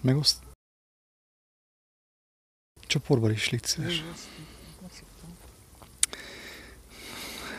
[0.00, 0.36] Megoszt?
[2.86, 4.02] Csoportban is légy szíves.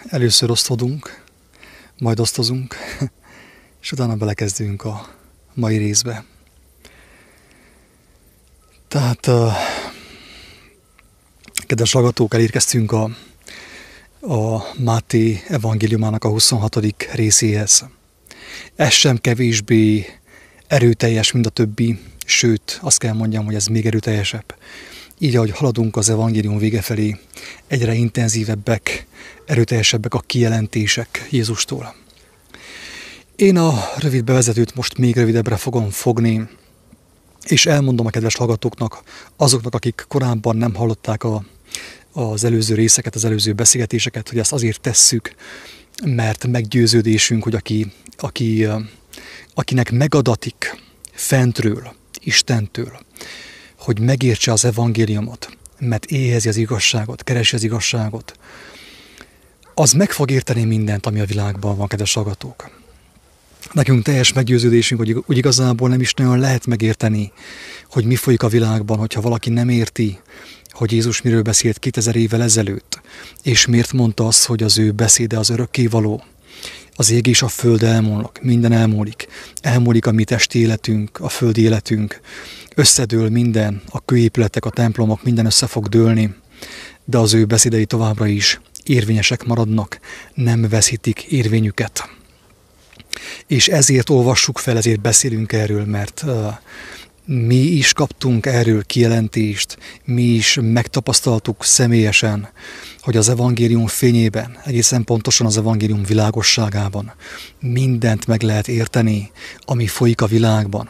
[0.09, 1.23] Először osztodunk,
[1.97, 2.75] majd osztozunk,
[3.81, 5.15] és utána belekezdünk a
[5.53, 6.25] mai részbe.
[8.87, 9.53] Tehát, uh,
[11.67, 13.03] kedves hallgatók, elérkeztünk a,
[14.21, 16.79] a Máté evangéliumának a 26.
[17.13, 17.85] részéhez.
[18.75, 20.05] Ez sem kevésbé
[20.67, 21.99] erőteljes, mint a többi,
[22.29, 24.55] sőt, azt kell mondjam, hogy ez még erőteljesebb.
[25.17, 27.17] Így, ahogy haladunk az evangélium vége felé,
[27.67, 29.07] egyre intenzívebbek,
[29.45, 31.95] erőteljesebbek a kijelentések Jézustól.
[33.35, 36.47] Én a rövid bevezetőt most még rövidebbre fogom fogni,
[37.47, 39.03] és elmondom a kedves hallgatóknak,
[39.35, 41.43] azoknak, akik korábban nem hallották a,
[42.11, 45.35] az előző részeket, az előző beszélgetéseket, hogy ezt azért tesszük,
[46.05, 48.67] mert meggyőződésünk, hogy aki, aki,
[49.53, 50.77] akinek megadatik
[51.11, 51.97] fentről,
[52.29, 52.99] Istentől,
[53.77, 58.39] hogy megértse az evangéliumot, mert éhezi az igazságot, keresi az igazságot,
[59.73, 62.69] az meg fog érteni mindent, ami a világban van, kedves hallgatók.
[63.71, 67.31] Nekünk teljes meggyőződésünk, hogy úgy igazából nem is nagyon lehet megérteni,
[67.89, 70.19] hogy mi folyik a világban, hogyha valaki nem érti,
[70.69, 73.01] hogy Jézus miről beszélt 2000 évvel ezelőtt,
[73.43, 76.23] és miért mondta azt, hogy az ő beszéde az örökkévaló.
[76.99, 79.27] Az ég és a föld elmúlnak, minden elmúlik.
[79.61, 82.19] Elmúlik a mi testi életünk, a földi életünk.
[82.75, 86.35] Összedől minden, a kőépületek, a templomok, minden össze fog dőlni,
[87.05, 89.99] de az ő beszédei továbbra is érvényesek maradnak,
[90.33, 92.09] nem veszítik érvényüket.
[93.47, 96.25] És ezért olvassuk fel, ezért beszélünk erről, mert
[97.25, 102.49] mi is kaptunk erről kijelentést, mi is megtapasztaltuk személyesen,
[103.01, 107.13] hogy az evangélium fényében, egészen pontosan az evangélium világosságában
[107.59, 109.31] mindent meg lehet érteni,
[109.65, 110.89] ami folyik a világban.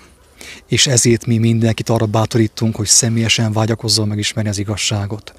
[0.67, 5.33] És ezért mi mindenkit arra bátorítunk, hogy személyesen vágyakozzon megismerni az igazságot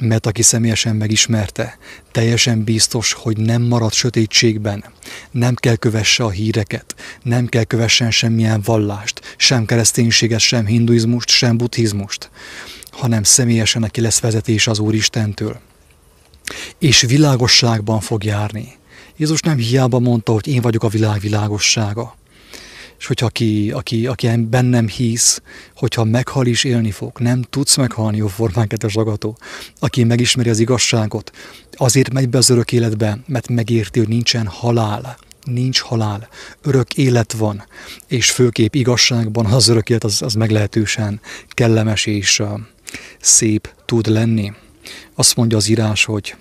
[0.00, 1.78] mert aki személyesen megismerte,
[2.12, 4.84] teljesen biztos, hogy nem marad sötétségben,
[5.30, 11.56] nem kell kövesse a híreket, nem kell kövessen semmilyen vallást, sem kereszténységet, sem hinduizmust, sem
[11.56, 12.30] buddhizmust,
[12.90, 15.60] hanem személyesen neki lesz vezetés az Úristentől.
[16.78, 18.78] És világosságban fog járni.
[19.16, 22.18] Jézus nem hiába mondta, hogy én vagyok a világ világossága
[23.00, 25.42] és hogyha aki, aki, aki bennem hisz,
[25.76, 29.36] hogyha meghal is élni fog, nem tudsz meghalni, jó formán, kedves ragató.
[29.78, 31.32] Aki megismeri az igazságot,
[31.72, 35.18] azért megy be az örök életbe, mert megérti, hogy nincsen halál.
[35.44, 36.28] Nincs halál,
[36.62, 37.64] örök élet van,
[38.06, 42.48] és főkép igazságban az örök élet az, az meglehetősen kellemes és uh,
[43.20, 44.52] szép tud lenni.
[45.14, 46.34] Azt mondja az írás, hogy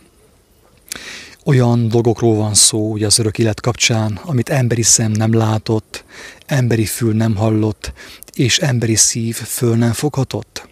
[1.46, 6.04] olyan dolgokról van szó, ugye az örök élet kapcsán, amit emberi szem nem látott,
[6.46, 7.94] emberi fül nem hallott,
[8.34, 10.68] és emberi szív föl nem foghatott.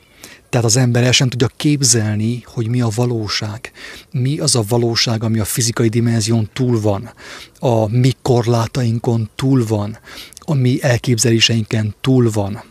[0.50, 3.72] Tehát az ember el sem tudja képzelni, hogy mi a valóság.
[4.12, 7.14] Mi az a valóság, ami a fizikai dimenzión túl van,
[7.60, 9.98] a mi korlátainkon túl van,
[10.40, 12.64] a mi elképzeléseinken túl van.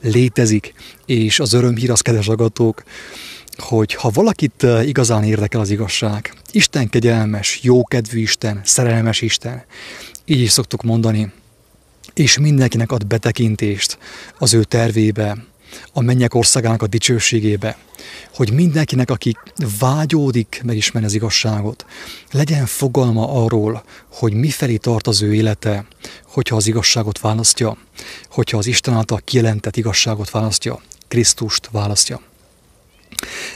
[0.00, 0.74] Létezik,
[1.06, 2.82] és az örömhír az, kedves agatók,
[3.58, 9.64] hogy ha valakit igazán érdekel az igazság, Isten kegyelmes, jókedvű Isten, szerelmes Isten,
[10.24, 11.32] így is szoktuk mondani,
[12.14, 13.98] és mindenkinek ad betekintést
[14.38, 15.36] az ő tervébe,
[15.92, 17.78] a mennyek országának a dicsőségébe,
[18.34, 19.36] hogy mindenkinek, aki
[19.78, 21.86] vágyódik megismerni az igazságot,
[22.30, 25.86] legyen fogalma arról, hogy mifelé tart az ő élete,
[26.24, 27.76] hogyha az igazságot választja,
[28.30, 32.20] hogyha az Isten által kijelentett igazságot választja, Krisztust választja.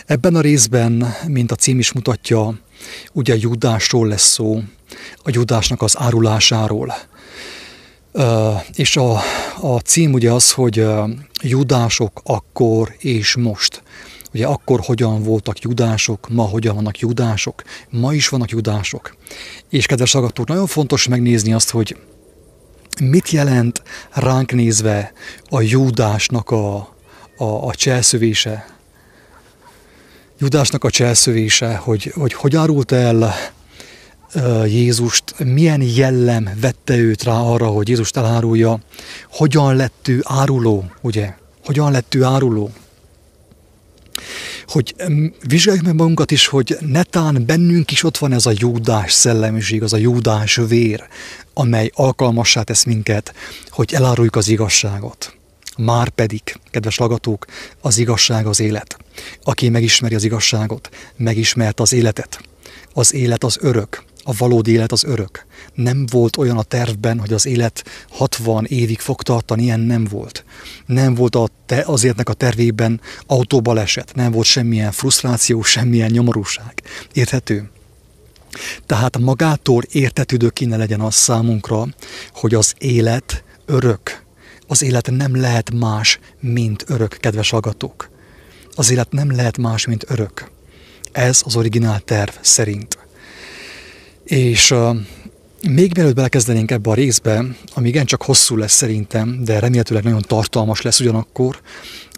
[0.07, 2.59] Ebben a részben, mint a cím is mutatja,
[3.13, 4.63] ugye Judásról lesz szó,
[5.17, 6.95] a Judásnak az árulásáról.
[8.75, 9.21] És a,
[9.61, 10.87] a cím ugye az, hogy
[11.43, 13.83] Judások akkor és most.
[14.35, 19.17] Ugye akkor hogyan voltak judások, ma hogyan vannak judások, ma is vannak judások.
[19.69, 21.97] És kedves hallgatók, nagyon fontos megnézni azt, hogy
[23.01, 25.13] mit jelent ránk nézve
[25.49, 26.77] a judásnak a,
[27.37, 28.80] a, a cselszövése,
[30.41, 33.35] Judásnak a cselszövése, hogy, hogy hogy árult el
[34.67, 38.81] Jézust, milyen jellem vette őt rá arra, hogy Jézust elárulja,
[39.31, 41.35] hogyan lett ő áruló, ugye?
[41.65, 42.71] Hogyan lett ő áruló?
[44.67, 44.95] Hogy
[45.49, 49.93] vizsgáljuk meg magunkat is, hogy netán bennünk is ott van ez a júdás szellemiség, az
[49.93, 51.09] a júdás vér,
[51.55, 53.35] amely alkalmassá tesz minket,
[53.69, 55.40] hogy eláruljuk az igazságot.
[55.85, 57.47] Már pedig, kedves lagatók,
[57.81, 58.97] az igazság az élet.
[59.43, 62.41] Aki megismeri az igazságot, megismert az életet.
[62.93, 65.47] Az élet az örök, A valódi élet az örök.
[65.75, 70.45] Nem volt olyan a tervben, hogy az élet 60 évig fog tartani, ilyen nem volt.
[70.87, 76.83] Nem volt a te, az életnek a tervében autóbaleset, nem volt semmilyen frusztráció, semmilyen nyomorúság.
[77.13, 77.71] Érthető?
[78.87, 81.87] Tehát magától értetődő kéne legyen az számunkra,
[82.33, 84.29] hogy az élet örök.
[84.71, 88.11] Az élet nem lehet más, mint örök, kedves agatók.
[88.75, 90.51] Az élet nem lehet más, mint örök.
[91.13, 92.99] Ez az originál terv szerint.
[94.25, 94.75] És
[95.69, 97.45] még mielőtt belekezdenénk ebbe a részbe,
[97.75, 101.61] ami igencsak hosszú lesz szerintem, de remélhetőleg nagyon tartalmas lesz ugyanakkor,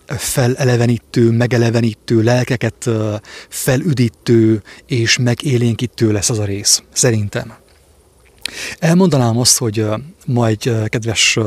[0.06, 2.90] felelevenítő, megelevenítő, lelkeket
[3.48, 7.52] felüdítő és megélénkítő lesz az a rész, szerintem.
[8.78, 9.86] Elmondanám azt, hogy
[10.26, 11.38] ma egy kedves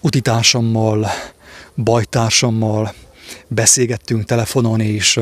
[0.00, 1.08] utitársammal,
[1.76, 2.94] bajtársammal
[3.48, 5.20] beszélgettünk telefonon, és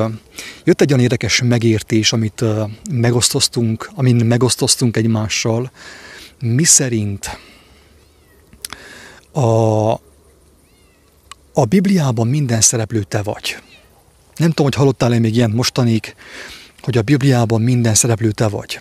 [0.65, 2.45] jött egy olyan érdekes megértés, amit
[2.91, 5.71] megosztoztunk, amin megosztoztunk egymással,
[6.41, 7.39] mi szerint
[9.33, 9.93] a,
[11.53, 13.57] a Bibliában minden szereplő te vagy.
[14.37, 16.15] Nem tudom, hogy hallottál-e még ilyen mostanig,
[16.81, 18.81] hogy a Bibliában minden szereplő te vagy.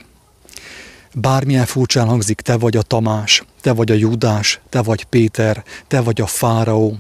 [1.14, 6.02] Bármilyen furcsán hangzik, te vagy a Tamás, te vagy a Júdás, te vagy Péter, te
[6.02, 6.98] vagy a Fáraó,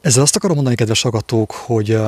[0.00, 1.98] ezzel azt akarom mondani, kedves agatók, hogy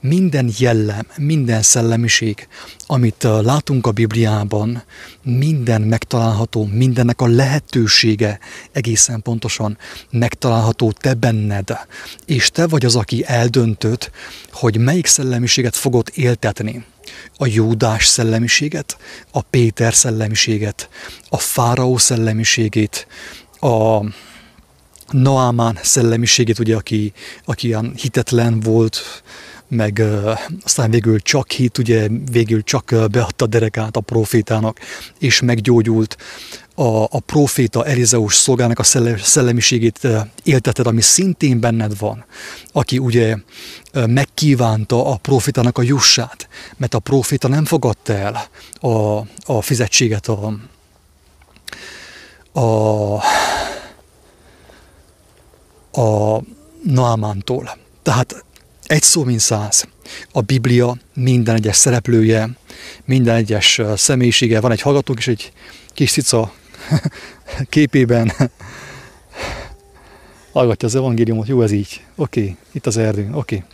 [0.00, 2.48] minden jellem, minden szellemiség,
[2.86, 4.82] amit látunk a Bibliában,
[5.22, 8.38] minden megtalálható, mindennek a lehetősége
[8.72, 9.78] egészen pontosan
[10.10, 11.78] megtalálható te benned,
[12.26, 14.10] és te vagy az, aki eldöntött,
[14.52, 16.84] hogy melyik szellemiséget fogod éltetni
[17.36, 18.96] a Júdás szellemiséget,
[19.30, 20.88] a Péter szellemiséget,
[21.28, 23.06] a Fáraó szellemiségét,
[23.60, 24.00] a
[25.10, 27.12] Noámán szellemiségét, ugye, aki,
[27.44, 29.22] aki ilyen hitetlen volt,
[29.68, 34.78] meg uh, aztán végül csak hit, ugye végül csak uh, beadta derekát a profétának,
[35.18, 36.16] és meggyógyult.
[36.78, 38.82] A, a proféta Elizeus szolgának a
[39.22, 40.08] szellemiségét
[40.42, 42.24] élteted, ami szintén benned van,
[42.72, 43.36] aki ugye
[43.92, 48.48] megkívánta a profétának a jussát, mert a proféta nem fogadta el
[48.80, 50.58] a, a fizetséget a,
[52.60, 53.22] a
[55.96, 56.42] a
[56.82, 57.76] Naamántól.
[58.02, 58.44] Tehát
[58.86, 59.88] egy szó, mint száz.
[60.32, 62.48] A Biblia minden egyes szereplője,
[63.04, 64.60] minden egyes személyisége.
[64.60, 65.52] Van egy hallgatók is, egy
[65.94, 66.52] kis cica
[67.68, 68.32] képében
[70.52, 71.48] hallgatja az evangéliumot.
[71.48, 72.04] Jó, ez így.
[72.14, 72.56] Oké, okay.
[72.72, 73.28] itt az erdő.
[73.32, 73.64] Oké.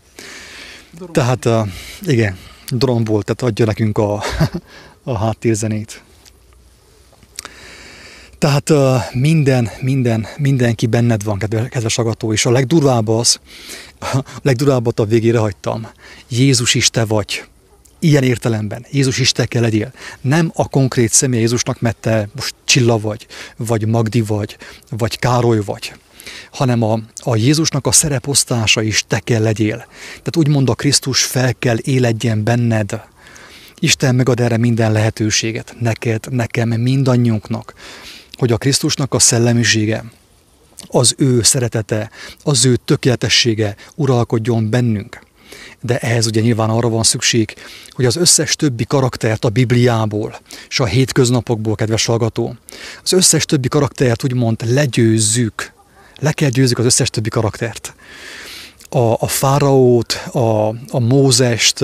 [1.00, 1.08] Okay.
[1.12, 1.68] Tehát uh,
[2.00, 2.38] igen,
[2.68, 4.22] dron volt, tehát adja nekünk a,
[5.12, 6.02] a háttérzenét.
[8.38, 13.40] Tehát uh, minden, minden, mindenki benned van, kedves agató, és a legdurvább az,
[14.00, 15.88] a legdurvábbat a végére hagytam.
[16.28, 17.44] Jézus is te vagy.
[18.02, 18.86] Ilyen értelemben.
[18.90, 19.92] Jézus is te kell legyél.
[20.20, 23.26] Nem a konkrét személy Jézusnak, mert te most Csilla vagy,
[23.56, 24.56] vagy Magdi vagy,
[24.90, 25.92] vagy Károly vagy
[26.50, 29.76] hanem a, a Jézusnak a szereposztása is te kell legyél.
[30.08, 33.00] Tehát úgymond a Krisztus fel kell éledjen benned.
[33.78, 35.74] Isten megad erre minden lehetőséget.
[35.78, 37.74] Neked, nekem, mindannyiunknak
[38.42, 40.04] hogy a Krisztusnak a szellemisége,
[40.88, 42.10] az ő szeretete,
[42.42, 45.20] az ő tökéletessége uralkodjon bennünk.
[45.80, 47.54] De ehhez ugye nyilván arra van szükség,
[47.90, 52.56] hogy az összes többi karaktert a Bibliából és a hétköznapokból, kedves hallgató,
[53.02, 55.72] az összes többi karaktert úgymond legyőzzük,
[56.20, 57.94] le kell győzzük az összes többi karaktert.
[58.88, 61.80] A, a fáraót, a, a Mózest,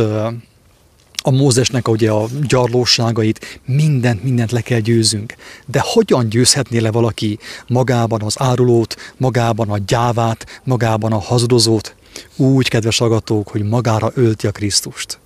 [1.22, 5.34] a Mózesnek ugye a gyarlóságait, mindent, mindent le kell győzünk.
[5.66, 11.94] De hogyan győzhetné le valaki magában az árulót, magában a gyávát, magában a hazudozót?
[12.36, 15.18] Úgy, kedves agatók, hogy magára ölti a Krisztust.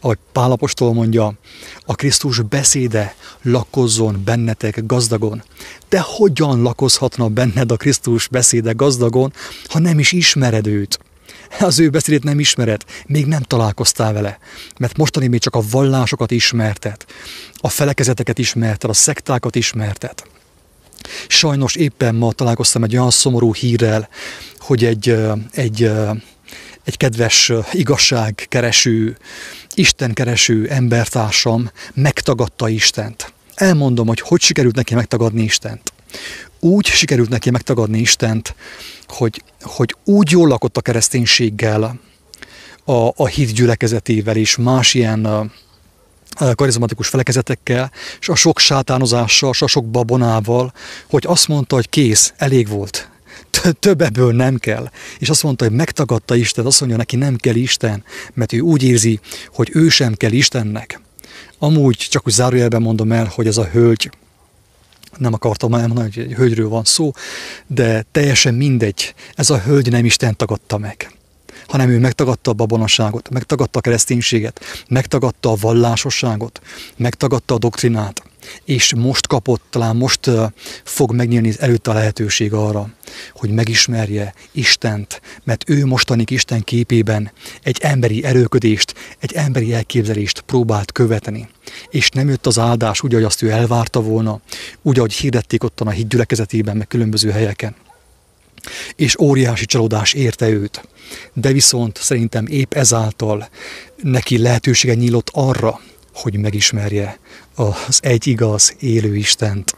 [0.00, 1.32] Ahogy Pálapostól mondja,
[1.86, 5.42] a Krisztus beszéde lakozzon bennetek gazdagon.
[5.88, 9.32] De hogyan lakozhatna benned a Krisztus beszéde gazdagon,
[9.68, 10.98] ha nem is ismered őt?
[11.60, 14.38] az ő beszédét nem ismered, még nem találkoztál vele,
[14.78, 17.04] mert mostani még csak a vallásokat ismerted,
[17.54, 20.22] a felekezeteket ismerted, a szektákat ismerted.
[21.28, 24.08] Sajnos éppen ma találkoztam egy olyan szomorú hírrel,
[24.58, 25.16] hogy egy,
[25.50, 25.90] egy,
[26.84, 29.16] egy kedves igazságkereső,
[29.74, 33.32] istenkereső embertársam megtagadta Istent.
[33.54, 35.92] Elmondom, hogy hogy sikerült neki megtagadni Istent.
[36.60, 38.54] Úgy sikerült neki megtagadni Istent,
[39.06, 42.00] hogy, hogy úgy jól lakott a kereszténységgel,
[42.84, 43.52] a, a hit
[44.36, 45.52] és más ilyen
[46.54, 50.72] karizmatikus felekezetekkel, és a sok sátánozással, és a sok babonával,
[51.06, 53.08] hogy azt mondta, hogy kész, elég volt.
[53.80, 54.90] Több ebből nem kell.
[55.18, 58.82] És azt mondta, hogy megtagadta Isten, azt mondja neki, nem kell Isten, mert ő úgy
[58.82, 59.20] érzi,
[59.52, 61.00] hogy ő sem kell Istennek.
[61.58, 64.10] Amúgy csak úgy zárójelben mondom el, hogy ez a hölgy,
[65.18, 67.12] nem akartam elmondani, hogy egy hölgyről van szó,
[67.66, 71.08] de teljesen mindegy, ez a hölgy nem Isten tagadta meg
[71.66, 76.60] hanem ő megtagadta a babonaságot, megtagadta a kereszténységet, megtagadta a vallásosságot,
[76.96, 78.22] megtagadta a doktrinát,
[78.64, 80.30] és most kapott, talán most
[80.84, 82.88] fog megnyílni előtte a lehetőség arra,
[83.32, 87.32] hogy megismerje Istent, mert ő mostanik Isten képében
[87.62, 91.48] egy emberi erőködést, egy emberi elképzelést próbált követni.
[91.90, 94.40] És nem jött az áldás úgy, ahogy azt ő elvárta volna,
[94.82, 97.74] úgy, ahogy hirdették ottan a hídgyülekezetében, meg különböző helyeken.
[98.96, 100.88] És óriási csalódás érte őt.
[101.32, 103.48] De viszont szerintem épp ezáltal
[104.02, 105.80] neki lehetősége nyílott arra,
[106.14, 107.18] hogy megismerje
[107.54, 109.76] az egy igaz, élő Istent.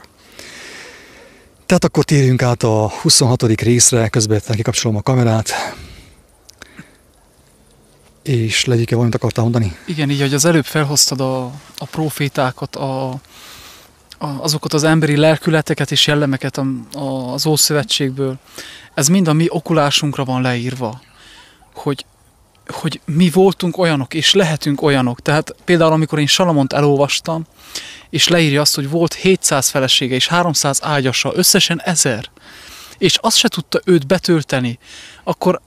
[1.65, 3.43] Tehát akkor térjünk át a 26.
[3.43, 5.51] részre, közben kikapcsolom a kamerát.
[8.23, 9.75] És legyike valamit akartál mondani?
[9.85, 11.45] Igen, így, hogy az előbb felhoztad a,
[11.77, 13.19] a profétákat, a, a,
[14.17, 18.37] azokat az emberi lelkületeket és jellemeket a, a, az Ószövetségből.
[18.93, 21.01] Ez mind a mi okulásunkra van leírva,
[21.73, 22.05] hogy
[22.67, 25.21] hogy mi voltunk olyanok, és lehetünk olyanok.
[25.21, 27.45] Tehát például, amikor én Salamont elolvastam,
[28.09, 32.29] és leírja azt, hogy volt 700 felesége és 300 ágyasa, összesen 1000,
[32.97, 34.79] és azt se tudta őt betölteni,
[35.23, 35.61] akkor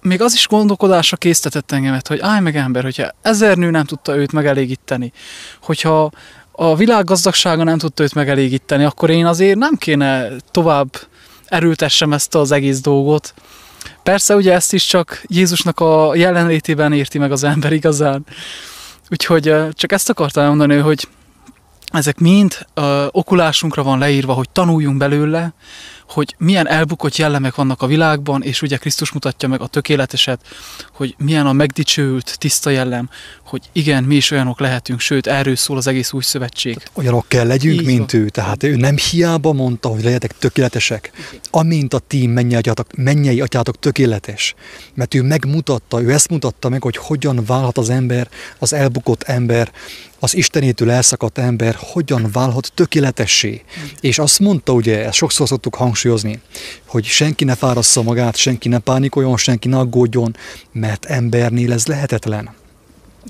[0.00, 4.16] még az is gondolkodásra késztetett engemet, hogy állj meg ember, hogyha ezer nő nem tudta
[4.16, 5.12] őt megelégíteni,
[5.62, 6.10] hogyha
[6.52, 10.88] a világ gazdagsága nem tudta őt megelégíteni, akkor én azért nem kéne tovább
[11.44, 13.34] erőtessem ezt az egész dolgot,
[14.02, 18.26] Persze ugye ezt is csak Jézusnak a jelenlétében érti meg az ember igazán.
[19.10, 21.08] Úgyhogy csak ezt akartam elmondani, hogy
[21.92, 25.52] ezek mind ö, okulásunkra van leírva, hogy tanuljunk belőle,
[26.08, 30.40] hogy milyen elbukott jellemek vannak a világban, és ugye Krisztus mutatja meg a tökéleteset,
[30.92, 33.10] hogy milyen a megdicsőült, tiszta jellem,
[33.48, 36.74] hogy igen, mi is olyanok lehetünk, sőt, erről szól az egész új szövetség.
[36.74, 38.20] Tehát olyanok kell legyünk, Így mint van.
[38.20, 41.10] ő, tehát ő nem hiába mondta, hogy legyetek tökéletesek,
[41.50, 44.54] amint a ti mennyei atyátok, mennyei atyátok tökéletes,
[44.94, 48.28] mert ő megmutatta, ő ezt mutatta meg, hogy hogyan válhat az ember,
[48.58, 49.72] az elbukott ember,
[50.18, 53.62] az Istenétől elszakadt ember hogyan válhat tökéletessé.
[54.00, 56.40] És azt mondta, ugye, ezt sokszor szoktuk hangsúlyozni,
[56.86, 60.36] hogy senki ne fárassza magát, senki ne pánikoljon, senki ne aggódjon,
[60.72, 62.50] mert embernél ez lehetetlen.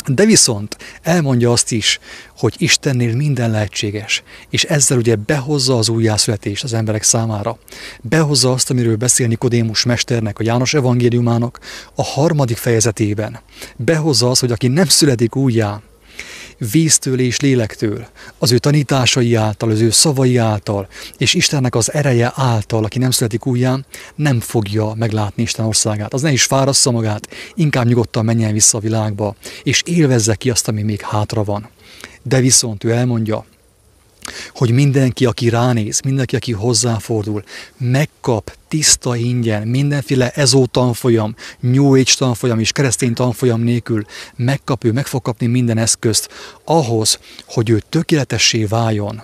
[0.06, 1.98] De viszont elmondja azt is,
[2.36, 7.58] hogy Istennél minden lehetséges, és ezzel ugye behozza az újjászületést az emberek számára.
[8.00, 11.60] Behozza azt, amiről beszél Nikodémus mesternek, a János evangéliumának
[11.94, 13.40] a harmadik fejezetében.
[13.76, 15.80] Behozza azt, hogy aki nem születik újjá,
[16.72, 18.06] víztől és lélektől,
[18.38, 20.88] az ő tanításai által, az ő szavai által,
[21.18, 26.14] és Istennek az ereje által, aki nem születik újján, nem fogja meglátni Isten országát.
[26.14, 30.68] Az ne is fárassza magát, inkább nyugodtan menjen vissza a világba, és élvezze ki azt,
[30.68, 31.68] ami még hátra van.
[32.22, 33.44] De viszont ő elmondja,
[34.54, 37.44] hogy mindenki, aki ránéz, mindenki, aki hozzáfordul,
[37.76, 44.04] megkap tiszta ingyen, mindenféle ezó tanfolyam, New Age tanfolyam és keresztény tanfolyam nélkül
[44.36, 46.28] megkap ő, meg fog kapni minden eszközt
[46.64, 49.22] ahhoz, hogy ő tökéletessé váljon.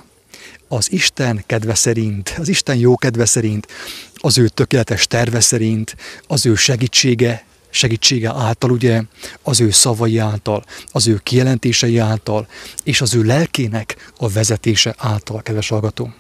[0.69, 3.67] Az Isten kedve szerint, az Isten jó kedve szerint,
[4.15, 5.97] az ő tökéletes terve szerint,
[6.27, 9.03] az ő segítsége segítsége által, ugye,
[9.43, 12.49] az ő szavai által, az ő kijelentései által,
[12.85, 16.13] és az ő lelkének a vezetése által, kedves hallgató.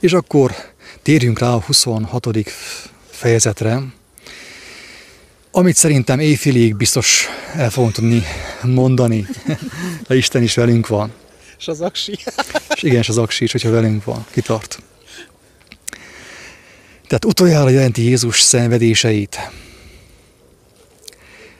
[0.00, 0.54] És akkor
[1.02, 2.28] térjünk rá a 26.
[3.10, 3.82] fejezetre,
[5.50, 8.22] amit szerintem éjfélig biztos el fogom tudni
[8.62, 9.26] mondani,
[10.08, 11.12] de Isten is velünk van.
[11.58, 12.18] És az aksi.
[12.74, 14.82] és igen, és az aksi is, hogyha velünk van, kitart.
[17.06, 19.50] Tehát utoljára jelenti Jézus szenvedéseit,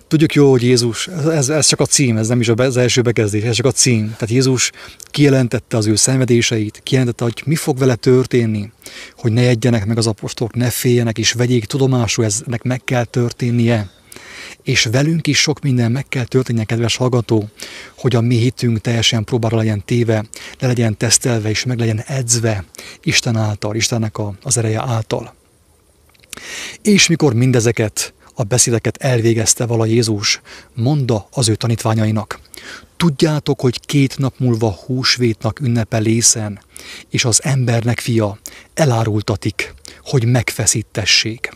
[0.09, 3.43] Tudjuk jó, hogy Jézus, ez, ez csak a cím, ez nem is az első bekezdés,
[3.43, 4.05] ez csak a cím.
[4.05, 4.71] Tehát Jézus
[5.11, 8.73] kijelentette az ő szenvedéseit, kijelentette, hogy mi fog vele történni,
[9.17, 13.91] hogy ne egyenek meg az apostolok, ne féljenek, és vegyék tudomásul, eznek meg kell történnie.
[14.63, 17.49] És velünk is sok minden meg kell történnie, kedves hallgató,
[17.97, 20.25] hogy a mi hitünk teljesen próbára legyen téve,
[20.59, 22.65] le legyen tesztelve, és meg legyen edzve
[23.03, 25.35] Isten által, Istennek az ereje által.
[26.83, 30.41] És mikor mindezeket a beszédeket elvégezte vala Jézus,
[30.75, 32.41] mondta az ő tanítványainak.
[32.97, 36.61] Tudjátok, hogy két nap múlva húsvétnak ünnepe lészen,
[37.11, 38.39] és az embernek fia
[38.75, 41.51] elárultatik, hogy megfeszítessék.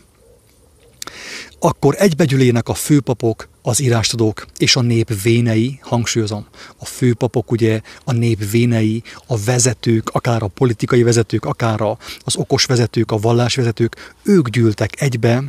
[1.60, 8.12] Akkor egybegyülének a főpapok, az írástudók és a nép vénei, hangsúlyozom, a főpapok ugye, a
[8.12, 11.80] nép vénei, a vezetők, akár a politikai vezetők, akár
[12.24, 15.42] az okos vezetők, a vallásvezetők, ők gyűltek egybe,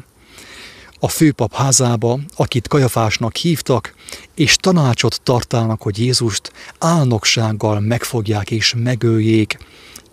[1.00, 3.94] a főpap házába, akit Kajafásnak hívtak,
[4.36, 9.58] és tanácsot tartának, hogy Jézust álnoksággal megfogják és megöljék.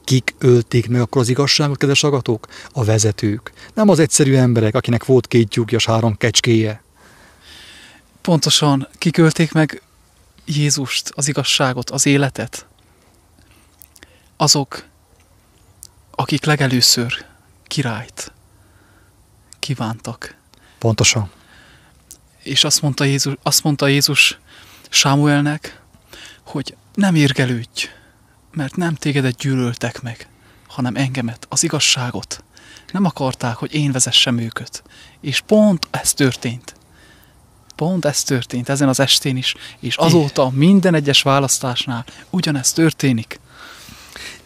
[0.05, 2.47] Kik ölték meg akkor az igazságot, kedves agatók?
[2.73, 3.53] A vezetők.
[3.75, 6.83] Nem az egyszerű emberek, akinek volt két tyúkja, három kecskéje.
[8.21, 9.83] Pontosan kikölték meg
[10.45, 12.67] Jézust, az igazságot, az életet.
[14.37, 14.85] Azok,
[16.11, 17.25] akik legelőször
[17.67, 18.33] királyt
[19.59, 20.37] kívántak.
[20.79, 21.31] Pontosan.
[22.43, 24.39] És azt mondta Jézus, azt mondta Jézus
[24.89, 25.81] Sámuelnek,
[26.45, 27.89] hogy nem érgelődj,
[28.53, 30.29] mert nem tégedet gyűlöltek meg,
[30.69, 32.45] hanem engemet, az igazságot.
[32.93, 34.83] Nem akarták, hogy én vezessem őket.
[35.21, 36.75] És pont ez történt.
[37.77, 43.41] Pont ez történt ezen az estén is, és azóta minden egyes választásnál ugyanezt történik.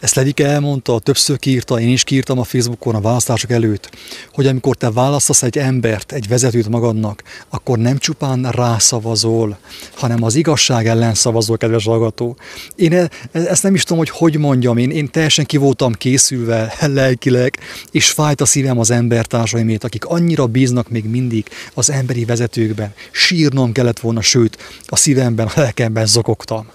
[0.01, 3.89] Ezt Levike elmondta, többször kiírta, én is kiírtam a Facebookon a választások előtt,
[4.33, 9.57] hogy amikor te választasz egy embert, egy vezetőt magadnak, akkor nem csupán rászavazol,
[9.95, 12.37] hanem az igazság ellen szavazol, kedves hallgató.
[12.75, 15.93] Én e, e, ezt nem is tudom, hogy hogy mondjam, én, én teljesen ki voltam
[15.93, 17.59] készülve lelkileg,
[17.91, 22.93] és fájt a szívem az embertársaimét, akik annyira bíznak még mindig az emberi vezetőkben.
[23.11, 26.67] Sírnom kellett volna, sőt, a szívemben, a lelkemben zokogtam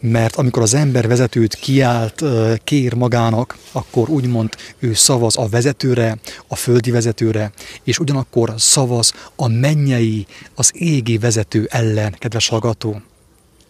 [0.00, 2.22] mert amikor az ember vezetőt kiált,
[2.64, 7.52] kér magának, akkor úgymond ő szavaz a vezetőre, a földi vezetőre,
[7.84, 13.00] és ugyanakkor szavaz a mennyei, az égi vezető ellen, kedves hallgató.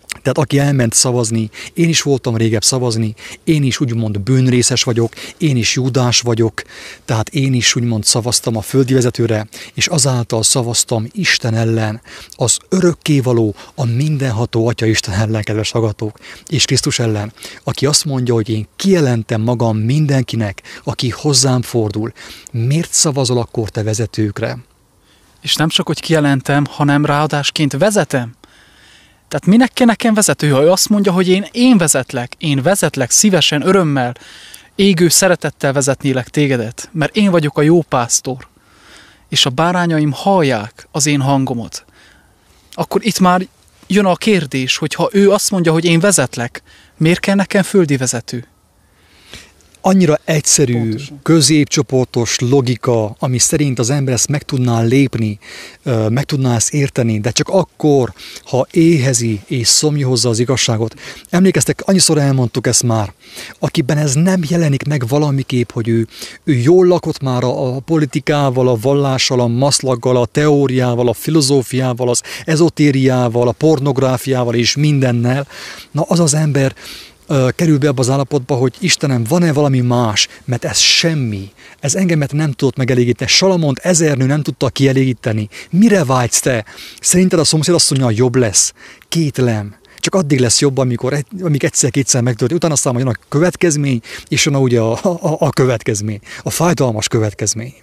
[0.09, 5.57] Tehát aki elment szavazni, én is voltam régebb szavazni, én is úgymond bűnrészes vagyok, én
[5.57, 6.63] is júdás vagyok,
[7.05, 12.01] tehát én is úgymond szavaztam a földi vezetőre, és azáltal szavaztam Isten ellen,
[12.31, 17.33] az örökkévaló, a mindenható Atya Isten ellen, kedves hallgatók, és Krisztus ellen,
[17.65, 22.13] aki azt mondja, hogy én kijelentem magam mindenkinek, aki hozzám fordul.
[22.53, 24.59] Miért szavazol akkor te vezetőkre?
[25.41, 28.37] És nem csak, hogy kijelentem, hanem ráadásként vezetem.
[29.29, 33.11] Tehát minek kell nekem vezető, ha ő azt mondja, hogy én, én vezetlek, én vezetlek
[33.11, 34.15] szívesen, örömmel,
[34.75, 38.47] égő szeretettel vezetnélek tégedet, mert én vagyok a jó pásztor,
[39.29, 41.85] és a bárányaim hallják az én hangomat.
[42.73, 43.47] Akkor itt már
[43.87, 46.63] jön a kérdés, hogy ha ő azt mondja, hogy én vezetlek,
[46.97, 48.47] miért kell nekem földi vezető?
[49.81, 51.21] Annyira egyszerű, Pontosan.
[51.23, 55.39] középcsoportos logika, ami szerint az ember ezt meg tudná lépni,
[56.09, 58.13] meg tudná ezt érteni, de csak akkor,
[58.45, 60.95] ha éhezi és szomja hozzá az igazságot.
[61.31, 63.13] Emlékeztek, annyiszor elmondtuk ezt már,
[63.59, 66.07] akiben ez nem jelenik meg valamiképp, hogy ő,
[66.45, 72.09] ő jól lakott már a, a politikával, a vallással, a maszlaggal, a teóriával, a filozófiával,
[72.09, 75.47] az ezotériával, a pornográfiával és mindennel,
[75.91, 76.75] na az az ember
[77.57, 81.51] kerül be abba az állapotba, hogy Istenem, van-e valami más, mert ez semmi.
[81.81, 83.31] Ez engemet nem tudott megelégíteni.
[83.31, 85.49] Salamont ezer nő nem tudta kielégíteni.
[85.71, 86.65] Mire vágysz te?
[87.01, 88.73] Szerinted a szomszéd asszonya jobb lesz?
[89.09, 89.77] Kétlem.
[89.99, 92.59] Csak addig lesz jobb, amikor, amíg egyszer-kétszer megtörtént.
[92.59, 96.21] Utána aztán jön a következmény, és jön a, ugye a, a, a következmény.
[96.43, 97.75] A fájdalmas következmény.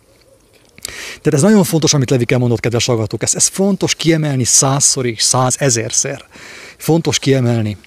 [1.08, 3.23] Tehát ez nagyon fontos, amit Levike mondott, kedves hallgatók.
[3.23, 6.25] Ez, ez fontos kiemelni százszor és százezerszer.
[6.77, 7.77] Fontos kiemelni,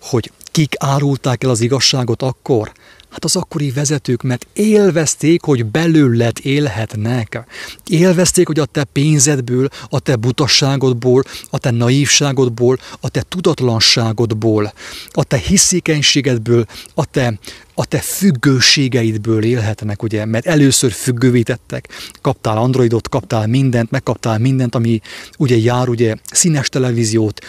[0.00, 2.72] hogy Kik árulták el az igazságot akkor?
[3.10, 7.44] Hát az akkori vezetők, mert élvezték, hogy belőled élhetnek.
[7.86, 14.72] Élvezték, hogy a te pénzedből, a te butasságodból, a te naívságodból, a te tudatlanságodból,
[15.10, 17.38] a te hiszékenységedből, a te
[17.78, 21.88] a te függőségeidből élhetnek, ugye, mert először függővé tettek,
[22.20, 25.00] kaptál androidot, kaptál mindent, megkaptál mindent, ami
[25.36, 27.40] ugye jár, ugye színes televíziót,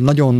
[0.00, 0.34] nagyon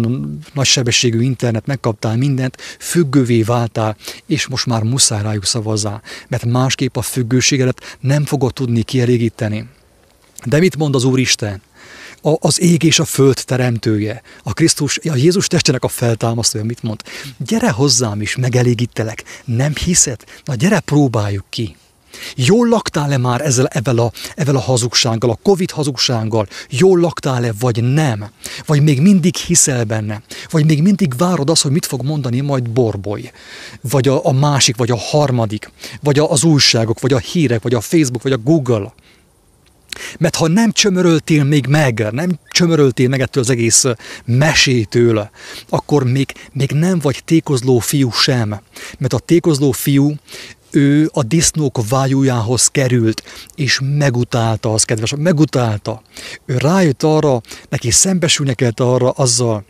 [0.55, 6.97] nagy sebességű internet, megkaptál mindent, függővé váltál, és most már muszáj rájuk szavazzál, mert másképp
[6.97, 9.69] a függőségedet nem fogod tudni kielégíteni.
[10.45, 11.63] De mit mond az Úristen?
[12.23, 16.83] a, az ég és a föld teremtője, a Krisztus, a Jézus testének a feltámasztója, mit
[16.83, 17.03] mond?
[17.37, 19.25] Gyere hozzám is, megelégítelek.
[19.45, 20.25] Nem hiszed?
[20.45, 21.77] Na gyere, próbáljuk ki.
[22.35, 26.47] Jól laktál-e már ezzel, evel, a, evel a hazugsággal, a Covid hazugsággal?
[26.71, 28.31] Jól laktál-e, vagy nem?
[28.67, 30.23] Vagy még mindig hiszel benne?
[30.51, 33.31] Vagy még mindig várod azt, hogy mit fog mondani majd Borboly?
[33.81, 35.71] Vagy a, a másik, vagy a harmadik?
[36.03, 38.93] Vagy a, az újságok, vagy a hírek, vagy a Facebook, vagy a Google?
[40.19, 43.85] Mert ha nem csömöröltél még meg, nem csömöröltél meg ettől az egész
[44.25, 45.31] mesétől,
[45.69, 48.61] akkor még, még nem vagy tékozló fiú sem.
[48.99, 50.15] Mert a tékozló fiú,
[50.71, 53.23] ő a disznók vájújához került,
[53.55, 56.03] és megutálta az kedves, megutálta.
[56.47, 59.65] Ő rájött arra, neki szembesülnie kellett arra azzal,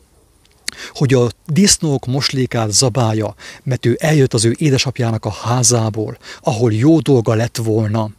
[0.93, 6.99] hogy a disznók moslékát zabálja, mert ő eljött az ő édesapjának a házából, ahol jó
[6.99, 8.11] dolga lett volna,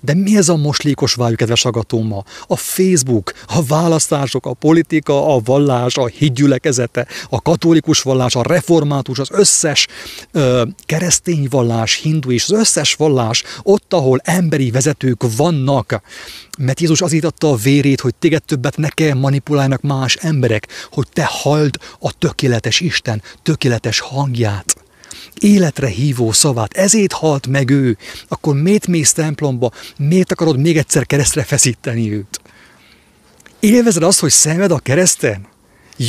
[0.00, 2.24] De mi ez a moslékos vájú, kedves agatóma?
[2.46, 9.18] A Facebook, a választások, a politika, a vallás, a hídgyülekezete, a katolikus vallás, a református,
[9.18, 9.86] az összes
[10.32, 16.00] ö, keresztény vallás, hindu és az összes vallás, ott, ahol emberi vezetők vannak,
[16.58, 21.06] mert Jézus azért adta a vérét, hogy téged többet ne kell manipulálnak más emberek, hogy
[21.12, 24.83] te halld a tökéletes Isten tökéletes hangját
[25.38, 27.96] életre hívó szavát, ezért halt meg ő,
[28.28, 32.40] akkor miért mész templomba, miért akarod még egyszer keresztre feszíteni őt?
[33.60, 35.46] Élvezed azt, hogy szenved a kereszten?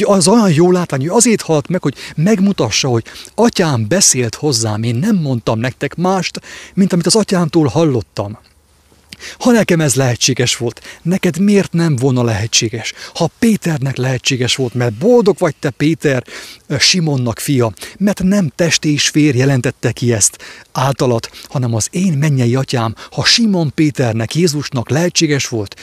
[0.03, 3.03] Az olyan jó látvány, hogy azért halt meg, hogy megmutassa, hogy
[3.35, 6.41] atyám beszélt hozzám, én nem mondtam nektek mást,
[6.73, 8.37] mint amit az atyámtól hallottam.
[9.39, 12.93] Ha nekem ez lehetséges volt, neked miért nem volna lehetséges?
[13.13, 16.23] Ha Péternek lehetséges volt, mert boldog vagy te Péter,
[16.79, 20.37] Simonnak fia, mert nem test és fér jelentette ki ezt
[20.71, 25.75] általat, hanem az én mennyei atyám, ha Simon Péternek, Jézusnak lehetséges volt,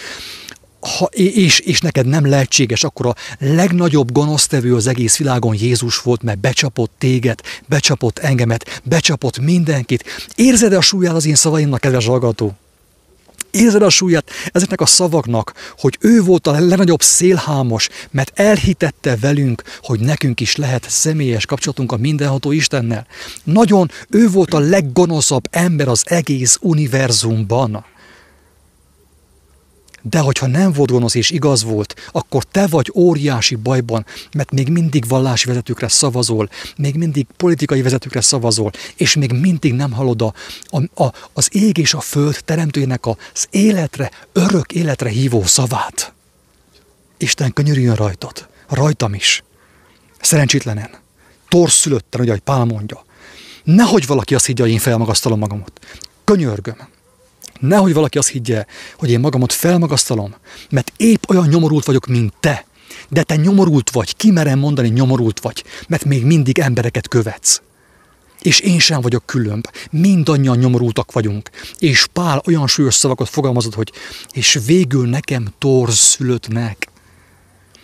[0.83, 6.23] ha, és, és neked nem lehetséges, akkor a legnagyobb gonosztevő az egész világon Jézus volt,
[6.23, 10.05] mert becsapott téged, becsapott engemet, becsapott mindenkit.
[10.35, 12.57] Érzed a súlyát az én szavaimnak, kedves hallgató?
[13.53, 19.63] Érzed a súlyát ezeknek a szavaknak, hogy ő volt a legnagyobb szélhámos, mert elhitette velünk,
[19.83, 23.07] hogy nekünk is lehet személyes kapcsolatunk a mindenható Istennel.
[23.45, 27.85] Nagyon ő volt a leggonoszabb ember az egész univerzumban.
[30.03, 34.69] De hogyha nem volt gonosz és igaz volt, akkor te vagy óriási bajban, mert még
[34.69, 40.35] mindig vallási vezetőkre szavazol, még mindig politikai vezetőkre szavazol, és még mindig nem hallod a,
[40.65, 46.13] a, a, az ég és a föld teremtőjének az életre, örök életre hívó szavát.
[47.17, 49.43] Isten könyörüljön rajtad, rajtam is.
[50.21, 50.91] Szerencsétlenen,
[51.49, 53.05] torszülötten, ugye, hogy Pál mondja.
[53.65, 55.81] Nehogy valaki azt higgye, hogy én felmagasztalom magamat.
[56.25, 56.92] Könyörgöm.
[57.63, 58.65] Nehogy valaki azt higgye,
[58.97, 60.35] hogy én magamat felmagasztalom,
[60.71, 62.67] mert épp olyan nyomorult vagyok, mint te.
[63.09, 67.63] De te nyomorult vagy, kimerem mondani nyomorult vagy, mert még mindig embereket követsz.
[68.41, 69.65] És én sem vagyok különb.
[69.91, 71.51] Mindannyian nyomorultak vagyunk.
[71.79, 73.93] És Pál olyan súlyos szavakat fogalmazott, hogy
[74.33, 76.92] és végül nekem torz szülöttnek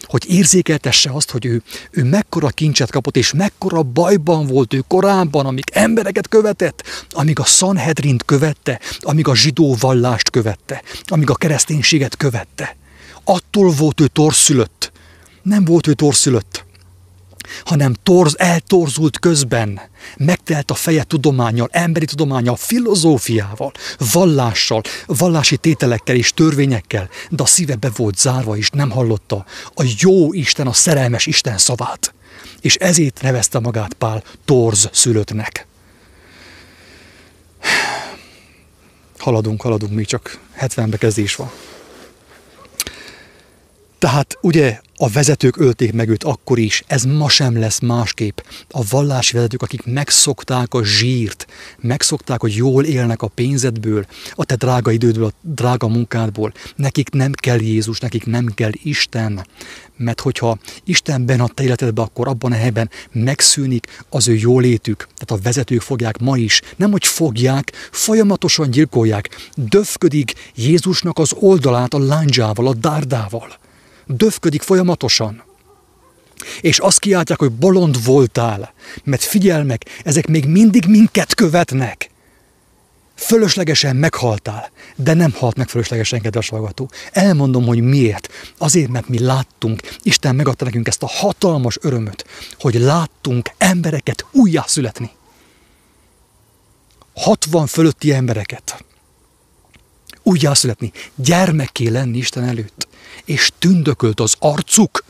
[0.09, 5.47] hogy érzékeltesse azt, hogy ő, ő mekkora kincset kapott, és mekkora bajban volt ő korábban,
[5.47, 12.17] amíg embereket követett, amíg a Sanhedrint követte, amíg a zsidó vallást követte, amíg a kereszténységet
[12.17, 12.77] követte.
[13.25, 14.93] Attól volt ő torszülött.
[15.43, 16.67] Nem volt ő torszülött
[17.65, 19.81] hanem torz, eltorzult közben,
[20.17, 23.73] megtelt a feje tudományjal, emberi tudományjal, filozófiával,
[24.13, 29.85] vallással, vallási tételekkel és törvényekkel, de a szíve be volt zárva és nem hallotta a
[29.99, 32.15] jó Isten, a szerelmes Isten szavát.
[32.61, 35.67] És ezért nevezte magát Pál torz szülöttnek.
[39.19, 41.51] Haladunk, haladunk, még csak 70 bekezdés van.
[43.99, 48.39] Tehát ugye a vezetők ölték meg őt akkor is, ez ma sem lesz másképp.
[48.69, 51.47] A vallási vezetők, akik megszokták a zsírt,
[51.81, 57.33] megszokták, hogy jól élnek a pénzedből, a te drága idődből, a drága munkádból, nekik nem
[57.33, 59.47] kell Jézus, nekik nem kell Isten.
[59.97, 64.97] Mert hogyha Isten benne a te életedbe, akkor abban a helyben megszűnik az ő jólétük.
[65.17, 69.51] Tehát a vezetők fogják ma is, nem hogy fogják, folyamatosan gyilkolják.
[69.55, 73.59] Döfködik Jézusnak az oldalát a lándzsával, a dárdával
[74.09, 75.43] döfködik folyamatosan.
[76.61, 78.73] És azt kiáltják, hogy bolond voltál,
[79.05, 82.11] mert figyelmek, ezek még mindig minket követnek.
[83.15, 86.91] Fölöslegesen meghaltál, de nem halt meg fölöslegesen, kedves hallgató.
[87.13, 88.29] Elmondom, hogy miért.
[88.59, 92.25] Azért, mert mi láttunk, Isten megadta nekünk ezt a hatalmas örömöt,
[92.59, 95.11] hogy láttunk embereket újjászületni.
[97.15, 98.85] 60 fölötti embereket
[100.23, 102.89] újjászületni, gyermekké lenni Isten előtt
[103.29, 105.05] és tündökölt az arcuk,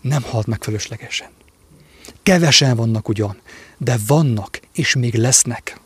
[0.00, 1.28] nem halt meg fölöslegesen.
[2.22, 3.40] Kevesen vannak ugyan,
[3.78, 5.80] de vannak, és még lesznek.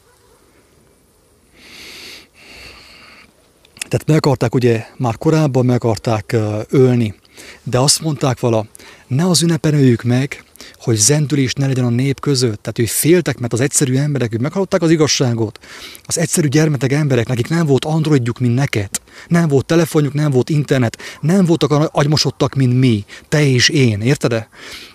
[3.74, 6.36] Tehát meg akarták ugye, már korábban meg akarták
[6.68, 7.14] ölni,
[7.62, 8.66] de azt mondták vala,
[9.06, 10.44] ne az ünnepen meg,
[10.82, 12.62] hogy zendülés ne legyen a nép között.
[12.62, 15.58] Tehát ők féltek, mert az egyszerű emberek, ők meghallották az igazságot.
[16.04, 18.90] Az egyszerű gyermetek emberek, nekik nem volt androidjuk, mint neked.
[19.28, 24.48] Nem volt telefonjuk, nem volt internet, nem voltak agymosodtak, mint mi, te és én, érted-e?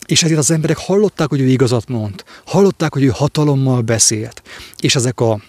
[0.06, 4.41] És ezért az emberek hallották, hogy ő igazat mond, hallották, hogy ő hatalommal beszélt.
[4.80, 5.41] És ezek a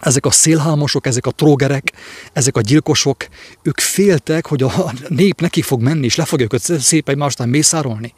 [0.00, 1.92] ezek a szélhámosok, ezek a trógerek,
[2.32, 3.26] ezek a gyilkosok,
[3.62, 8.14] ők féltek, hogy a nép neki fog menni, és le fogja őket szépen másnál mészárolni.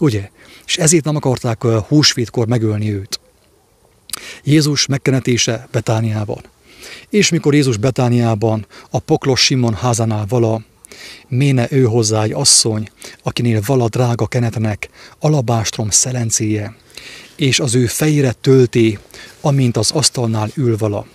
[0.00, 0.30] Ugye?
[0.66, 3.20] És ezért nem akarták húsvétkor megölni őt.
[4.44, 6.42] Jézus megkenetése Betániában.
[7.10, 10.62] És mikor Jézus Betániában a poklos Simon házánál vala,
[11.28, 12.88] méne ő hozzá egy asszony,
[13.22, 16.76] akinél vala drága kenetenek, alabástrom szelencéje,
[17.36, 18.98] és az ő fejére tölti,
[19.40, 21.06] amint az asztalnál ül vala.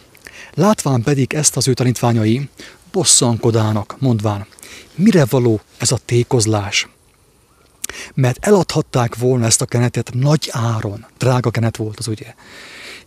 [0.53, 2.49] Látván pedig ezt az ő tanítványai,
[2.91, 4.45] bosszankodának, mondván,
[4.95, 6.87] mire való ez a tékozlás?
[8.13, 12.33] Mert eladhatták volna ezt a kenetet nagy áron, drága kenet volt az ugye,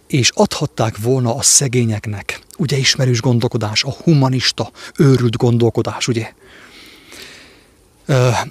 [0.07, 6.33] és adhatták volna a szegényeknek, ugye ismerős gondolkodás, a humanista, őrült gondolkodás, ugye.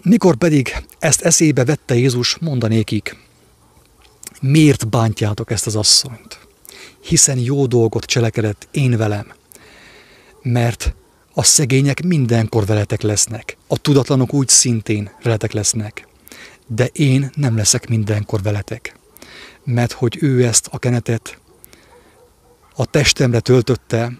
[0.02, 3.18] Mikor pedig ezt eszébe vette Jézus, mondanékik,
[4.42, 6.40] miért bántjátok ezt az asszonyt?
[7.02, 9.28] Hiszen jó dolgot cselekedett én velem,
[10.42, 10.94] mert
[11.34, 16.07] a szegények mindenkor veletek lesznek, a tudatlanok úgy szintén veletek lesznek,
[16.68, 18.96] de én nem leszek mindenkor veletek,
[19.64, 21.40] mert hogy ő ezt a kenetet
[22.80, 24.12] a testemre töltötte,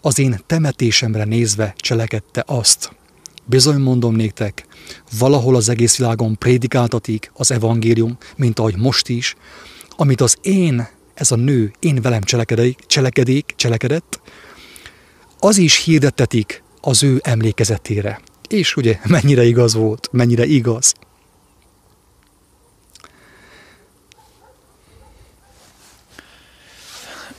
[0.00, 2.96] az én temetésemre nézve cselekedte azt.
[3.44, 4.66] Bizony mondom néktek,
[5.18, 9.36] valahol az egész világon prédikáltatik az evangélium, mint ahogy most is,
[9.96, 14.20] amit az én, ez a nő, én velem cselekedik, cselekedik, cselekedett,
[15.38, 18.20] az is hirdettetik az ő emlékezetére.
[18.48, 20.94] És ugye mennyire igaz volt, mennyire igaz.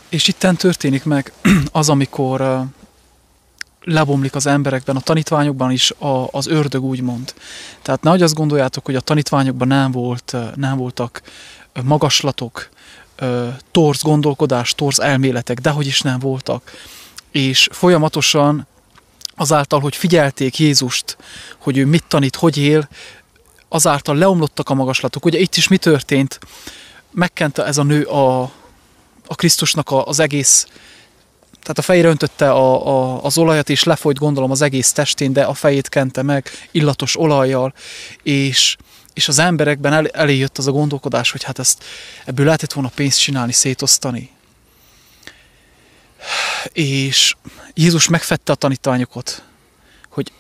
[0.10, 1.34] És itten történik meg
[1.72, 2.64] az, amikor
[3.84, 7.34] lebomlik az emberekben, a tanítványokban is a, az ördög úgy mond.
[7.82, 11.22] Tehát nehogy azt gondoljátok, hogy a tanítványokban nem, volt, nem voltak
[11.84, 12.70] magaslatok,
[13.72, 16.72] torz gondolkodás, torz elméletek, de hogy is nem voltak.
[17.32, 18.68] És folyamatosan
[19.36, 21.18] azáltal, hogy figyelték Jézust,
[21.58, 22.90] hogy ő mit tanít, hogy él,
[23.70, 25.26] azáltal leomlottak a magaslatok.
[25.26, 26.40] Ugye itt is mi történt?
[27.12, 28.52] Megkente ez a nő a,
[29.30, 30.68] a Krisztusnak az egész
[31.62, 35.44] tehát a fejére öntötte a, a, az olajat, és lefolyt gondolom az egész testén, de
[35.44, 37.74] a fejét kente meg illatos olajjal,
[38.24, 38.78] és,
[39.14, 41.84] és az emberekben el, elé jött az a gondolkodás, hogy hát ezt
[42.26, 44.30] ebből lehetett volna pénzt csinálni, szétosztani.
[46.74, 47.36] És
[47.74, 49.44] Jézus megfette a tanítványokat,
[50.10, 50.32] hogy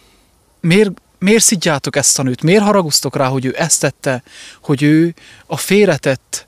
[0.59, 4.23] miért, miért szidjátok ezt a nőt, miért haraguztok rá, hogy ő ezt tette,
[4.61, 5.13] hogy ő
[5.45, 6.47] a félretett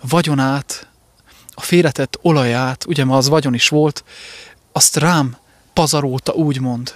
[0.00, 0.89] vagyonát
[1.60, 4.04] a félretett olaját, ugye ma az vagyon is volt,
[4.72, 5.36] azt rám
[5.72, 6.94] pazarolta, úgymond.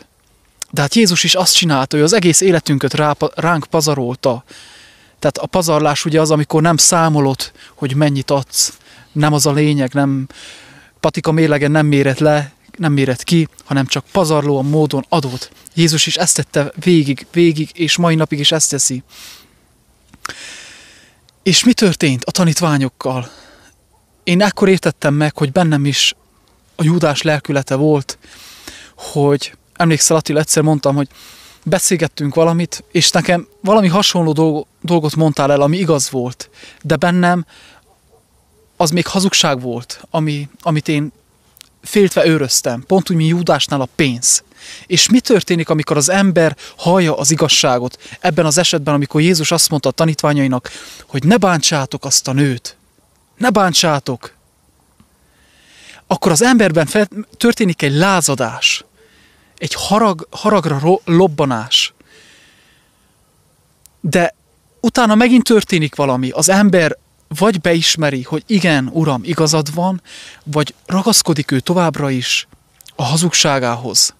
[0.71, 4.45] De hát Jézus is azt csinálta, hogy az egész életünket rá, ránk pazarolta.
[5.19, 8.79] Tehát a pazarlás ugye az, amikor nem számolod, hogy mennyit adsz.
[9.13, 10.27] Nem az a lényeg, nem
[11.01, 15.51] patika mérlegen nem méret le, nem méret ki, hanem csak pazarlóan módon adott.
[15.75, 19.03] Jézus is ezt tette végig, végig, és mai napig is ezt teszi.
[21.43, 23.31] És mi történt a tanítványokkal?
[24.25, 26.15] Én ekkor értettem meg, hogy bennem is
[26.77, 28.19] a júdás lelkülete volt,
[28.97, 31.09] hogy emlékszel Attila, egyszer mondtam, hogy
[31.65, 36.51] beszélgettünk valamit, és nekem valami hasonló dolgot mondtál el, ami igaz volt,
[36.83, 37.47] de bennem
[38.77, 41.13] az még hazugság volt, ami, amit én
[41.83, 44.43] féltve őröztem, pont úgy, mint Júdásnál a pénz.
[44.87, 47.99] És mi történik, amikor az ember hallja az igazságot?
[48.21, 50.71] Ebben az esetben, amikor Jézus azt mondta a tanítványainak,
[51.07, 52.77] hogy ne bántsátok azt a nőt,
[53.37, 54.35] ne bántsátok,
[56.07, 58.85] akkor az emberben fel, történik egy lázadás,
[59.59, 61.93] egy harag, haragra ro, lobbanás.
[64.01, 64.35] De
[64.81, 66.97] utána megint történik valami, az ember
[67.29, 70.03] vagy beismeri, hogy igen, uram, igazad van,
[70.45, 72.47] vagy ragaszkodik ő továbbra is
[72.97, 74.15] a hazugságához.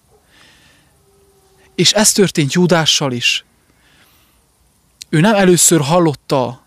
[1.75, 3.45] És ez történt Júdással is.
[5.09, 6.64] Ő nem először hallotta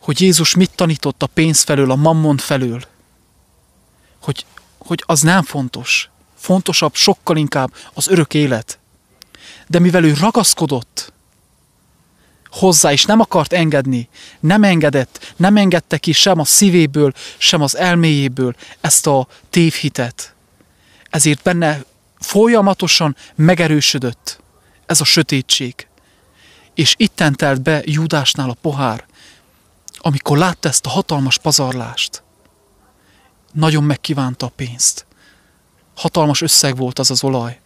[0.00, 2.82] hogy Jézus mit tanított a pénz felől, a mammon felől.
[4.20, 4.46] Hogy,
[4.78, 6.10] hogy az nem fontos.
[6.36, 8.78] Fontosabb sokkal inkább az örök élet.
[9.66, 11.12] De mivel ő ragaszkodott
[12.50, 14.08] hozzá, és nem akart engedni,
[14.40, 20.34] nem engedett, nem engedte ki sem a szívéből, sem az elméjéből ezt a tévhitet.
[21.10, 21.84] Ezért benne
[22.18, 24.40] folyamatosan megerősödött
[24.86, 25.86] ez a sötétség.
[26.74, 29.04] És itten telt be Júdásnál a pohár,
[30.00, 32.22] amikor látta ezt a hatalmas pazarlást,
[33.52, 35.06] nagyon megkívánta a pénzt.
[35.94, 37.60] Hatalmas összeg volt az az olaj.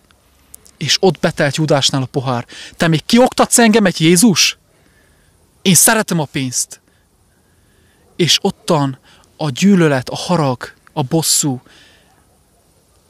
[0.77, 2.47] És ott betelt Judásnál a pohár.
[2.77, 4.59] Te még kioktatsz engemet, Jézus?
[5.62, 6.81] Én szeretem a pénzt.
[8.16, 8.99] És ottan
[9.37, 11.62] a gyűlölet, a harag, a bosszú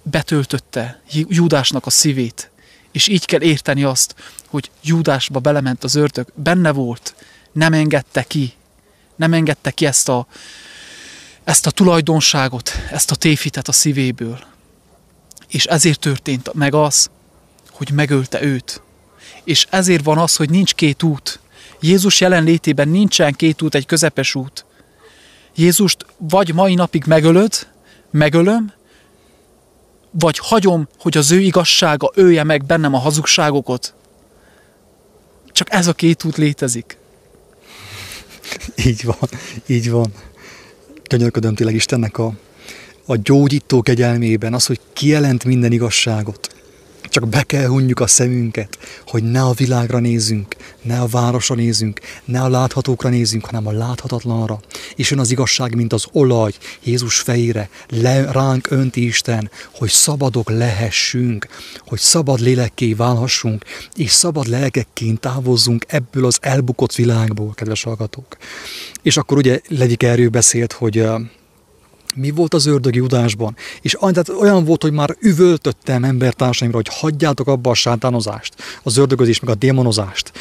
[0.02, 2.50] betöltötte Júdásnak a szívét.
[2.92, 4.14] És így kell érteni azt,
[4.46, 7.14] hogy Júdásba belement az ördög, benne volt,
[7.52, 8.54] nem engedte ki,
[9.16, 10.26] nem engedte ki ezt a,
[11.44, 14.38] ezt a tulajdonságot, ezt a téfitet a szívéből.
[15.48, 17.10] És ezért történt meg az,
[17.70, 18.82] hogy megölte őt.
[19.44, 21.40] És ezért van az, hogy nincs két út.
[21.80, 24.64] Jézus jelenlétében nincsen két út, egy közepes út.
[25.54, 27.66] Jézust vagy mai napig megölöd,
[28.10, 28.72] megölöm,
[30.10, 33.94] vagy hagyom, hogy az ő igazsága ője meg bennem a hazugságokat.
[35.52, 36.98] Csak ez a két út létezik.
[38.86, 39.28] Így van,
[39.66, 40.12] így van.
[41.08, 42.32] Könyörködöm tényleg Istennek a,
[43.06, 46.53] a gyógyító kegyelmében, az, hogy kijelent minden igazságot.
[47.14, 52.00] Csak be kell hunjuk a szemünket, hogy ne a világra nézzünk, ne a városra nézzünk,
[52.24, 54.60] ne a láthatókra nézzünk, hanem a láthatatlanra.
[54.96, 56.52] És jön az igazság, mint az olaj
[56.84, 61.46] Jézus fejére, le, ránk önti Isten, hogy szabadok lehessünk,
[61.78, 68.36] hogy szabad lélekké válhassunk, és szabad lelkekként távozzunk ebből az elbukott világból, kedves hallgatók.
[69.02, 71.06] És akkor ugye Levik erről beszélt, hogy
[72.14, 77.46] mi volt az ördögi udásban, és tehát olyan volt, hogy már üvöltöttem embertársaimra, hogy hagyjátok
[77.46, 80.32] abba a sátánozást, az ördögözést, meg a démonozást.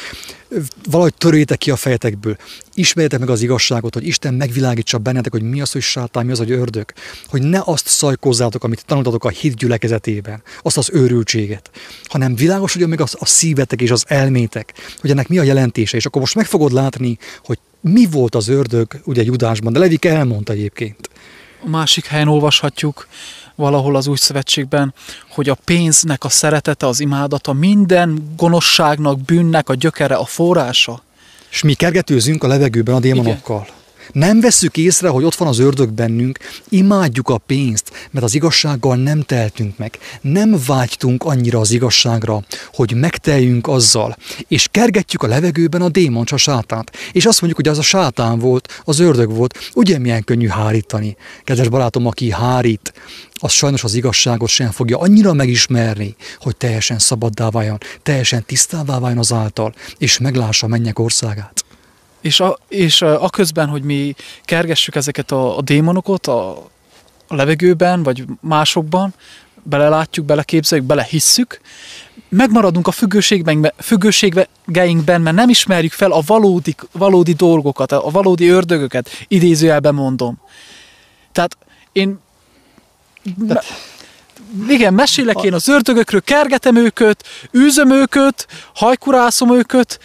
[0.90, 2.36] Valahogy törjétek ki a fejetekből,
[2.74, 6.38] ismerjetek meg az igazságot, hogy Isten megvilágítsa bennetek, hogy mi az, hogy sátán, mi az,
[6.38, 6.92] hogy ördög.
[7.26, 11.70] Hogy ne azt szajkozzátok, amit tanultatok a hit gyülekezetében, azt az őrültséget,
[12.04, 16.06] hanem világosodjon meg az, a szívetek és az elmétek, hogy ennek mi a jelentése, és
[16.06, 20.52] akkor most meg fogod látni, hogy mi volt az ördög, ugye Judásban, de Levik elmondta
[20.52, 21.08] egyébként
[21.66, 23.08] másik helyen olvashatjuk
[23.54, 24.94] valahol az új szövetségben,
[25.28, 31.02] hogy a pénznek a szeretete, az imádata minden gonoszságnak, bűnnek a gyökere, a forrása.
[31.50, 33.60] És mi kergetőzünk a levegőben a démonokkal.
[33.62, 33.82] Igen.
[34.14, 38.96] Nem vesszük észre, hogy ott van az ördög bennünk, imádjuk a pénzt, mert az igazsággal
[38.96, 39.98] nem teltünk meg.
[40.20, 44.16] Nem vágytunk annyira az igazságra, hogy megteljünk azzal,
[44.48, 46.90] és kergetjük a levegőben a démon, a sátánt.
[47.12, 51.16] És azt mondjuk, hogy az a sátán volt, az ördög volt, ugye milyen könnyű hárítani.
[51.44, 52.92] Kedves barátom, aki hárít,
[53.32, 59.18] az sajnos az igazságot sem fogja annyira megismerni, hogy teljesen szabaddá váljon, teljesen tisztává váljon
[59.18, 61.63] azáltal, és meglássa mennyek országát.
[62.24, 66.50] És, a, és a, közben, hogy mi kergessük ezeket a, a démonokat a,
[67.28, 69.14] a levegőben, vagy másokban,
[69.62, 71.60] belelátjuk, beleképzeljük, belehisszük,
[72.28, 79.10] megmaradunk a függőségben, függőségeinkben, mert nem ismerjük fel a valódi, valódi dolgokat, a valódi ördögöket,
[79.28, 80.40] idézőjelben mondom.
[81.32, 81.56] Tehát
[81.92, 82.18] én...
[83.38, 83.60] Me,
[84.68, 87.24] igen, mesélek én az ördögökről, kergetem őket,
[87.56, 90.00] űzöm őket, hajkurászom őket,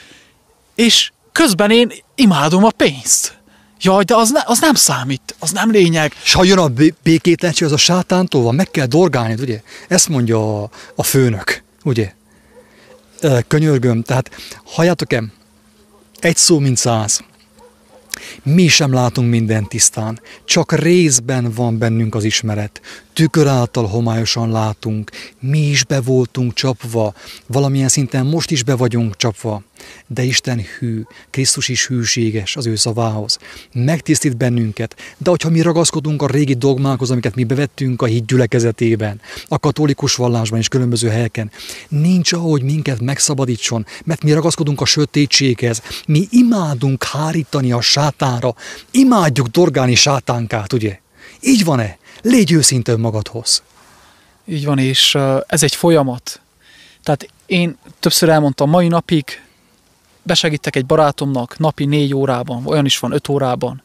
[0.75, 3.38] és közben én imádom a pénzt.
[3.82, 6.13] Jaj, de az, ne, az nem számít, az nem lényeg.
[6.24, 6.70] És ha jön a
[7.04, 9.62] békétlenség, az a sátántól van, meg kell dorgálni, ugye?
[9.88, 12.13] Ezt mondja a, a főnök, ugye?
[13.48, 14.30] Könyörgöm, tehát
[14.63, 15.24] halljátok-e,
[16.20, 17.22] egy szó, mint száz.
[18.44, 22.82] Mi sem látunk minden tisztán, csak részben van bennünk az ismeret.
[23.19, 27.13] Tükör által homályosan látunk, mi is be voltunk csapva,
[27.47, 29.63] valamilyen szinten most is be vagyunk csapva
[30.08, 33.38] de Isten hű, Krisztus is hűséges az ő szavához.
[33.73, 39.21] Megtisztít bennünket, de hogyha mi ragaszkodunk a régi dogmákhoz, amiket mi bevettünk a híd gyülekezetében,
[39.47, 41.51] a katolikus vallásban és különböző helyeken,
[41.88, 48.55] nincs ahogy minket megszabadítson, mert mi ragaszkodunk a sötétséghez, mi imádunk hárítani a sátára,
[48.91, 50.99] imádjuk dorgálni sátánkát, ugye?
[51.41, 51.97] Így van-e?
[52.21, 53.63] Légy őszinte magadhoz.
[54.45, 56.41] Így van, és ez egy folyamat.
[57.03, 59.43] Tehát én többször elmondtam, mai napig
[60.23, 63.82] besegítek egy barátomnak napi négy órában, olyan is van öt órában,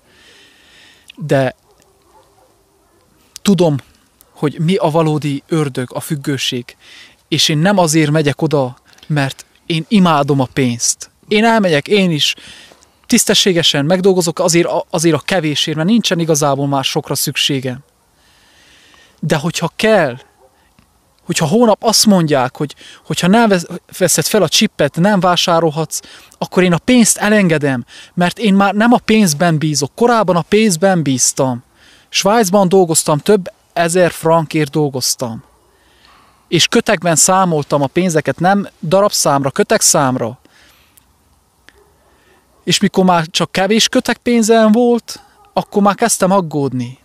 [1.17, 1.55] de
[3.43, 3.77] tudom,
[4.31, 6.77] hogy mi a valódi ördög, a függőség,
[7.29, 11.11] és én nem azért megyek oda, mert én imádom a pénzt.
[11.29, 12.35] Én elmegyek, én is
[13.07, 17.79] tisztességesen megdolgozok azért, azért a kevésért, mert nincsen igazából már sokra szükségem.
[19.27, 20.17] De hogyha kell,
[21.25, 22.75] hogyha hónap azt mondják, hogy
[23.07, 23.53] hogyha nem
[23.99, 26.01] veszed fel a csippet, nem vásárolhatsz,
[26.39, 27.85] akkor én a pénzt elengedem,
[28.15, 29.91] mert én már nem a pénzben bízok.
[29.95, 31.63] Korábban a pénzben bíztam.
[32.09, 35.45] Svájcban dolgoztam, több ezer frankért dolgoztam.
[36.49, 40.39] És kötekben számoltam a pénzeket, nem darabszámra, kötekszámra.
[42.65, 45.21] És mikor már csak kevés kötek pénzem volt,
[45.53, 47.03] akkor már kezdtem aggódni.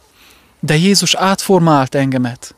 [0.59, 2.53] De Jézus átformált engemet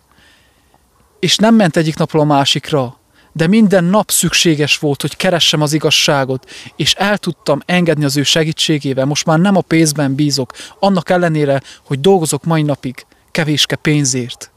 [1.22, 3.00] és nem ment egyik napról a másikra,
[3.32, 8.24] de minden nap szükséges volt, hogy keressem az igazságot, és el tudtam engedni az ő
[8.24, 9.06] segítségével.
[9.06, 14.52] Most már nem a pénzben bízok, annak ellenére, hogy dolgozok mai napig kevéske pénzért.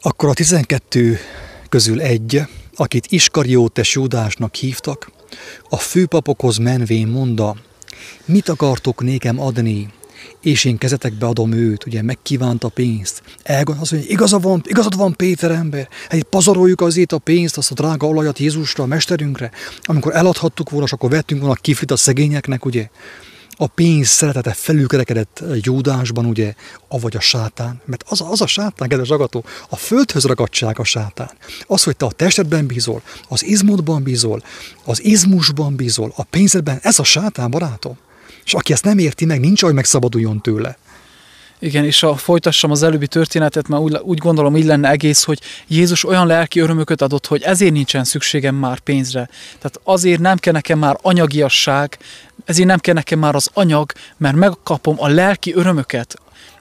[0.00, 1.18] Akkor a tizenkettő
[1.68, 2.42] közül egy,
[2.74, 5.10] akit Iskariótes Júdásnak hívtak,
[5.68, 7.56] a főpapokhoz menvén mondta,
[8.24, 9.88] mit akartok nékem adni,
[10.40, 13.22] és én kezetekbe adom őt, ugye megkívánta pénzt.
[13.42, 17.70] Elgond, azt mondja, igaza van, igazad van Péter ember, hát pazaroljuk azért a pénzt, azt
[17.70, 19.50] a drága olajat Jézusra, a mesterünkre,
[19.82, 22.88] amikor eladhattuk volna, akkor vettünk volna kiflit a szegényeknek, ugye
[23.60, 26.54] a pénz szeretete felülkerekedett Júdásban, ugye,
[26.88, 27.80] avagy a sátán.
[27.84, 31.30] Mert az, az a sátán, kedves agató, a földhöz ragadtság a sátán.
[31.66, 34.42] Az, hogy te a testedben bízol, az izmodban bízol,
[34.84, 37.98] az izmusban bízol, a pénzedben, ez a sátán, barátom.
[38.44, 40.78] És aki ezt nem érti meg, nincs, hogy megszabaduljon tőle.
[41.60, 45.40] Igen, és a folytassam az előbbi történetet, mert úgy, úgy gondolom, így lenne egész, hogy
[45.66, 49.28] Jézus olyan lelki örömöket adott, hogy ezért nincsen szükségem már pénzre.
[49.46, 51.98] Tehát azért nem kell nekem már anyagiasság,
[52.48, 56.16] ezért nem kell nekem már az anyag, mert megkapom a lelki örömöket,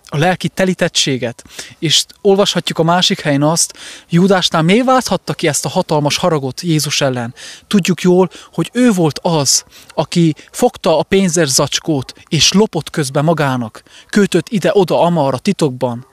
[0.09, 1.43] a lelki telítettséget.
[1.79, 3.77] És olvashatjuk a másik helyen azt,
[4.09, 7.33] Júdásnál miért válthatta ki ezt a hatalmas haragot Jézus ellen?
[7.67, 9.63] Tudjuk jól, hogy ő volt az,
[9.93, 16.05] aki fogta a pénzerzacskót, és lopott közben magának, kötött ide-oda amarra titokban.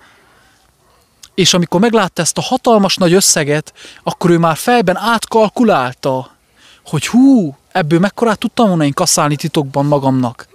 [1.34, 3.72] És amikor meglátta ezt a hatalmas nagy összeget,
[4.02, 6.30] akkor ő már fejben átkalkulálta,
[6.84, 10.48] hogy hú, ebből mekkorát tudtam volna én kaszálni titokban magamnak.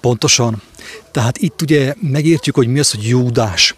[0.00, 0.62] Pontosan.
[1.10, 3.74] Tehát itt ugye megértjük, hogy mi az, hogy Júdás.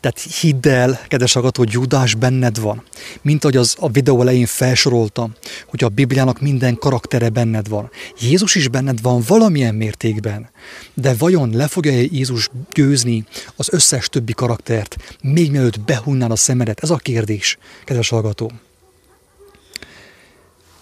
[0.00, 2.82] Tehát hidd el, kedves agató, hogy Júdás benned van.
[3.22, 5.32] Mint ahogy az a videó elején felsoroltam,
[5.66, 7.90] hogy a Bibliának minden karaktere benned van.
[8.20, 10.50] Jézus is benned van valamilyen mértékben.
[10.94, 13.24] De vajon le fogja Jézus győzni
[13.56, 16.82] az összes többi karaktert, még mielőtt behunnád a szemedet?
[16.82, 18.52] Ez a kérdés, kedves hallgató.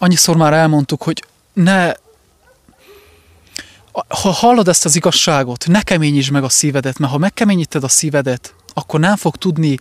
[0.03, 1.93] Annyiszor már elmondtuk, hogy ne
[4.09, 8.55] ha hallod ezt az igazságot, ne keményítsd meg a szívedet, mert ha megkeményíted a szívedet,
[8.75, 9.79] akkor nem fog tudni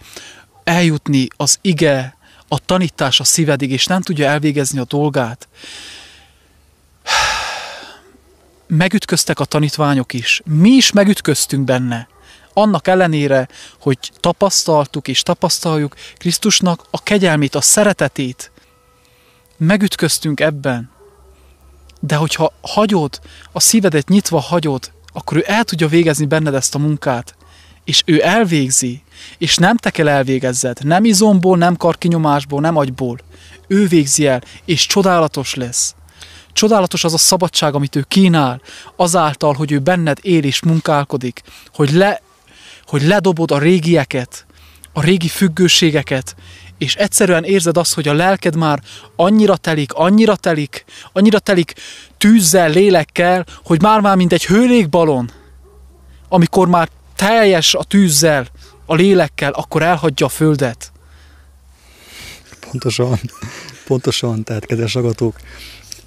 [0.64, 2.18] eljutni az ige,
[2.48, 5.48] a tanítás a szívedig, és nem tudja elvégezni a dolgát.
[8.68, 10.42] Megütköztek a tanítványok is.
[10.46, 12.08] Mi is megütköztünk benne.
[12.54, 13.48] Annak ellenére,
[13.80, 18.52] hogy tapasztaltuk és tapasztaljuk Krisztusnak a kegyelmét, a szeretetét.
[19.60, 20.90] Megütköztünk ebben.
[22.00, 23.20] De hogyha hagyod,
[23.52, 27.36] a szívedet nyitva hagyod, akkor ő el tudja végezni benned ezt a munkát.
[27.84, 29.02] És ő elvégzi,
[29.38, 33.20] és nem te kell elvégezzed, nem izomból, nem karkinyomásból, nem agyból.
[33.68, 35.96] Ő végzi el, és csodálatos lesz.
[36.54, 38.62] Csodálatos az a szabadság, amit ő kínál,
[38.96, 41.42] azáltal, hogy ő benned él és munkálkodik,
[41.74, 42.22] hogy, le,
[42.86, 44.46] hogy ledobod a régieket,
[44.94, 46.36] a régi függőségeket,
[46.80, 48.82] és egyszerűen érzed azt, hogy a lelked már
[49.16, 51.74] annyira telik, annyira telik, annyira telik
[52.18, 55.32] tűzzel, lélekkel, hogy már-már mint egy hőlékbalon,
[56.30, 58.48] amikor már teljes a tűzzel,
[58.86, 60.92] a lélekkel, akkor elhagyja a földet.
[62.70, 63.20] Pontosan,
[63.86, 65.40] pontosan, tehát kedves agatók.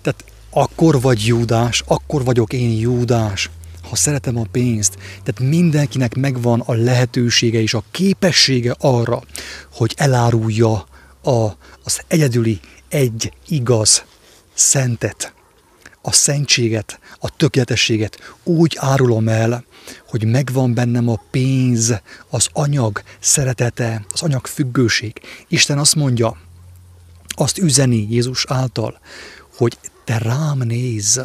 [0.02, 3.50] Tehát akkor vagy Júdás, akkor vagyok én Júdás,
[3.92, 4.94] ha szeretem a pénzt.
[4.94, 9.22] Tehát mindenkinek megvan a lehetősége és a képessége arra,
[9.72, 10.86] hogy elárulja
[11.22, 11.50] a,
[11.84, 14.04] az egyedüli egy igaz
[14.54, 15.34] szentet,
[16.02, 19.64] a szentséget, a tökéletességet úgy árulom el,
[20.08, 21.94] hogy megvan bennem a pénz,
[22.30, 25.20] az anyag szeretete, az anyag függőség.
[25.48, 26.36] Isten azt mondja,
[27.28, 29.00] azt üzeni Jézus által,
[29.56, 31.20] hogy te rám nézz,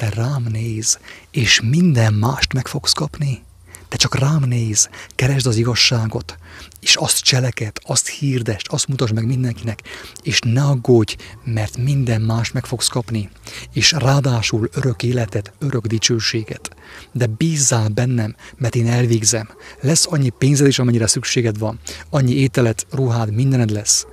[0.00, 0.98] te rám néz,
[1.30, 3.42] és minden mást meg fogsz kapni.
[3.88, 6.36] Te csak rám néz, keresd az igazságot,
[6.80, 9.82] és azt cseleked, azt hirdest, azt mutasd meg mindenkinek,
[10.22, 13.30] és ne aggódj, mert minden más meg fogsz kapni,
[13.72, 16.76] és ráadásul örök életet, örök dicsőséget.
[17.12, 19.48] De bízzál bennem, mert én elvégzem.
[19.80, 21.78] Lesz annyi pénzed is, amennyire szükséged van,
[22.10, 24.06] annyi ételet, ruhád, mindened lesz,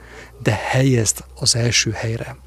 [0.44, 2.46] de helyezd az első helyre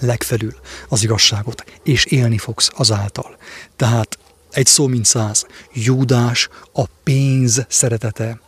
[0.00, 0.54] legfelül
[0.88, 3.36] az igazságot, és élni fogsz azáltal.
[3.76, 4.18] Tehát
[4.50, 8.40] egy szó mint száz, Júdás a pénz szeretete,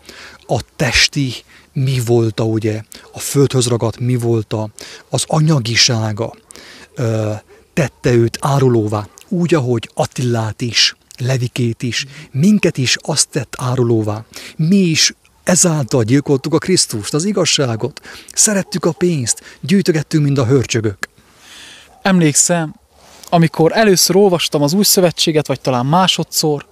[0.47, 1.33] a testi
[1.73, 2.83] mi volt, ugye,
[3.13, 4.55] a földhöz ragadt mi volt,
[5.09, 6.35] az anyagisága
[7.73, 14.25] tette őt árulóvá, úgy, ahogy Attillát is, Levikét is, minket is azt tett árulóvá.
[14.57, 18.01] Mi is ezáltal gyilkoltuk a Krisztust, az igazságot.
[18.35, 21.10] Szerettük a pénzt, gyűjtögettünk, mint a hörcsögök
[22.03, 22.75] emlékszem,
[23.29, 26.67] amikor először olvastam az új szövetséget, vagy talán másodszor,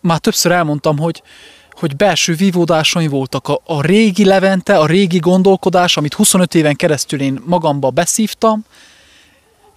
[0.00, 1.22] már többször elmondtam, hogy,
[1.72, 3.48] hogy belső vívódásaim voltak.
[3.48, 8.64] A, a régi Levente, a régi gondolkodás, amit 25 éven keresztül én magamba beszívtam,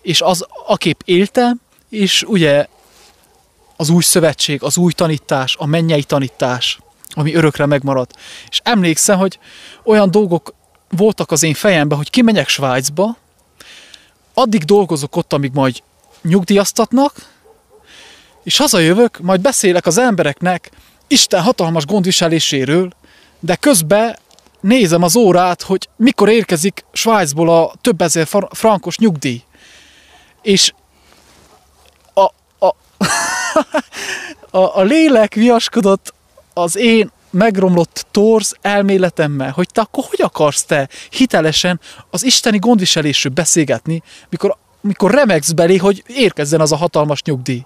[0.02, 2.68] és az akép éltem, és ugye
[3.76, 6.80] az új szövetség, az új tanítás, a mennyei tanítás,
[7.10, 8.16] ami örökre megmaradt.
[8.50, 9.40] És emlékszem, hogy
[9.84, 10.54] olyan dolgok
[10.90, 13.18] voltak az én fejemben, hogy kimegyek Svájcba,
[14.40, 15.84] addig dolgozok ott, amíg majd
[16.22, 17.14] nyugdíjaztatnak,
[18.44, 20.72] és hazajövök, majd beszélek az embereknek
[21.08, 22.92] Isten hatalmas gondviseléséről,
[23.40, 24.18] de közben
[24.60, 29.44] nézem az órát, hogy mikor érkezik Svájcból a több ezer frankos nyugdíj.
[30.42, 30.74] És
[32.14, 32.24] a,
[32.66, 32.68] a,
[34.60, 36.14] a, a lélek viaskodott
[36.54, 43.34] az én megromlott torz elméletemmel, hogy te akkor hogy akarsz te hitelesen az isteni gondviselésről
[43.34, 47.66] beszélgetni, mikor, mikor remegsz belé, hogy érkezzen az a hatalmas nyugdíj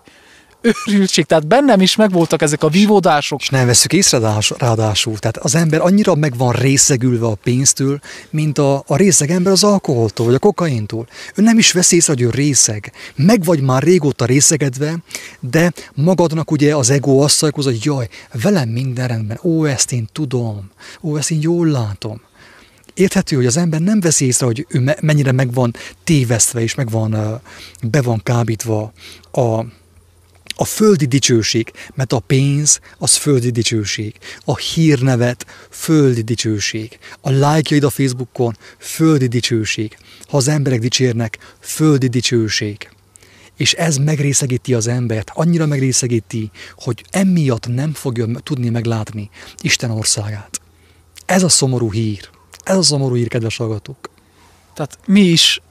[0.86, 3.42] őrültség, tehát bennem is megvoltak ezek a vívódások.
[3.42, 4.20] És nem veszük észre
[4.58, 8.00] ráadásul, tehát az ember annyira meg van részegülve a pénztől,
[8.30, 11.08] mint a, a részeg ember az alkoholtól, vagy a kokaintól.
[11.36, 12.92] Ő nem is vesz észre, hogy ő részeg.
[13.16, 14.98] Meg vagy már régóta részegedve,
[15.40, 18.10] de magadnak ugye az ego azt szajkoz, hogy jaj,
[18.42, 22.22] velem minden rendben, ó, ezt én tudom, ó, ezt én jól látom.
[22.94, 26.90] Érthető, hogy az ember nem veszi észre, hogy ő mennyire meg van tévesztve, és meg
[26.90, 27.42] van,
[27.82, 28.94] be van kábítva
[29.32, 29.66] a,
[30.56, 37.84] a földi dicsőség, mert a pénz az földi dicsőség, a hírnevet földi dicsőség, a lájkjaid
[37.84, 39.98] a Facebookon földi dicsőség,
[40.28, 42.90] ha az emberek dicsérnek, földi dicsőség.
[43.58, 49.30] És ez megrészegíti az embert, annyira megrészegíti, hogy emiatt nem fogja tudni meglátni
[49.62, 50.62] Isten országát.
[51.26, 52.30] Ez a szomorú hír.
[52.64, 54.10] Ez a szomorú hír, kedves hallgatók.
[54.74, 55.62] Tehát mi is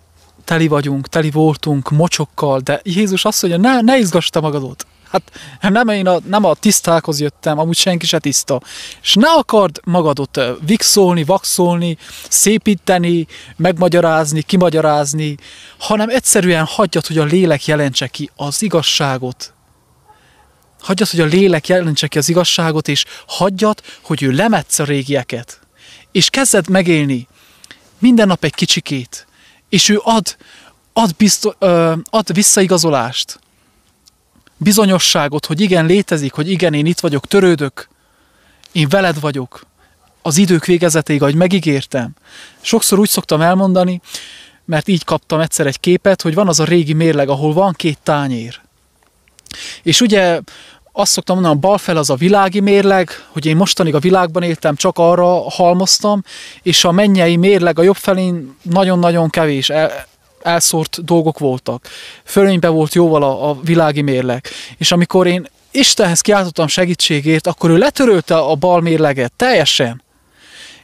[0.45, 4.87] teli vagyunk, teli voltunk mocsokkal, de Jézus azt mondja, ne, ne izgass te magadot.
[5.13, 5.23] Hát
[5.61, 8.61] nem én a, nem a tisztákhoz jöttem, amúgy senki se tiszta.
[9.03, 11.97] És ne akard magadot vixolni, vaxolni,
[12.29, 13.27] szépíteni,
[13.57, 15.37] megmagyarázni, kimagyarázni,
[15.79, 19.55] hanem egyszerűen hagyjad, hogy a lélek jelentse ki az igazságot.
[20.81, 25.61] Hagyjad, hogy a lélek jelentse ki az igazságot, és hagyjad, hogy ő lemetsz a régieket.
[26.13, 27.29] És kezded megélni
[27.99, 29.27] minden nap egy kicsikét,
[29.73, 30.37] és ő ad,
[30.93, 33.39] ad, bizto, ö, ad visszaigazolást,
[34.57, 37.89] bizonyosságot, hogy igen, létezik, hogy igen, én itt vagyok, törődök,
[38.73, 39.67] én veled vagyok,
[40.23, 42.15] az idők végezetéig, ahogy megígértem.
[42.61, 44.01] Sokszor úgy szoktam elmondani,
[44.65, 47.99] mert így kaptam egyszer egy képet, hogy van az a régi mérleg, ahol van két
[48.03, 48.61] tányér.
[49.83, 50.41] És ugye
[50.93, 54.43] azt szoktam mondani, a bal fel az a világi mérleg, hogy én mostanig a világban
[54.43, 56.23] éltem, csak arra halmoztam,
[56.63, 60.07] és a mennyei mérleg a jobb felén nagyon-nagyon kevés el,
[60.43, 61.89] elszórt dolgok voltak.
[62.25, 64.47] Fölénybe volt jóval a, a világi mérleg.
[64.79, 70.03] És amikor én Istenhez kiáltottam segítségért, akkor ő letörölte a bal mérleget teljesen.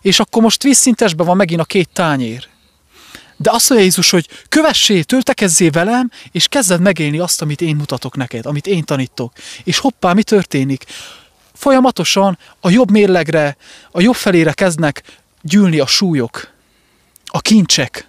[0.00, 2.48] És akkor most vízszintesben van megint a két tányér.
[3.40, 8.16] De azt mondja Jézus, hogy kövessé, töltekezzé velem, és kezded megélni azt, amit én mutatok
[8.16, 9.32] neked, amit én tanítok.
[9.64, 10.84] És hoppá, mi történik?
[11.52, 13.56] Folyamatosan a jobb mérlegre,
[13.90, 15.02] a jobb felére kezdnek
[15.42, 16.50] gyűlni a súlyok,
[17.24, 18.08] a kincsek.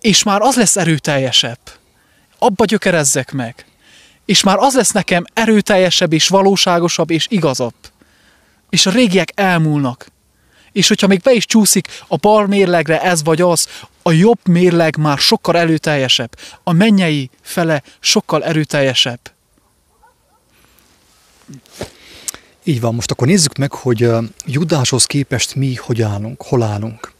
[0.00, 1.58] És már az lesz erőteljesebb.
[2.38, 3.64] Abba gyökerezzek meg.
[4.24, 7.74] És már az lesz nekem erőteljesebb és valóságosabb és igazabb.
[8.70, 10.06] És a régiek elmúlnak
[10.72, 13.66] és hogyha még be is csúszik a bal mérlegre ez vagy az,
[14.02, 19.20] a jobb mérleg már sokkal erőteljesebb, a mennyei fele sokkal erőteljesebb.
[22.64, 24.10] Így van, most akkor nézzük meg, hogy
[24.46, 27.12] Judáshoz képest mi hogy állunk, hol állunk.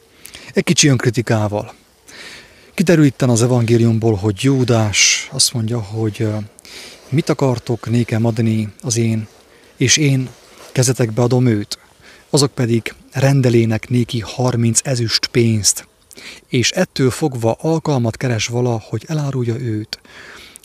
[0.52, 1.74] Egy kicsi önkritikával.
[2.74, 6.28] Kiderül itten az evangéliumból, hogy Júdás azt mondja, hogy
[7.08, 9.28] mit akartok nékem adni az én,
[9.76, 10.28] és én
[10.72, 11.78] kezetekbe adom őt
[12.32, 15.88] azok pedig rendelének néki 30 ezüst pénzt,
[16.48, 20.00] és ettől fogva alkalmat keres vala, hogy elárulja őt.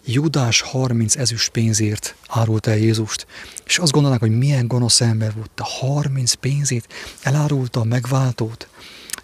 [0.05, 3.27] Judás 30 ezüst pénzért árult el Jézust,
[3.65, 6.87] és azt gondolnak, hogy milyen gonosz ember volt, a 30 pénzét
[7.21, 8.67] elárulta a megváltót.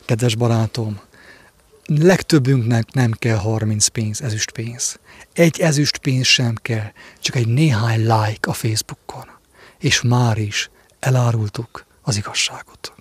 [0.06, 1.00] Kedves barátom,
[1.86, 5.00] legtöbbünknek nem kell 30 pénz, ezüst pénz.
[5.34, 9.26] Egy ezüst pénz sem kell, csak egy néhány like a Facebookon.
[9.80, 10.70] És már is
[11.00, 12.94] elárultuk az igazságot.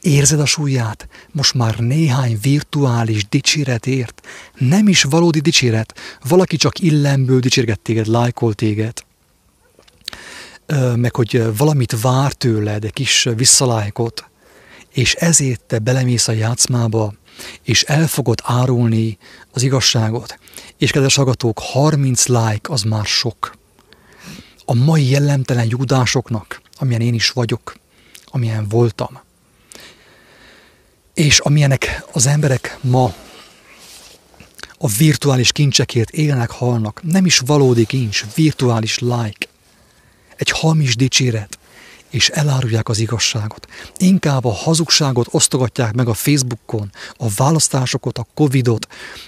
[0.00, 1.08] Érzed a súlyát?
[1.30, 4.26] Most már néhány virtuális dicséretért,
[4.58, 9.04] nem is valódi dicséret, valaki csak illemből dicsérget téged, lájkol téged,
[10.96, 14.24] meg hogy valamit vár tőled, egy kis visszalájkot,
[14.92, 17.14] és ezért te belemész a játszmába,
[17.62, 19.18] és el fogod árulni
[19.52, 20.38] az igazságot.
[20.78, 23.56] És kedves hallgatók, 30 like az már sok.
[24.64, 27.76] A mai jellemtelen judásoknak, amilyen én is vagyok,
[28.24, 29.20] amilyen voltam.
[31.14, 33.14] És amilyenek az emberek ma
[34.78, 37.00] a virtuális kincsekért élnek, halnak.
[37.02, 39.46] Nem is valódi kincs, virtuális like.
[40.36, 41.58] Egy hamis dicséret.
[42.10, 43.66] és elárulják az igazságot.
[43.96, 48.86] Inkább a hazugságot osztogatják meg a Facebookon, a választásokat, a Covidot,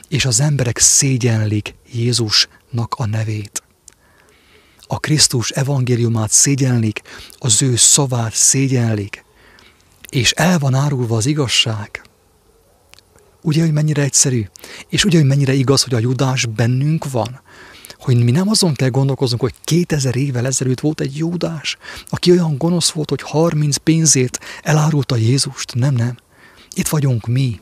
[0.08, 3.63] és az emberek szégyenlik Jézusnak a nevét.
[4.86, 7.02] A Krisztus evangéliumát szégyenlik,
[7.38, 9.24] az ő szavát szégyenlik,
[10.10, 12.02] és el van árulva az igazság.
[13.42, 14.48] Ugye, hogy mennyire egyszerű?
[14.88, 17.40] És ugye, hogy mennyire igaz, hogy a judás bennünk van?
[17.98, 21.76] Hogy mi nem azon kell gondolkoznunk, hogy 2000 évvel ezelőtt volt egy judás,
[22.08, 25.74] aki olyan gonosz volt, hogy 30 pénzért elárulta Jézust.
[25.74, 26.16] Nem, nem.
[26.74, 27.60] Itt vagyunk mi,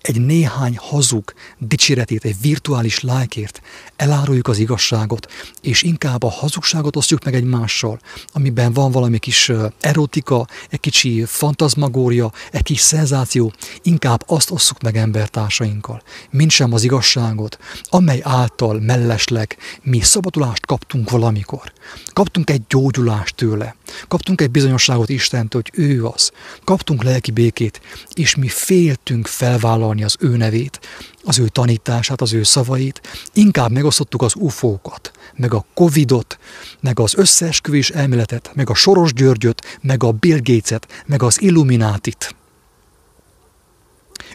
[0.00, 3.60] egy néhány hazug dicséretét, egy virtuális lájkért
[3.96, 8.00] eláruljuk az igazságot, és inkább a hazugságot osztjuk meg egymással,
[8.32, 13.52] amiben van valami kis erotika, egy kicsi fantazmagória, egy kis szenzáció,
[13.82, 17.58] inkább azt osszuk meg embertársainkkal, mint sem az igazságot,
[17.88, 21.72] amely által mellesleg mi szabadulást kaptunk valamikor.
[22.12, 23.76] Kaptunk egy gyógyulást tőle,
[24.08, 26.30] kaptunk egy bizonyosságot Istentől, hogy ő az,
[26.64, 27.80] kaptunk lelki békét,
[28.12, 29.26] és mi féltünk
[29.70, 30.80] felvállalni az ő nevét,
[31.24, 33.00] az ő tanítását, az ő szavait,
[33.32, 36.38] inkább megosztottuk az ufókat, meg a Covidot,
[36.80, 42.34] meg az összeesküvés elméletet, meg a Soros Györgyöt, meg a Bill Gates-et, meg az Illuminátit.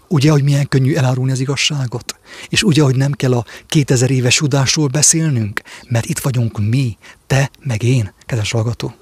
[0.07, 2.15] Ugye, hogy milyen könnyű elárulni az igazságot?
[2.49, 5.61] És ugye, hogy nem kell a 2000 éves udásról beszélnünk?
[5.89, 8.93] Mert itt vagyunk mi, te, meg én, kedves hallgató.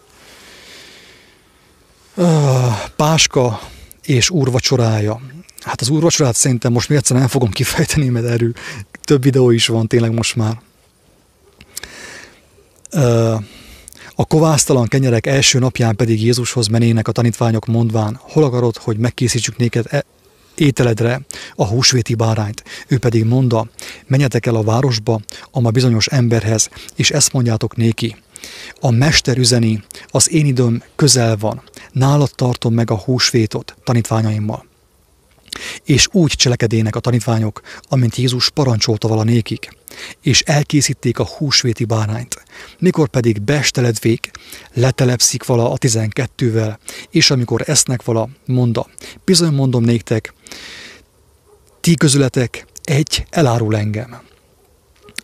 [2.95, 3.59] Páska
[4.05, 5.21] és úrvacsorája.
[5.63, 8.53] Hát az úrvacsorát szerintem most még egyszer nem fogom kifejteni, mert erről
[9.03, 10.61] több videó is van tényleg most már.
[14.15, 19.57] A kovásztalan kenyerek első napján pedig Jézushoz menének a tanítványok mondván, hol akarod, hogy megkészítsük
[19.57, 20.05] néked e-
[20.55, 21.21] ételedre
[21.55, 22.63] a húsvéti bárányt.
[22.87, 23.67] Ő pedig mondta,
[24.07, 25.19] menjetek el a városba,
[25.51, 28.15] a bizonyos emberhez, és ezt mondjátok néki.
[28.79, 31.61] A mester üzeni, az én időm közel van,
[31.91, 34.65] nálad tartom meg a húsvétot tanítványaimmal.
[35.83, 39.77] És úgy cselekedének a tanítványok, amint Jézus parancsolta vala nékik,
[40.21, 42.43] és elkészíték a húsvéti bárányt.
[42.79, 44.31] Mikor pedig besteledvék,
[44.73, 46.79] letelepszik vala a tizenkettővel,
[47.09, 48.87] és amikor esznek vala, monda,
[49.25, 50.33] bizony mondom néktek,
[51.81, 54.21] ti közületek egy elárul engem.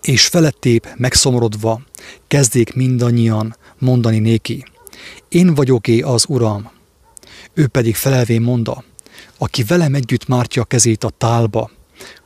[0.01, 1.81] És felettép megszomorodva
[2.27, 4.65] kezdék mindannyian mondani néki,
[5.29, 6.71] én vagyok-é az Uram.
[7.53, 8.83] Ő pedig felelvén monda,
[9.39, 11.69] aki velem együtt mártja a kezét a tálba,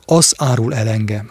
[0.04, 1.30] az árul el engem.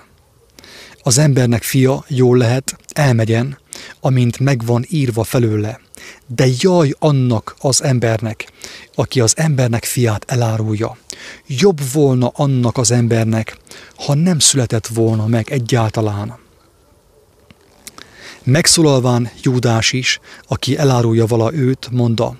[1.04, 3.58] Az embernek fia jól lehet, elmegyen,
[4.00, 5.80] amint megvan írva felőle,
[6.28, 8.52] de jaj annak az embernek,
[8.96, 10.98] aki az embernek fiát elárulja.
[11.48, 13.58] Jobb volna annak az embernek,
[13.96, 16.38] ha nem született volna meg egyáltalán.
[18.44, 22.38] Megszólalván Júdás is, aki elárulja vala őt, mondta,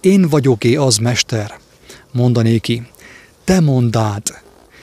[0.00, 1.58] én vagyok-é az mester,
[2.14, 2.86] mondanéki,
[3.44, 4.22] te mondád,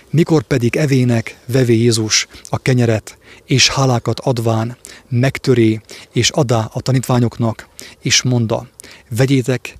[0.09, 4.77] mikor pedig evének vevé Jézus a kenyeret, és hálákat adván
[5.09, 7.67] megtöré és adá a tanítványoknak,
[8.01, 8.67] és monda,
[9.09, 9.75] vegyétek,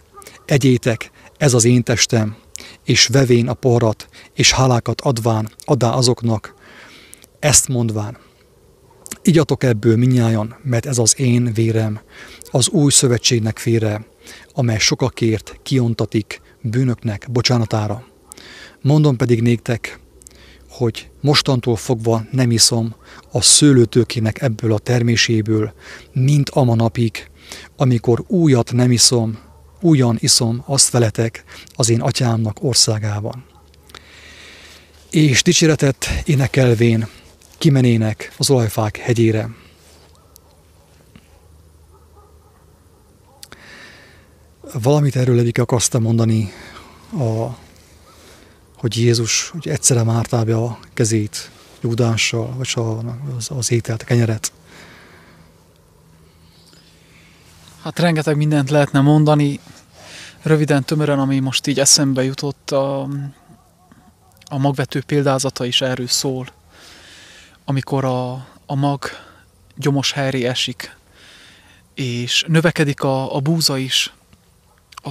[0.46, 2.36] egyétek, ez az én testem,
[2.86, 6.54] és vevén a porrat, és hálákat adván adá azoknak,
[7.40, 8.18] ezt mondván,
[9.24, 12.00] igyatok ebből minnyájan, mert ez az én vérem,
[12.52, 14.06] az új szövetségnek vére,
[14.54, 18.04] amely sokakért kiontatik bűnöknek bocsánatára.
[18.82, 20.00] Mondom pedig néktek,
[20.70, 22.96] hogy mostantól fogva nem iszom
[23.32, 25.74] a szőlőtőkének ebből a terméséből,
[26.14, 27.30] mint a napig,
[27.76, 29.40] amikor újat nem iszom,
[29.82, 31.44] újan iszom azt veletek
[31.76, 33.46] az én atyámnak országában.
[35.10, 37.08] És dicséretet énekelvén
[37.58, 39.50] kimenének az olajfák hegyére.
[44.74, 46.52] Valamit erről eddig akartam mondani
[47.20, 47.58] a
[48.82, 51.52] hogy Jézus hogy egyszerre mártál be a kezét
[51.82, 52.74] Judással, vagy
[53.38, 54.52] az, az ételt, a kenyeret.
[57.82, 59.60] Hát rengeteg mindent lehetne mondani,
[60.42, 63.02] röviden, tömören, ami most így eszembe jutott, a,
[64.50, 66.48] a magvető példázata is erről szól.
[67.66, 68.32] Amikor a,
[68.66, 69.06] a mag
[69.76, 70.96] gyomos helyre esik,
[71.94, 74.14] és növekedik a, a búza is,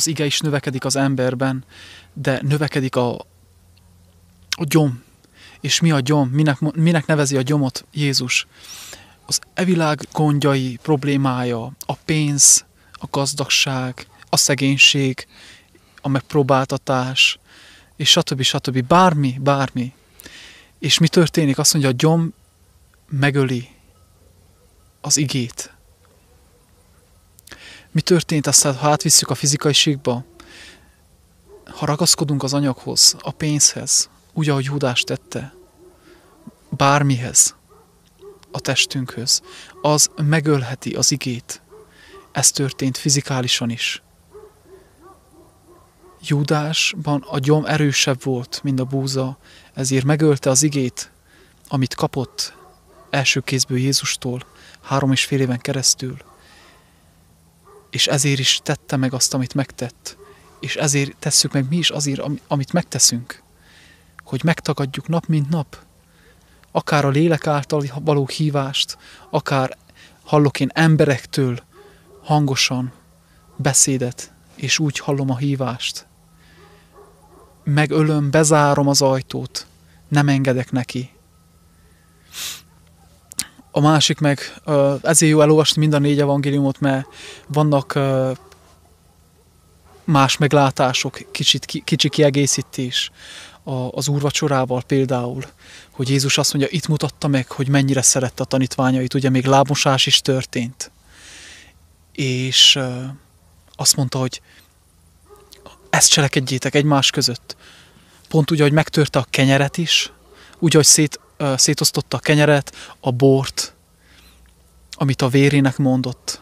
[0.01, 1.65] az ige is növekedik az emberben,
[2.13, 3.15] de növekedik a,
[4.51, 5.03] a gyom.
[5.61, 6.29] És mi a gyom?
[6.29, 8.47] Minek, minek nevezi a gyomot Jézus?
[9.27, 15.27] Az evilág gondjai, problémája, a pénz, a gazdagság, a szegénység,
[16.01, 17.39] a megpróbáltatás,
[17.97, 18.43] és stb.
[18.43, 18.87] stb.
[18.87, 19.93] Bármi, bármi.
[20.79, 21.59] És mi történik?
[21.59, 22.33] Azt mondja, a gyom
[23.09, 23.69] megöli
[25.01, 25.73] az igét.
[27.93, 30.25] Mi történt aztán, ha átvisszük a fizikaiségba?
[31.65, 35.55] Ha ragaszkodunk az anyaghoz, a pénzhez, úgy, ahogy Júdás tette,
[36.71, 37.55] bármihez,
[38.51, 39.43] a testünkhöz,
[39.83, 41.63] az megölheti az igét.
[42.33, 44.03] Ez történt fizikálisan is.
[46.23, 49.39] Júdásban a gyom erősebb volt, mint a búza,
[49.75, 51.11] ezért megölte az igét,
[51.69, 52.55] amit kapott
[53.11, 54.43] első kézből Jézustól,
[54.83, 56.17] három és fél éven keresztül.
[57.91, 60.17] És ezért is tette meg azt, amit megtett.
[60.61, 63.43] És ezért tesszük meg mi is azért, amit megteszünk.
[64.25, 65.77] Hogy megtagadjuk nap mint nap.
[66.73, 68.99] Akár a lélek által való hívást,
[69.31, 69.77] akár
[70.25, 71.59] hallok én emberektől
[72.23, 72.93] hangosan
[73.57, 76.07] beszédet, és úgy hallom a hívást.
[77.65, 79.67] Megölöm, bezárom az ajtót,
[80.09, 81.11] nem engedek neki.
[83.71, 84.55] A másik meg,
[85.03, 87.07] ezért jó elolvasni mind a négy evangéliumot, mert
[87.47, 87.99] vannak
[90.05, 93.11] más meglátások, kicsit, kicsi kiegészítés
[93.91, 95.45] az úrvacsorával például,
[95.91, 100.07] hogy Jézus azt mondja, itt mutatta meg, hogy mennyire szerette a tanítványait, ugye még lábmosás
[100.07, 100.91] is történt.
[102.13, 102.79] És
[103.73, 104.41] azt mondta, hogy
[105.91, 107.57] ezt cselekedjétek egymás között.
[108.29, 110.13] Pont úgy, hogy megtörte a kenyeret is,
[110.59, 111.21] úgy, hogy szét,
[111.57, 113.75] szétosztotta a kenyeret, a bort,
[114.91, 116.41] amit a vérének mondott,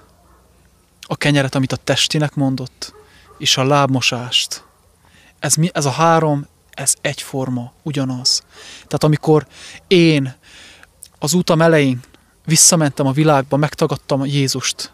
[1.00, 2.94] a kenyeret, amit a testének mondott,
[3.38, 4.64] és a lábmosást.
[5.38, 8.42] Ez, mi, ez a három, ez egyforma, ugyanaz.
[8.74, 9.46] Tehát amikor
[9.86, 10.34] én
[11.18, 12.00] az utam elején
[12.44, 14.92] visszamentem a világba, megtagadtam Jézust,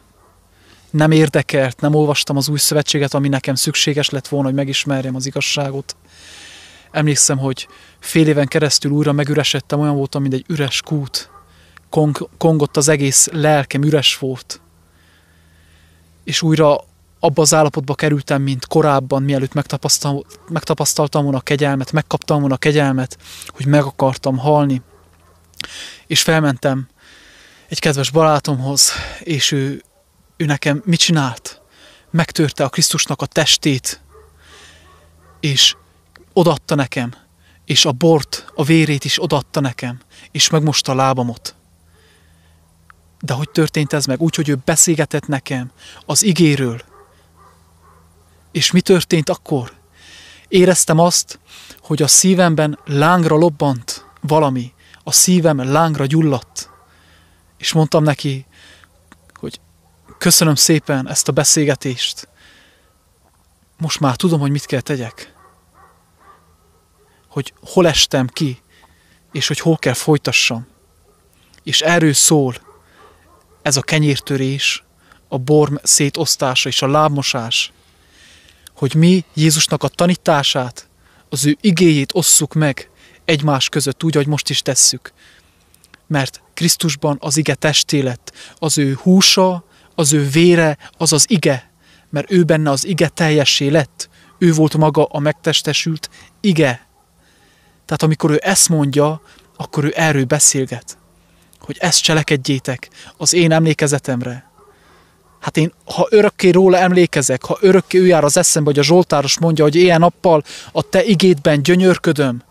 [0.90, 5.26] nem érdekelt, nem olvastam az új szövetséget, ami nekem szükséges lett volna, hogy megismerjem az
[5.26, 5.96] igazságot.
[6.94, 7.68] Emlékszem, hogy
[7.98, 11.30] fél éven keresztül újra megüresedtem, olyan voltam, mint egy üres kút.
[11.90, 14.60] Kong, kongott az egész lelkem, üres volt.
[16.24, 16.84] És újra
[17.20, 22.58] abba az állapotba kerültem, mint korábban, mielőtt megtapasztal, megtapasztaltam volna a kegyelmet, megkaptam volna a
[22.58, 23.18] kegyelmet,
[23.48, 24.82] hogy meg akartam halni.
[26.06, 26.88] És felmentem
[27.68, 29.82] egy kedves barátomhoz, és ő,
[30.36, 31.60] ő nekem mit csinált?
[32.10, 34.00] Megtörte a Krisztusnak a testét,
[35.40, 35.74] és
[36.34, 37.14] odatta nekem,
[37.64, 41.54] és a bort, a vérét is odatta nekem, és megmosta a lábamot.
[43.20, 44.20] De hogy történt ez meg?
[44.20, 45.70] Úgy, hogy ő beszélgetett nekem
[46.06, 46.82] az igéről.
[48.52, 49.72] És mi történt akkor?
[50.48, 51.38] Éreztem azt,
[51.80, 54.72] hogy a szívemben lángra lobbant valami,
[55.02, 56.70] a szívem lángra gyulladt.
[57.56, 58.46] És mondtam neki,
[59.34, 59.60] hogy
[60.18, 62.28] köszönöm szépen ezt a beszélgetést.
[63.78, 65.33] Most már tudom, hogy mit kell tegyek
[67.34, 68.58] hogy hol estem ki,
[69.32, 70.66] és hogy hol kell folytassam.
[71.62, 72.54] És erről szól
[73.62, 74.84] ez a kenyértörés,
[75.28, 77.72] a bor szétosztása és a lábmosás,
[78.76, 80.88] hogy mi Jézusnak a tanítását,
[81.28, 82.90] az ő igéjét osszuk meg
[83.24, 85.12] egymás között, úgy, ahogy most is tesszük.
[86.06, 89.64] Mert Krisztusban az ige testé lett, az ő húsa,
[89.94, 91.72] az ő vére, az az ige,
[92.10, 94.08] mert ő benne az ige teljessé lett.
[94.38, 96.10] Ő volt maga a megtestesült
[96.40, 96.92] ige.
[97.86, 99.20] Tehát amikor ő ezt mondja,
[99.56, 100.98] akkor ő erről beszélget.
[101.60, 104.50] Hogy ezt cselekedjétek az én emlékezetemre.
[105.40, 109.38] Hát én, ha örökké róla emlékezek, ha örökké ő jár az eszembe, hogy a Zsoltáros
[109.38, 112.42] mondja, hogy ilyen nappal a te igédben gyönyörködöm,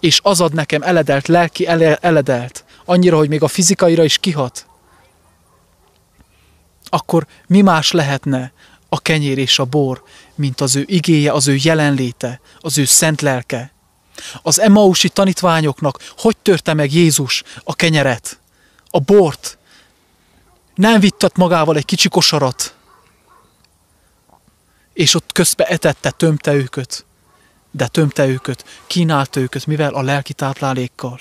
[0.00, 1.66] és az ad nekem eledelt, lelki
[2.00, 4.66] eledelt, annyira, hogy még a fizikaira is kihat,
[6.88, 8.52] akkor mi más lehetne
[8.88, 10.02] a kenyér és a bor,
[10.34, 13.72] mint az ő igéje, az ő jelenléte, az ő szent lelke.
[14.42, 18.38] Az Emmausi tanítványoknak hogy törte meg Jézus a kenyeret,
[18.90, 19.58] a bort?
[20.74, 22.74] Nem vittat magával egy kicsi kosarat,
[24.92, 27.04] és ott közbe etette, tömte őket,
[27.70, 31.18] de tömte őket, kínálta őket, mivel a lelki táplálékkal.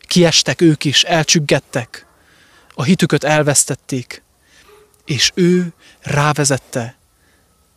[0.00, 2.06] Kiestek ők is, elcsüggettek,
[2.74, 4.22] a hitüköt elvesztették,
[5.04, 6.96] és ő rávezette,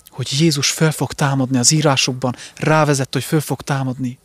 [0.10, 4.20] hogy Jézus föl fog támadni az írásokban, rávezette, hogy föl fog támadni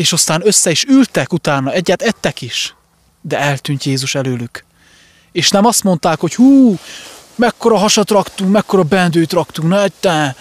[0.00, 2.74] és aztán össze is ültek utána, egyet ettek is,
[3.20, 4.64] de eltűnt Jézus előlük.
[5.32, 6.78] És nem azt mondták, hogy hú,
[7.34, 10.36] mekkora hasat raktunk, mekkora bendőt raktunk, ne te,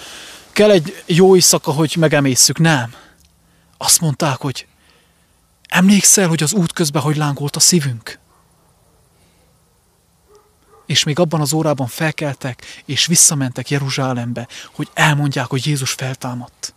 [0.51, 2.59] kell egy jó éjszaka, hogy megemészszük.
[2.59, 2.93] Nem.
[3.77, 4.67] Azt mondták, hogy
[5.67, 8.19] emlékszel, hogy az út közben hogy lángolt a szívünk?
[10.85, 16.73] És még abban az órában felkeltek, és visszamentek Jeruzsálembe, hogy elmondják, hogy Jézus feltámadt.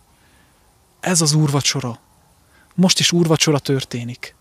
[0.99, 2.01] Ez az úrvacsora,
[2.73, 4.35] most is úrvacsora történik.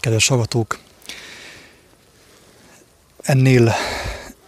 [0.00, 0.78] Kedves hallgatók,
[3.22, 3.74] ennél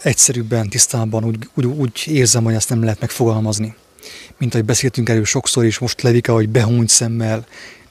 [0.03, 3.75] egyszerűbben, tisztában úgy, úgy, úgy érzem, hogy ezt nem lehet megfogalmazni.
[4.37, 7.47] Mint ahogy beszéltünk erről sokszor, és most Levika, hogy behúnyt szemmel,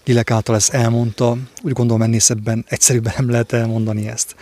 [0.05, 4.35] Lilek által ezt elmondta, úgy gondolom ennél szebben egyszerűbben nem lehet elmondani ezt.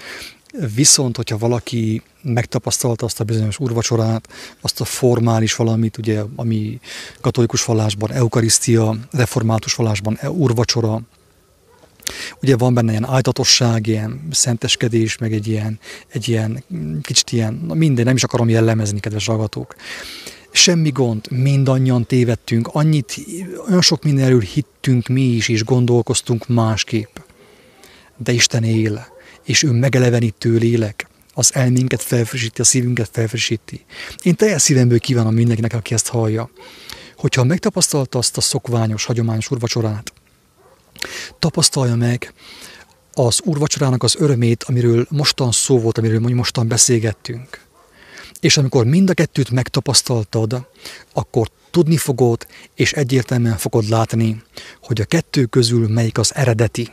[0.75, 4.27] Viszont, hogyha valaki megtapasztalta azt a bizonyos urvacsorát,
[4.61, 6.79] azt a formális valamit, ugye, ami
[7.21, 11.01] katolikus vallásban eukarisztia, református vallásban e, urvacsora,
[12.41, 16.63] ugye van benne ilyen ájtatosság, ilyen szenteskedés, meg egy ilyen, egy ilyen
[17.01, 19.75] kicsit ilyen, na minden, nem is akarom jellemezni, kedves hallgatók.
[20.51, 23.15] Semmi gond, mindannyian tévedtünk, annyit,
[23.67, 27.17] olyan sok mindenről hittünk mi is, és gondolkoztunk másképp.
[28.17, 29.07] De Isten él,
[29.49, 33.85] és ő megelevenítő lélek, az elménket felfrissíti, a szívünket felfrissíti.
[34.23, 36.49] Én teljes szívemből kívánom mindenkinek, aki ezt hallja,
[37.15, 40.13] hogyha megtapasztalta azt a szokványos, hagyományos urvacsorát,
[41.39, 42.33] tapasztalja meg
[43.13, 47.61] az úrvacsorának az örömét, amiről mostan szó volt, amiről mostan beszélgettünk.
[48.39, 50.67] És amikor mind a kettőt megtapasztaltad,
[51.13, 54.43] akkor tudni fogod, és egyértelműen fogod látni,
[54.81, 56.91] hogy a kettő közül melyik az eredeti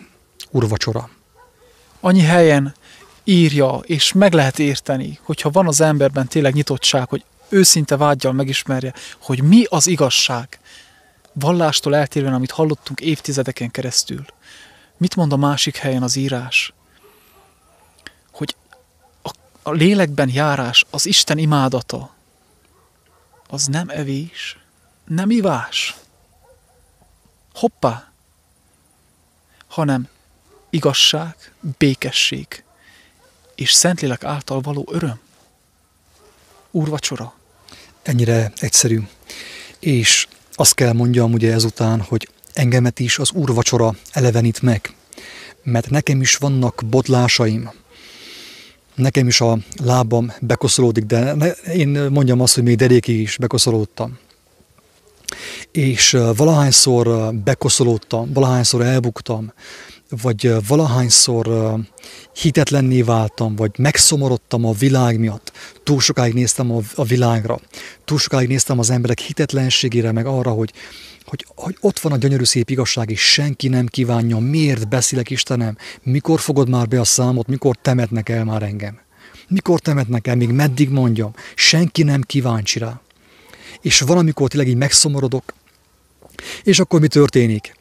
[0.50, 1.15] urvacsora.
[2.06, 2.74] Annyi helyen
[3.24, 8.94] írja, és meg lehet érteni, hogyha van az emberben tényleg nyitottság, hogy őszinte vágyjal megismerje,
[9.18, 10.60] hogy mi az igazság,
[11.32, 14.24] vallástól eltérően, amit hallottunk évtizedeken keresztül.
[14.96, 16.72] Mit mond a másik helyen az írás?
[18.30, 18.56] Hogy
[19.22, 19.30] a,
[19.62, 22.14] a lélekben járás, az Isten imádata,
[23.48, 24.58] az nem evés,
[25.04, 25.96] nem ivás.
[27.54, 28.10] Hoppá!
[29.68, 30.08] Hanem
[30.76, 31.34] igazság,
[31.78, 32.64] békesség
[33.54, 35.18] és Szentlélek által való öröm.
[36.70, 37.34] Úrvacsora.
[38.02, 39.00] Ennyire egyszerű.
[39.78, 44.94] És azt kell mondjam ugye ezután, hogy engemet is az úrvacsora elevenít meg,
[45.62, 47.70] mert nekem is vannak bodlásaim,
[48.94, 51.34] nekem is a lábam bekoszolódik, de
[51.74, 54.18] én mondjam azt, hogy még derékig is bekoszolódtam.
[55.70, 59.52] És valahányszor bekoszolódtam, valahányszor elbuktam,
[60.08, 61.74] vagy valahányszor
[62.32, 65.52] hitetlenné váltam, vagy megszomorodtam a világ miatt,
[65.82, 67.60] túl sokáig néztem a, világra,
[68.04, 70.72] túl sokáig néztem az emberek hitetlenségére, meg arra, hogy,
[71.24, 75.76] hogy, hogy ott van a gyönyörű szép igazság, és senki nem kívánja, miért beszélek Istenem,
[76.02, 78.98] mikor fogod már be a számot, mikor temetnek el már engem.
[79.48, 83.00] Mikor temetnek el, még meddig mondjam, senki nem kíváncsi rá.
[83.80, 85.54] És valamikor tényleg így megszomorodok,
[86.62, 87.75] és akkor mi történik?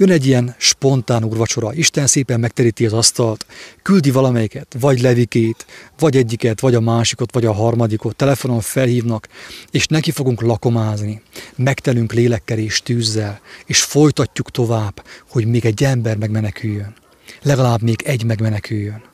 [0.00, 3.46] Jön egy ilyen spontán úrvacsora, Isten szépen megteríti az asztalt,
[3.82, 5.66] küldi valamelyiket, vagy Levikét,
[5.98, 9.28] vagy egyiket, vagy a másikot, vagy a harmadikot, telefonon felhívnak,
[9.70, 11.22] és neki fogunk lakomázni.
[11.56, 16.94] Megtelünk lélekkel és tűzzel, és folytatjuk tovább, hogy még egy ember megmeneküljön.
[17.42, 19.09] Legalább még egy megmeneküljön.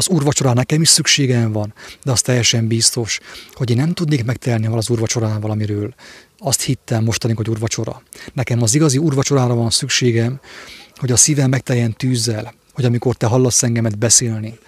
[0.00, 1.74] Az úrvacsorán nekem is szükségem van,
[2.04, 3.20] de az teljesen biztos,
[3.52, 5.94] hogy én nem tudnék megtelni az úrvacsorán valamiről,
[6.38, 8.02] azt hittem mostani, hogy urvacsora.
[8.32, 10.40] Nekem az igazi urvacsorára van szükségem,
[10.96, 14.58] hogy a szívem megteljen tűzzel, hogy amikor te hallasz engemet beszélni,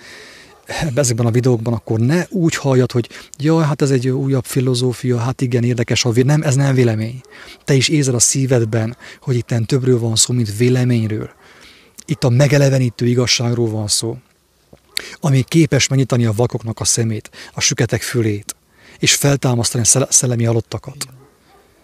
[0.94, 3.08] ezekben a videókban, akkor ne úgy halljad, hogy
[3.38, 7.20] jaj, hát ez egy újabb filozófia, hát igen, érdekes, ha nem, ez nem vélemény.
[7.64, 11.30] Te is érzed a szívedben, hogy itt többről van szó, mint véleményről.
[12.06, 14.16] Itt a megelevenítő igazságról van szó,
[15.20, 18.54] ami képes megnyitani a vakoknak a szemét, a süketek fülét,
[18.98, 21.06] és feltámasztani a szellemi halottakat.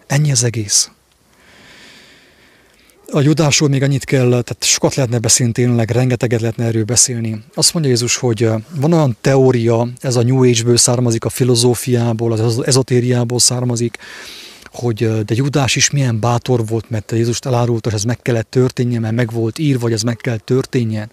[0.07, 0.89] Ennyi az egész.
[3.11, 7.43] A Judásról még annyit kell, tehát sokat lehetne beszélni tényleg, rengeteget lehetne erről beszélni.
[7.53, 12.61] Azt mondja Jézus, hogy van olyan teória, ez a New Age-ből származik, a filozófiából, az
[12.65, 13.97] ezotériából származik,
[14.71, 19.01] hogy de Judás is milyen bátor volt, mert Jézust elárulta, hogy ez meg kellett történjen,
[19.01, 21.11] mert meg volt írva, hogy ez meg kell történjen.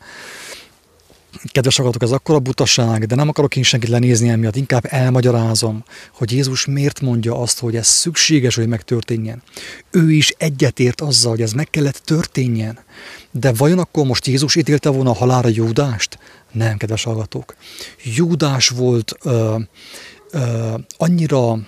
[1.52, 6.32] Kedves hallgatók, ez akkora butaság, de nem akarok én senkit lenézni emiatt, inkább elmagyarázom, hogy
[6.32, 9.42] Jézus miért mondja azt, hogy ez szükséges, hogy megtörténjen.
[9.90, 12.78] Ő is egyetért azzal, hogy ez meg kellett történjen.
[13.30, 16.18] De vajon akkor most Jézus ítélte volna a halára Júdást?
[16.52, 17.56] Nem, kedves hallgatók.
[18.04, 19.58] Júdás volt ö,
[20.30, 21.58] ö, annyira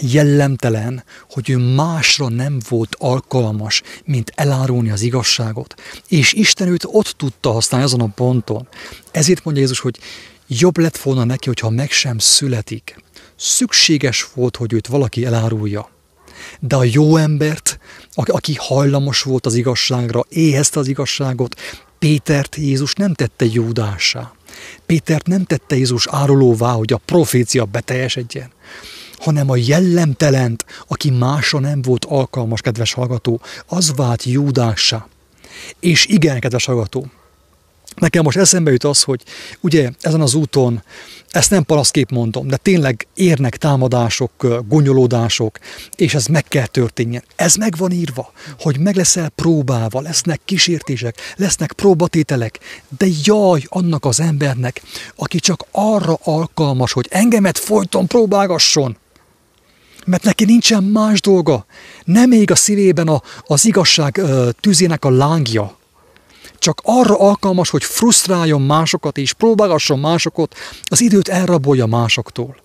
[0.00, 5.74] jellemtelen, hogy ő másra nem volt alkalmas, mint elárulni az igazságot.
[6.08, 8.68] És Isten őt ott tudta használni azon a ponton.
[9.10, 9.98] Ezért mondja Jézus, hogy
[10.46, 13.02] jobb lett volna neki, hogyha meg sem születik.
[13.36, 15.90] Szükséges volt, hogy őt valaki elárulja.
[16.60, 17.78] De a jó embert,
[18.14, 21.60] aki hajlamos volt az igazságra, éhezte az igazságot,
[21.98, 24.32] Pétert Jézus nem tette Júdássá.
[24.86, 28.50] Pétert nem tette Jézus árulóvá, hogy a profécia beteljesedjen
[29.24, 35.06] hanem a jellemtelent, aki másra nem volt alkalmas, kedves hallgató, az vált Júdássá.
[35.80, 37.06] És igen, kedves hallgató,
[37.94, 39.22] Nekem most eszembe jut az, hogy
[39.60, 40.82] ugye ezen az úton,
[41.30, 45.58] ezt nem palaszkép mondom, de tényleg érnek támadások, gonyolódások,
[45.96, 47.24] és ez meg kell történjen.
[47.36, 52.58] Ez meg van írva, hogy meg leszel próbálva, lesznek kísértések, lesznek próbatételek,
[52.98, 54.82] de jaj annak az embernek,
[55.16, 58.96] aki csak arra alkalmas, hogy engemet folyton próbálgasson.
[60.04, 61.66] Mert neki nincsen más dolga.
[62.04, 65.76] Nem még a szívében a, az igazság ö, tüzének a lángja,
[66.58, 72.56] csak arra alkalmas, hogy frusztráljon másokat és próbálgasson másokat, az időt elrabolja másoktól.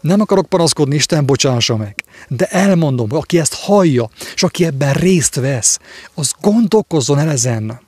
[0.00, 4.92] Nem akarok panaszkodni, Isten bocsássa meg, de elmondom, hogy aki ezt hallja, és aki ebben
[4.92, 5.78] részt vesz,
[6.14, 7.80] az gondolkozzon el ezen,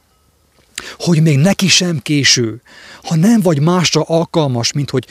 [0.99, 2.62] hogy még neki sem késő,
[3.03, 5.07] ha nem vagy másra alkalmas, mint hogy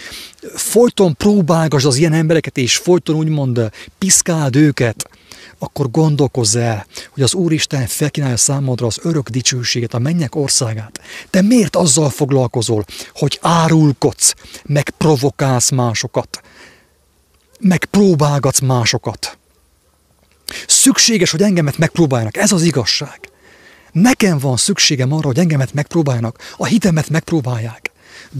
[0.55, 5.09] folyton próbálgasd az ilyen embereket, és folyton úgymond piszkáld őket,
[5.59, 10.99] akkor gondolkozz el, hogy az Úristen felkínálja számodra az örök dicsőséget, a mennyek országát.
[11.29, 14.33] Te miért azzal foglalkozol, hogy árulkodsz,
[14.63, 16.41] meg provokálsz másokat,
[17.59, 19.37] meg próbálgatsz másokat?
[20.67, 22.37] Szükséges, hogy engemet megpróbáljanak.
[22.37, 23.30] Ez az igazság.
[23.91, 27.91] Nekem van szükségem arra, hogy engemet megpróbáljanak, a hitemet megpróbálják.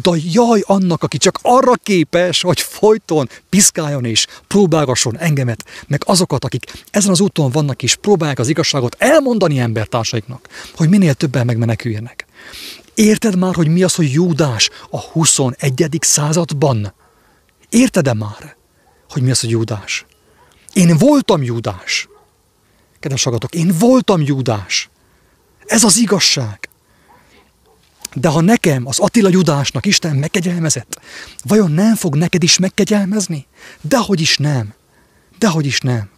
[0.03, 6.45] De jaj annak, aki csak arra képes, hogy folyton piszkáljon és próbálgasson engemet, meg azokat,
[6.45, 12.25] akik ezen az úton vannak és próbálják az igazságot elmondani embertársaiknak, hogy minél többen megmeneküljenek.
[12.93, 15.97] Érted már, hogy mi az, hogy Júdás a 21.
[15.99, 16.93] században?
[17.69, 18.55] Érted-e már,
[19.09, 20.05] hogy mi az, hogy Júdás?
[20.73, 22.07] Én voltam Júdás.
[22.99, 24.90] Kedves agatok, én voltam Júdás.
[25.65, 26.69] Ez az igazság.
[28.13, 30.99] De ha nekem, az Attila Judásnak Isten megkegyelmezett,
[31.43, 33.45] vajon nem fog neked is megkegyelmezni?
[33.81, 34.73] Dehogy is nem.
[35.37, 36.09] Dehogy is nem.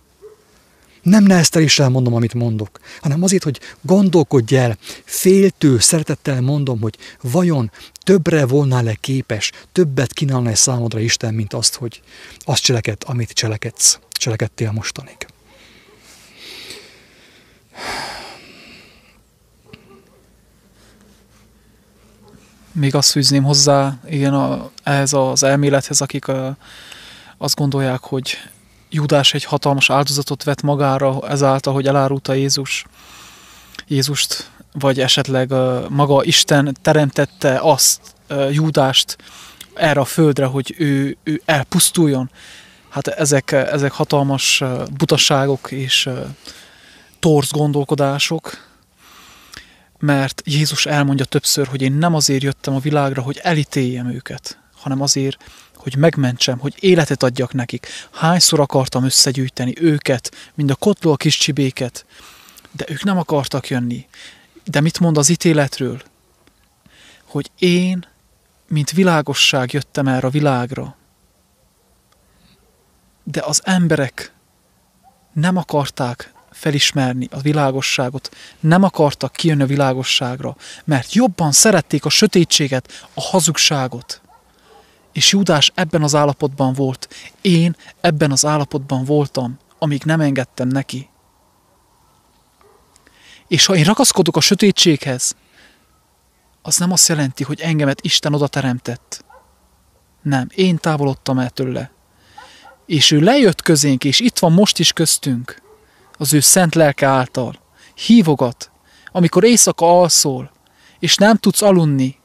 [1.02, 7.72] Nem nehezteléssel mondom, amit mondok, hanem azért, hogy gondolkodj el, féltő szeretettel mondom, hogy vajon
[8.04, 12.02] többre volnál-e képes, többet kínálna-e számodra Isten, mint azt, hogy
[12.40, 15.28] azt cseleked, amit cselekedsz, cselekedtél mostanig.
[22.74, 26.58] Még azt fűzném hozzá, igen, a, ehhez az elmélethez, akik a,
[27.38, 28.38] azt gondolják, hogy
[28.90, 32.86] Judás egy hatalmas áldozatot vett magára ezáltal, hogy elárulta Jézus,
[33.88, 38.00] Jézust, vagy esetleg uh, maga Isten teremtette azt,
[38.52, 39.18] Judást
[39.74, 42.30] erre a földre, hogy ő, ő elpusztuljon.
[42.90, 44.64] Hát ezek, ezek hatalmas
[44.98, 46.10] butasságok és
[47.20, 48.58] torz gondolkodások,
[50.04, 55.02] mert Jézus elmondja többször, hogy én nem azért jöttem a világra, hogy elítéljem őket, hanem
[55.02, 55.44] azért,
[55.76, 57.88] hogy megmentsem, hogy életet adjak nekik.
[58.12, 62.06] Hányszor akartam összegyűjteni őket, mind a kotló a kis csibéket,
[62.72, 64.08] de ők nem akartak jönni.
[64.64, 66.02] De mit mond az ítéletről?
[67.24, 68.08] Hogy én,
[68.68, 70.96] mint világosság jöttem erre a világra,
[73.24, 74.34] de az emberek
[75.34, 83.08] nem akarták felismerni a világosságot, nem akartak kijönni a világosságra, mert jobban szerették a sötétséget,
[83.14, 84.22] a hazugságot.
[85.12, 87.08] És Júdás ebben az állapotban volt.
[87.42, 91.10] Én ebben az állapotban voltam, amíg nem engedtem neki.
[93.48, 95.36] És ha én ragaszkodok a sötétséghez,
[96.62, 99.26] az nem azt jelenti, hogy engemet Isten oda teremtett.
[100.22, 101.92] Nem, én távolodtam el tőle.
[102.86, 105.63] És ő lejött közénk, és itt van most is köztünk
[106.24, 107.56] az ő szent lelke által.
[107.96, 108.72] Hívogat,
[109.12, 110.52] amikor éjszaka alszol,
[111.00, 112.20] és nem tudsz aludni,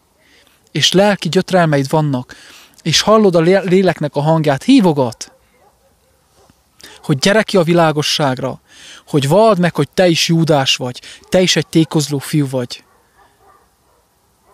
[0.72, 2.34] és lelki gyötrelmeid vannak,
[2.82, 5.32] és hallod a léleknek a hangját, hívogat,
[7.02, 8.60] hogy gyere ki a világosságra,
[9.06, 12.84] hogy vald meg, hogy te is Júdás vagy, te is egy tékozló fiú vagy.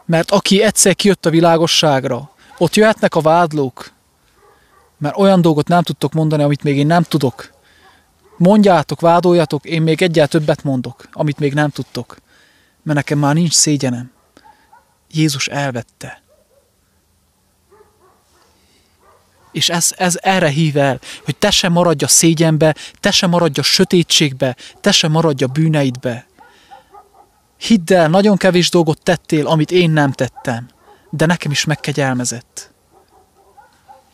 [0.07, 3.93] Mert aki egyszer kijött a világosságra, ott jöhetnek a vádlók,
[4.99, 7.54] mert olyan dolgot nem tudtok mondani, amit még én nem tudok.
[8.37, 12.17] Mondjátok, vádoljatok, én még egyel többet mondok, amit még nem tudtok.
[12.83, 14.13] Mert nekem már nincs szégyenem.
[15.11, 16.23] Jézus elvette.
[19.53, 23.61] És ez, ez erre hív el, hogy te se maradj a szégyenbe, te se maradj
[23.61, 26.27] a sötétségbe, te se maradj a bűneidbe.
[27.57, 30.69] Hidd el, nagyon kevés dolgot tettél, amit én nem tettem,
[31.11, 32.71] de nekem is megkegyelmezett.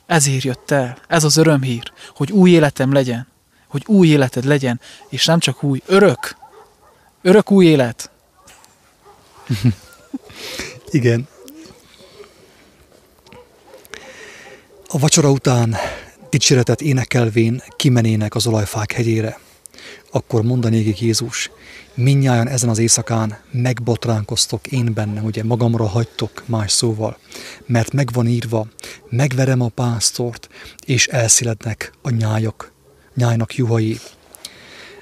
[0.06, 3.28] Ezért jött el, ez az örömhír, hogy új életem legyen
[3.70, 6.36] hogy új életed legyen, és nem csak új, örök.
[7.22, 8.10] Örök új élet.
[10.90, 11.28] Igen.
[14.88, 15.76] A vacsora után
[16.30, 19.38] dicséretet énekelvén kimenének az olajfák hegyére.
[20.12, 21.50] akkor mondanék Jézus,
[21.94, 27.18] minnyáján ezen az éjszakán megbotránkoztok én bennem, ugye magamra hagytok más szóval,
[27.66, 28.66] mert megvan írva,
[29.08, 30.48] megverem a pásztort,
[30.86, 32.72] és elszilednek a nyájak,
[33.20, 33.98] nyájnak juhai.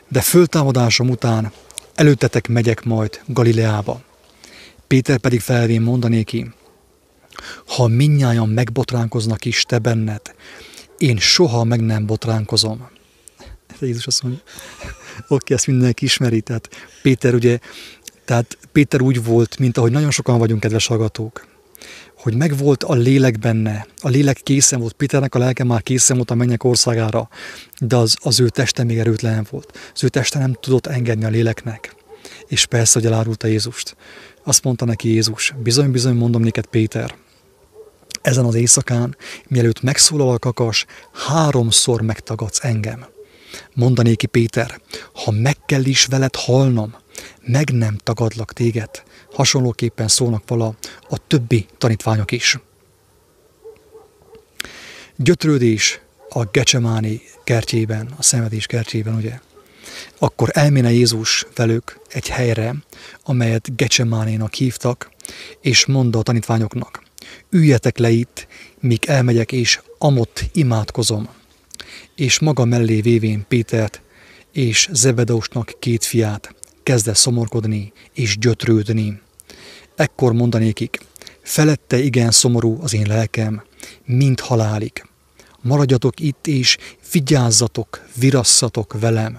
[0.09, 1.53] De föltámadásom után
[1.95, 4.01] előttetek megyek majd Galileába.
[4.87, 6.51] Péter pedig felvén mondanéki,
[7.66, 10.21] ha minnyáján megbotránkoznak is te benned,
[10.99, 12.89] én soha meg nem botránkozom.
[13.81, 14.41] Jézus azt mondja,
[15.29, 16.69] oké, ezt mindenki ismeri, tehát
[17.03, 17.59] Péter ugye,
[18.25, 21.47] tehát Péter úgy volt, mint ahogy nagyon sokan vagyunk, kedves hallgatók,
[22.29, 26.31] hogy megvolt a lélek benne, a lélek készen volt, Péternek a lelke már készen volt
[26.31, 27.29] a mennyek országára,
[27.81, 29.79] de az, az ő teste még erőtlen volt.
[29.95, 31.95] Az ő teste nem tudott engedni a léleknek.
[32.47, 33.97] És persze, hogy elárulta Jézust.
[34.45, 37.14] Azt mondta neki Jézus, bizony-bizony mondom néked Péter,
[38.22, 39.16] ezen az éjszakán,
[39.47, 43.07] mielőtt megszólal a kakas, háromszor megtagadsz engem.
[43.74, 44.81] Mondanéki Péter,
[45.12, 46.95] ha meg kell is veled halnom,
[47.47, 48.91] meg nem tagadlak téged.
[49.39, 50.74] Hasonlóképpen szólnak vala
[51.09, 52.59] a többi tanítványok is.
[55.16, 59.41] Gyötrődés a Gecsemáni kertjében, a szenvedés kertjében, ugye?
[60.18, 62.74] Akkor elméne Jézus velük egy helyre,
[63.22, 65.11] amelyet Gecsemánénak hívtak,
[65.61, 67.03] és mondta a tanítványoknak,
[67.51, 68.47] üljetek le itt,
[68.80, 71.28] míg elmegyek és amott imádkozom.
[72.14, 74.01] És maga mellé vévén Pétert
[74.53, 79.26] és Zebedeusnak két fiát kezdte szomorkodni és gyötrődni.
[79.99, 80.99] Ekkor mondanékik,
[81.42, 83.62] felette igen szomorú az én lelkem,
[84.05, 85.05] mint halálig.
[85.61, 86.76] Maradjatok itt és
[87.12, 89.38] vigyázzatok, virasszatok velem.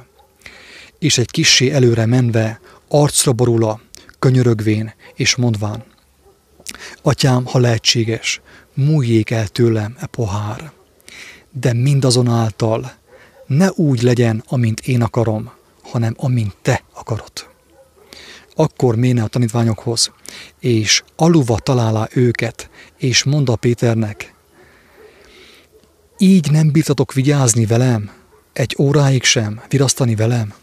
[0.97, 3.82] És egy kissé előre menve, arcra borula,
[4.20, 5.84] könyörögvén és mondván,
[7.01, 8.41] Atyám, ha lehetséges,
[8.74, 10.72] múljék el tőlem e pohár,
[11.51, 12.91] de mindazonáltal
[13.47, 15.51] ne úgy legyen, amint én akarom,
[15.82, 17.32] hanem amint te akarod.
[18.55, 20.12] Akkor méne a tanítványokhoz,
[20.60, 24.34] és aluva találá őket, és mondta Péternek,
[26.18, 28.12] így nem bírtatok vigyázni velem,
[28.54, 30.54] egy óráig sem virasztani velem?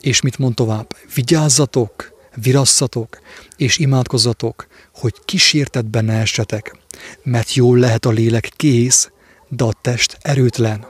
[0.00, 0.96] És mit mond tovább?
[1.14, 3.20] Vigyázzatok, virasszatok
[3.56, 6.76] és imádkozzatok, hogy kísértetben ne essetek,
[7.22, 9.10] mert jól lehet a lélek kész,
[9.48, 10.86] de a test erőtlen.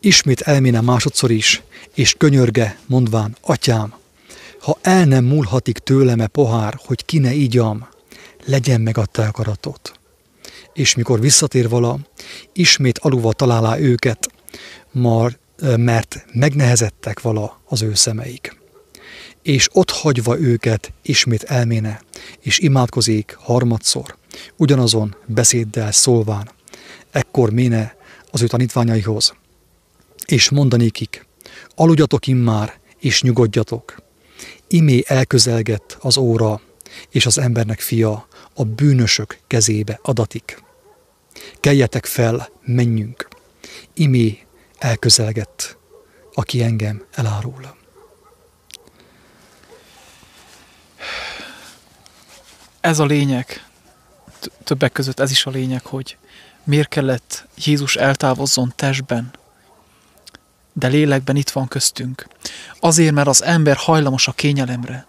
[0.00, 1.62] Ismét elméne másodszor is,
[1.94, 3.94] és könyörge, mondván, atyám,
[4.68, 7.88] ha el nem múlhatik tőlem-e pohár, hogy ki ne igyam,
[8.44, 9.92] legyen meg a te akaratot.
[10.72, 11.98] És mikor visszatér vala,
[12.52, 14.28] ismét aluva találá őket,
[15.76, 18.56] mert megnehezettek vala az ő szemeik
[19.42, 22.02] és ott hagyva őket ismét elméne,
[22.40, 24.16] és imádkozik harmadszor,
[24.56, 26.50] ugyanazon beszéddel szólván.
[27.10, 27.96] Ekkor méne
[28.30, 29.34] az ő tanítványaihoz,
[30.26, 31.26] és mondanékik,
[31.74, 34.06] aludjatok immár, és nyugodjatok.
[34.68, 36.60] Imé elközelgett az óra,
[37.10, 40.62] és az embernek fia a bűnösök kezébe adatik.
[41.60, 43.28] Keljetek fel, menjünk.
[43.94, 44.38] Imé
[44.78, 45.76] elközelgett,
[46.34, 47.76] aki engem elárul.
[52.88, 53.64] ez a lényeg,
[54.64, 56.16] többek között ez is a lényeg, hogy
[56.64, 59.30] miért kellett Jézus eltávozzon testben,
[60.78, 62.26] de lélekben itt van köztünk.
[62.80, 65.06] Azért, mert az ember hajlamos a kényelemre.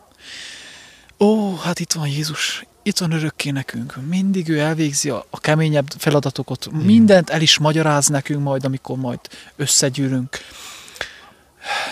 [1.20, 3.95] Ó, hát itt van Jézus, itt van örökké nekünk.
[4.07, 6.63] Mindig ő elvégzi a, a keményebb feladatokat.
[6.63, 6.80] Hmm.
[6.80, 9.20] Mindent el is magyaráz nekünk majd, amikor majd
[9.55, 10.38] összegyűrünk.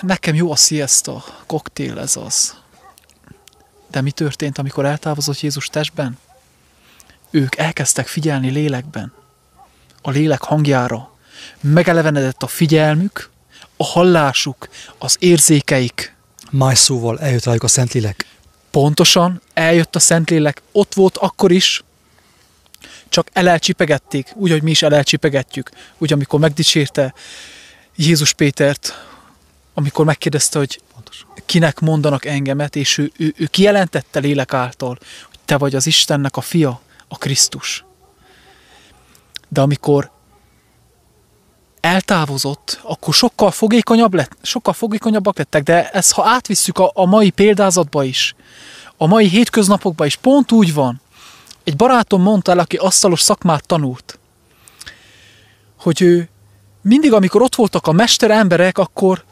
[0.01, 2.55] Nekem jó a siesta, koktél ez az.
[3.91, 6.17] De mi történt, amikor eltávozott Jézus testben?
[7.29, 9.13] Ők elkezdtek figyelni lélekben,
[10.01, 11.11] a lélek hangjára.
[11.61, 13.29] Megelevenedett a figyelmük,
[13.77, 16.15] a hallásuk, az érzékeik.
[16.51, 18.25] Más szóval eljött rájuk a Szentlélek.
[18.71, 20.61] Pontosan, eljött a Szentlélek.
[20.71, 21.83] Ott volt akkor is,
[23.09, 25.69] csak elelcsipegették, úgy, hogy mi is elelcsipegetjük.
[25.97, 27.13] Úgy, amikor megdicsérte
[27.95, 29.05] Jézus Pétert,
[29.73, 30.81] amikor megkérdezte, hogy
[31.45, 34.97] kinek mondanak engemet, és ő, ő, ő kijelentette lélek által,
[35.27, 37.85] hogy te vagy az Istennek a fia, a Krisztus.
[39.47, 40.11] De amikor
[41.79, 47.29] eltávozott, akkor sokkal fogékonyabb lett, sokkal fogékonyabbak lettek, de ezt ha átvisszük a, a mai
[47.29, 48.35] példázatba is,
[48.97, 51.01] a mai hétköznapokba is, pont úgy van.
[51.63, 54.19] Egy barátom mondta el, aki asztalos szakmát tanult,
[55.79, 56.29] hogy ő
[56.81, 59.23] mindig, amikor ott voltak a mester emberek, akkor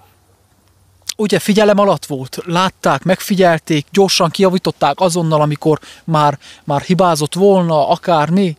[1.17, 8.57] ugye figyelem alatt volt, látták, megfigyelték, gyorsan kijavították azonnal, amikor már, már hibázott volna, akármi,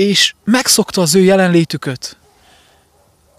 [0.00, 2.16] és megszokta az ő jelenlétüket.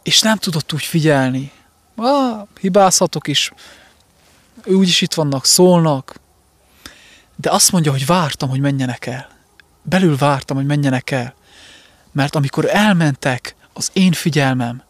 [0.04, 1.52] és nem tudott úgy figyelni.
[1.96, 3.52] Ah, hibázhatok is,
[4.66, 6.20] úgyis itt vannak, szólnak,
[7.36, 9.30] de azt mondja, hogy vártam, hogy menjenek el.
[9.82, 11.34] Belül vártam, hogy menjenek el.
[12.12, 14.84] Mert amikor elmentek, az én figyelmem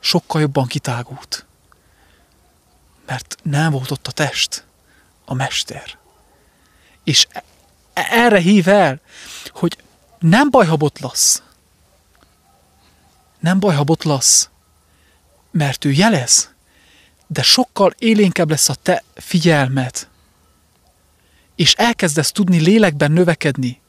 [0.00, 1.46] sokkal jobban kitágult.
[3.06, 4.64] Mert nem volt ott a test,
[5.24, 5.98] a mester.
[7.04, 7.44] És e-
[7.92, 9.00] erre hív el,
[9.50, 9.76] hogy
[10.18, 11.42] nem baj, ha botlasz.
[13.40, 14.50] Nem baj, ha botlasz,
[15.50, 16.50] mert ő jelez,
[17.26, 20.08] de sokkal élénkebb lesz a te figyelmed,
[21.56, 23.80] és elkezdesz tudni lélekben növekedni.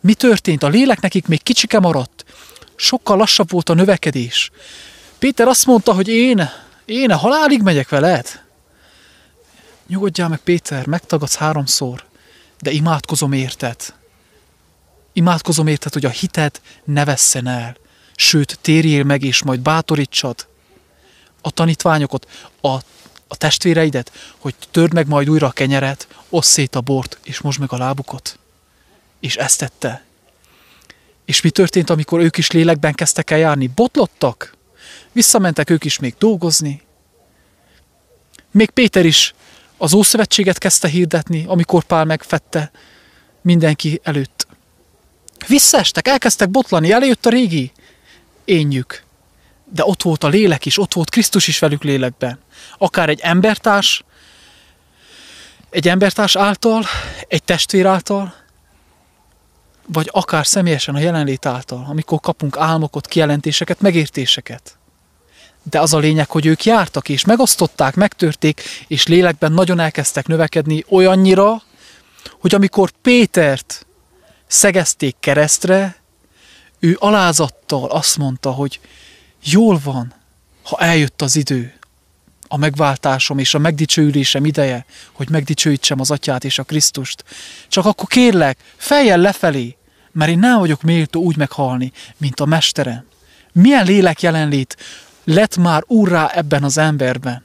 [0.00, 0.62] Mi történt?
[0.62, 2.24] A lélek nekik még kicsike maradt.
[2.76, 4.50] Sokkal lassabb volt a növekedés.
[5.18, 6.50] Péter azt mondta, hogy én,
[6.84, 8.44] én a halálig megyek veled.
[9.86, 12.04] Nyugodjál meg, Péter, megtagadsz háromszor,
[12.60, 13.76] de imádkozom érted.
[15.16, 17.76] Imádkozom érted, hogy a hited ne vesszen el.
[18.16, 20.46] Sőt, térjél meg, és majd bátorítsad
[21.40, 22.68] a tanítványokat, a,
[23.28, 27.58] a testvéreidet, hogy törd meg majd újra a kenyeret, osz szét a bort, és most
[27.58, 28.38] meg a lábukat.
[29.20, 30.04] És ezt tette.
[31.24, 33.66] És mi történt, amikor ők is lélekben kezdtek el járni?
[33.66, 34.54] Botlottak.
[35.12, 36.82] Visszamentek ők is még dolgozni.
[38.50, 39.34] Még Péter is
[39.76, 42.70] az Ószövetséget kezdte hirdetni, amikor Pál megfette
[43.40, 44.46] mindenki előtt.
[45.46, 47.72] Visszaestek, elkezdtek botlani, eljött a régi
[48.44, 49.04] énjük.
[49.72, 52.38] De ott volt a lélek is, ott volt Krisztus is velük lélekben.
[52.78, 54.04] Akár egy embertárs,
[55.70, 56.84] egy embertárs által,
[57.28, 58.34] egy testvér által,
[59.86, 64.78] vagy akár személyesen a jelenlét által, amikor kapunk álmokat, kijelentéseket, megértéseket.
[65.70, 70.84] De az a lényeg, hogy ők jártak és megosztották, megtörték, és lélekben nagyon elkezdtek növekedni
[70.88, 71.62] olyannyira,
[72.40, 73.85] hogy amikor Pétert
[74.46, 75.96] szegezték keresztre,
[76.78, 78.80] ő alázattal azt mondta, hogy
[79.44, 80.14] jól van,
[80.62, 81.74] ha eljött az idő,
[82.48, 87.24] a megváltásom és a megdicsőülésem ideje, hogy megdicsőítsem az atyát és a Krisztust.
[87.68, 89.76] Csak akkor kérlek, fejjel lefelé,
[90.12, 93.04] mert én nem vagyok méltó úgy meghalni, mint a mesterem.
[93.52, 94.76] Milyen lélek jelenlét
[95.24, 97.44] lett már úrrá ebben az emberben?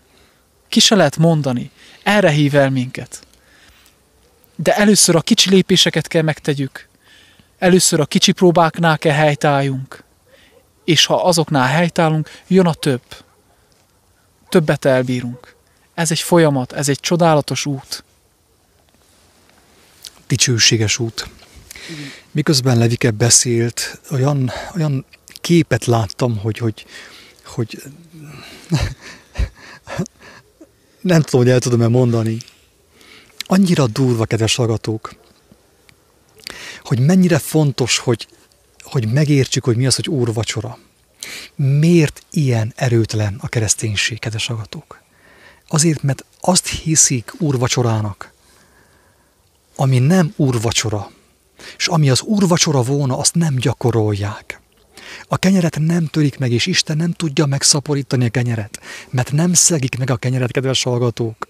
[0.70, 1.72] Ki se lehet mondani.
[2.04, 3.22] Erre hív el minket.
[4.56, 6.90] De először a kicsi lépéseket kell megtegyük.
[7.62, 10.04] Először a kicsi próbáknál kell helytálljunk.
[10.84, 13.02] És ha azoknál helytállunk, jön a több
[14.50, 15.56] többet elbírunk.
[15.94, 18.04] Ez egy folyamat, ez egy csodálatos út.
[20.28, 21.30] Dicsőséges út.
[22.32, 25.06] Miközben Levike beszélt, olyan, olyan
[25.42, 26.86] képet láttam, hogy, hogy,
[27.46, 27.84] hogy
[31.12, 32.38] nem tudom, hogy el tudom-e mondani.
[33.40, 35.21] Annyira durva, kedves hallgatók,
[36.84, 38.28] hogy mennyire fontos, hogy,
[38.82, 40.78] hogy megértsük, hogy mi az, hogy úrvacsora.
[41.56, 45.02] Miért ilyen erőtlen a kereszténység, kedves agatók?
[45.68, 48.32] Azért, mert azt hiszik úrvacsorának,
[49.76, 51.12] ami nem úrvacsora,
[51.78, 54.62] és ami az úrvacsora volna, azt nem gyakorolják.
[55.28, 58.80] A kenyeret nem törik meg, és Isten nem tudja megszaporítani a kenyeret,
[59.10, 61.48] mert nem szegik meg a kenyeret, kedves hallgatók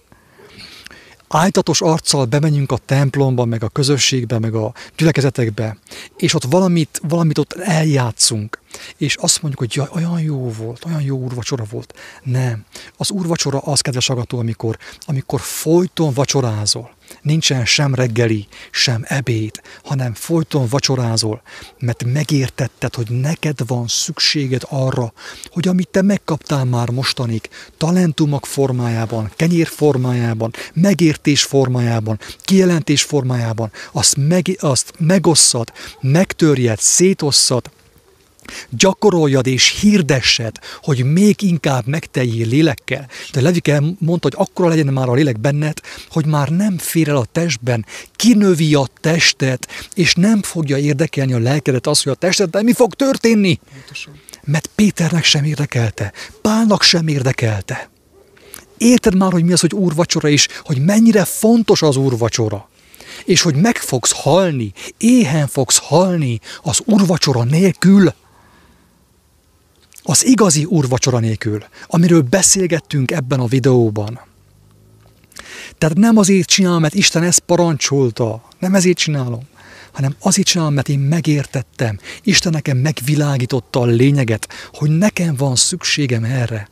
[1.32, 5.78] ájtatos arccal bemegyünk a templomba, meg a közösségbe, meg a gyülekezetekbe,
[6.18, 8.60] és ott valamit, valamit ott eljátszunk,
[8.98, 11.94] és azt mondjuk, hogy jaj, olyan jó volt, olyan jó úrvacsora volt.
[12.24, 12.66] Nem.
[12.98, 16.92] Az úrvacsora az, kedves agató, amikor, amikor folyton vacsorázol.
[17.22, 21.42] Nincsen sem reggeli, sem ebéd, hanem folyton vacsorázol,
[21.80, 25.14] mert megértetted, hogy neked van szükséged arra,
[25.52, 34.16] hogy amit te megkaptál már mostanig, talentumok formájában, kenyér formájában, megértés formájában, kijelentés formájában, azt,
[34.18, 35.72] meg, azt megosszad,
[36.02, 37.70] megtörjed, szétosszad,
[38.70, 43.08] gyakoroljad és hirdessed, hogy még inkább megteljél lélekkel.
[43.32, 45.78] De Levike mondta, hogy akkora legyen már a lélek benned,
[46.10, 47.86] hogy már nem fér el a testben,
[48.16, 52.94] kinövi a testet, és nem fogja érdekelni a lelkedet az, hogy a testeddel mi fog
[52.94, 53.60] történni.
[54.44, 57.90] Mert Péternek sem érdekelte, Pálnak sem érdekelte.
[58.78, 62.70] Érted már, hogy mi az, hogy úrvacsora is, hogy mennyire fontos az úrvacsora
[63.26, 68.14] és hogy meg fogsz halni, éhen fogsz halni az úrvacsora nélkül
[70.04, 74.20] az igazi úrvacsora nélkül, amiről beszélgettünk ebben a videóban.
[75.78, 79.50] Tehát nem azért csinálom, mert Isten ezt parancsolta, nem ezért csinálom,
[79.92, 82.00] hanem azért csinálom, mert én megértettem.
[82.24, 86.70] Isten nekem megvilágította a lényeget, hogy nekem van szükségem erre.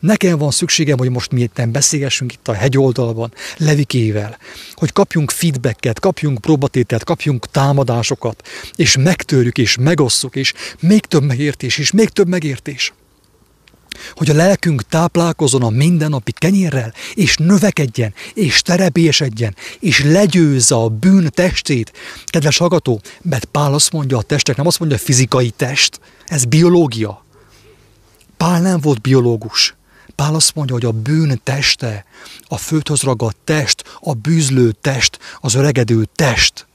[0.00, 4.38] Nekem van szükségem, hogy most mi itt beszélgessünk itt a hegyoldalban, Levikével,
[4.74, 11.78] hogy kapjunk feedbacket, kapjunk próbatételt, kapjunk támadásokat, és megtörjük, és megosszuk, és még több megértés,
[11.78, 12.92] és még több megértés.
[14.14, 21.30] hogy a lelkünk táplálkozon a mindennapi kenyérrel, és növekedjen, és terebésedjen, és legyőzze a bűn
[21.34, 21.92] testét.
[22.24, 26.44] Kedves hallgató, mert Pál azt mondja a testek, nem azt mondja a fizikai test, ez
[26.44, 27.21] biológia.
[28.42, 29.74] Pál nem volt biológus.
[30.14, 32.04] Pál azt mondja, hogy a bűn teste,
[32.48, 36.66] a földhöz ragadt test, a bűzlő test, az öregedő test,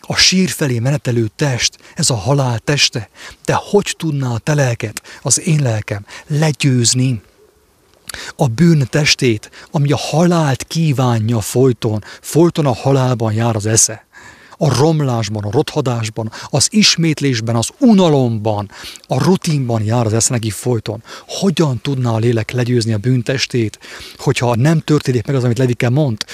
[0.00, 3.08] a sír felé menetelő test, ez a halál teste,
[3.44, 7.22] de hogy tudná a te lelket, az én lelkem legyőzni
[8.36, 14.06] a bűn testét, ami a halált kívánja folyton, folyton a halálban jár az esze
[14.58, 18.70] a romlásban, a rothadásban, az ismétlésben, az unalomban,
[19.06, 21.02] a rutinban jár az esze neki folyton.
[21.26, 23.78] Hogyan tudná a lélek legyőzni a bűntestét,
[24.16, 26.24] hogyha nem történik meg az, amit Levike mond,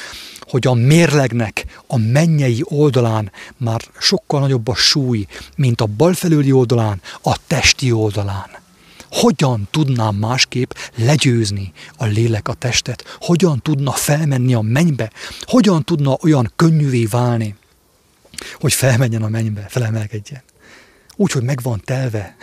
[0.40, 5.26] hogy a mérlegnek a mennyei oldalán már sokkal nagyobb a súly,
[5.56, 8.62] mint a balfelüli oldalán, a testi oldalán.
[9.10, 13.16] Hogyan tudnám másképp legyőzni a lélek a testet?
[13.20, 15.10] Hogyan tudna felmenni a mennybe?
[15.40, 17.54] Hogyan tudna olyan könnyűvé válni,
[18.54, 20.42] hogy felmenjen a mennybe, felemelkedjen?
[21.16, 22.36] Úgy, hogy meg van telve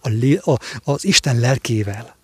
[0.00, 2.16] a, a, az Isten lelkével,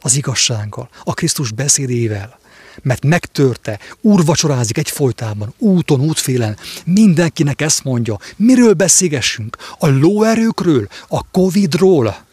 [0.00, 2.38] az igazsággal, a Krisztus beszédével,
[2.82, 9.56] mert megtörte, úrvacsorázik egyfolytában, úton, útfélen, mindenkinek ezt mondja, miről beszélgessünk?
[9.78, 12.24] A lóerőkről, a Covidról,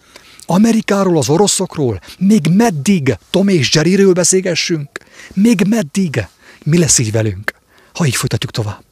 [0.45, 4.89] Amerikáról, az oroszokról, még meddig Tom és Jerryről beszélgessünk?
[5.33, 6.27] Még meddig?
[6.63, 7.53] Mi lesz így velünk,
[7.93, 8.90] ha így folytatjuk tovább?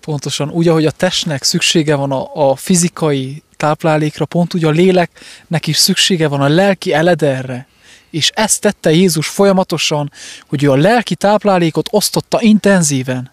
[0.00, 5.66] Pontosan, úgy, ahogy a testnek szüksége van a, a fizikai táplálékra, pont úgy a léleknek
[5.66, 7.66] is szüksége van a lelki elederre.
[8.10, 10.12] És ezt tette Jézus folyamatosan,
[10.48, 13.30] hogy ő a lelki táplálékot osztotta intenzíven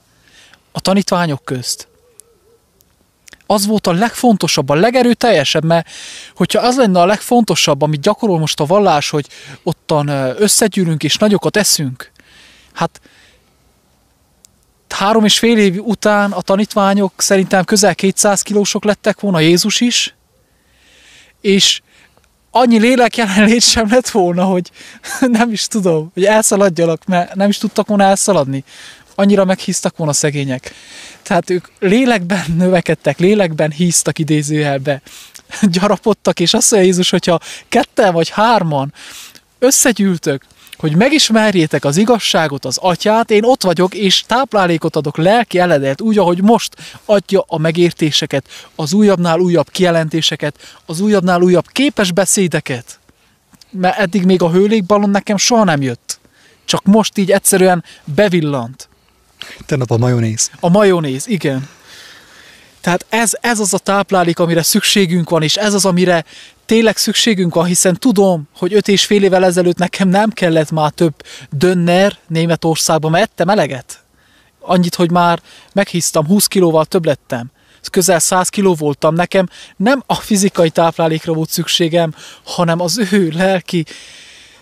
[0.71, 1.87] a tanítványok közt.
[3.45, 5.89] Az volt a legfontosabb, a legerőteljesebb, mert
[6.35, 9.27] hogyha az lenne a legfontosabb, amit gyakorol most a vallás, hogy
[9.63, 10.07] ottan
[10.37, 12.11] összegyűrünk és nagyokat eszünk,
[12.73, 13.01] hát
[14.93, 20.15] három és fél év után a tanítványok szerintem közel 200 kilósok lettek volna Jézus is,
[21.41, 21.81] és
[22.51, 24.71] annyi lélek jelenlét sem lett volna, hogy
[25.19, 28.63] nem is tudom, hogy elszaladjalak, mert nem is tudtak volna elszaladni.
[29.15, 30.73] Annyira meghíztak volna szegények.
[31.21, 35.01] Tehát ők lélekben növekedtek, lélekben híztak idézőjelbe,
[35.61, 37.39] gyarapodtak, és azt mondja Jézus, hogyha
[37.69, 38.93] ketten vagy hárman
[39.59, 40.43] összegyűltök,
[40.77, 46.17] hogy megismerjétek az igazságot, az atyát, én ott vagyok, és táplálékot adok lelki eledelt, úgy,
[46.17, 46.75] ahogy most
[47.05, 48.45] adja a megértéseket,
[48.75, 52.99] az újabbnál újabb kijelentéseket, az újabbnál újabb képes beszédeket.
[53.69, 56.19] Mert eddig még a hőlékballon nekem soha nem jött.
[56.65, 58.89] Csak most így egyszerűen bevillant.
[59.65, 60.51] Tegnap a majonéz.
[60.59, 61.69] A majonéz, igen.
[62.87, 66.25] Tehát ez, ez az a táplálék, amire szükségünk van, és ez az, amire
[66.65, 70.91] tényleg szükségünk van, hiszen tudom, hogy öt és fél évvel ezelőtt nekem nem kellett már
[70.91, 71.13] több
[71.49, 74.03] dönner Németországban, mert ettem eleget.
[74.59, 75.41] Annyit, hogy már
[75.73, 77.51] meghíztam, 20 kilóval több lettem.
[77.91, 79.15] Közel 100 kiló voltam.
[79.15, 83.85] Nekem nem a fizikai táplálékra volt szükségem, hanem az ő lelki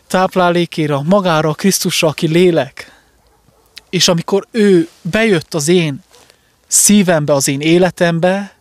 [0.08, 2.92] táplálékéra, magára, Krisztusra, aki lélek.
[3.90, 6.04] És amikor ő bejött az én
[6.68, 8.56] szívembe, az én életembe,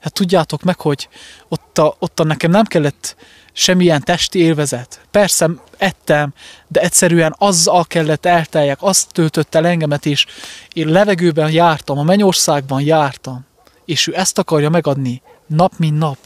[0.00, 1.08] hát tudjátok meg, hogy
[1.48, 3.16] ott, a, ott a nekem nem kellett
[3.52, 5.00] semmilyen testi élvezet.
[5.10, 6.34] Persze ettem,
[6.68, 10.26] de egyszerűen azzal kellett elteljek, azt töltött el engemet, és
[10.72, 13.46] én levegőben jártam, a mennyországban jártam,
[13.84, 16.18] és ő ezt akarja megadni nap mint nap.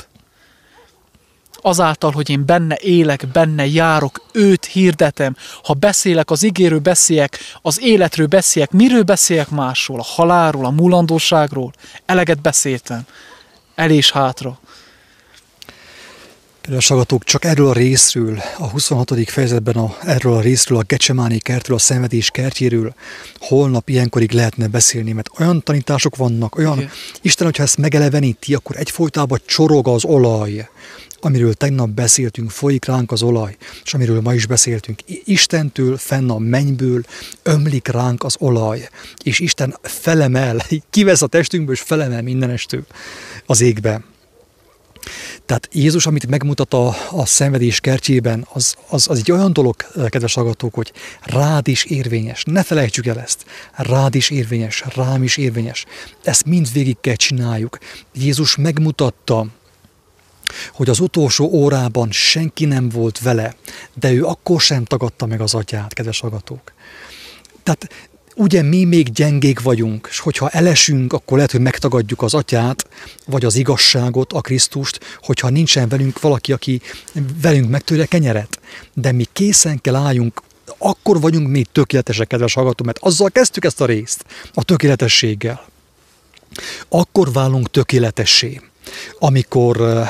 [1.63, 5.37] Azáltal, hogy én benne élek, benne járok, őt hirdetem.
[5.63, 9.99] Ha beszélek, az igéről beszélek, az életről beszélek, miről beszélek másról?
[9.99, 11.73] A halálról, a múlandóságról?
[12.07, 13.07] Eleget beszéltem.
[13.75, 14.59] El és hátra.
[16.61, 19.31] Kedves hallgatók, csak erről a részről, a 26.
[19.31, 22.95] fejezetben a, erről a részről, a Gecsemáni kertről, a szenvedés kertjéről
[23.39, 26.91] holnap ilyenkorig lehetne beszélni, mert olyan tanítások vannak, olyan, Igen.
[27.23, 30.69] Isten, hogyha ezt megeleveníti, akkor egyfolytában csorog az olaj,
[31.21, 35.01] amiről tegnap beszéltünk, folyik ránk az olaj, és amiről ma is beszéltünk.
[35.25, 37.03] Istentől, fenn a mennyből
[37.43, 38.89] ömlik ránk az olaj,
[39.23, 42.85] és Isten felemel, kivesz a testünkből, és felemel mindenestől
[43.47, 44.03] az égbe.
[45.47, 49.77] Tehát Jézus, amit megmutat a, a szenvedés kertjében, az, az, az egy olyan dolog,
[50.09, 50.93] kedves hallgatók, hogy
[51.23, 52.45] rád is érvényes.
[52.45, 53.45] Ne felejtsük el ezt.
[53.73, 55.85] Rád is érvényes, rám is érvényes.
[56.23, 57.79] Ezt mind végig kell csináljuk.
[58.15, 59.47] Jézus megmutatta,
[60.73, 63.55] hogy az utolsó órában senki nem volt vele,
[63.95, 66.73] de ő akkor sem tagadta meg az atyát, kedves hallgatók.
[67.63, 67.89] Tehát
[68.37, 72.89] ugye mi még gyengék vagyunk, és hogyha elesünk, akkor lehet, hogy megtagadjuk az atyát,
[73.27, 76.81] vagy az igazságot, a Krisztust, hogyha nincsen velünk valaki, aki
[77.43, 78.61] velünk megtörje kenyeret.
[78.95, 80.43] De mi készen kell álljunk,
[80.79, 84.25] akkor vagyunk mi tökéletesek, kedves hallgató, mert azzal kezdtük ezt a részt,
[84.55, 85.65] a tökéletességgel.
[86.89, 88.61] Akkor válunk tökéletessé,
[89.19, 90.09] amikor, eh,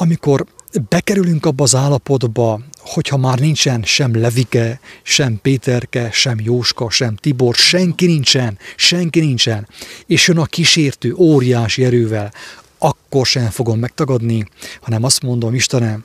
[0.00, 0.46] amikor
[0.88, 7.54] bekerülünk abba az állapotba, hogyha már nincsen sem Levike, sem Péterke, sem Jóska, sem Tibor,
[7.54, 9.68] senki nincsen, senki nincsen,
[10.06, 12.32] és jön a kísértő óriási erővel,
[12.78, 14.46] akkor sem fogom megtagadni,
[14.80, 16.04] hanem azt mondom, Istenem,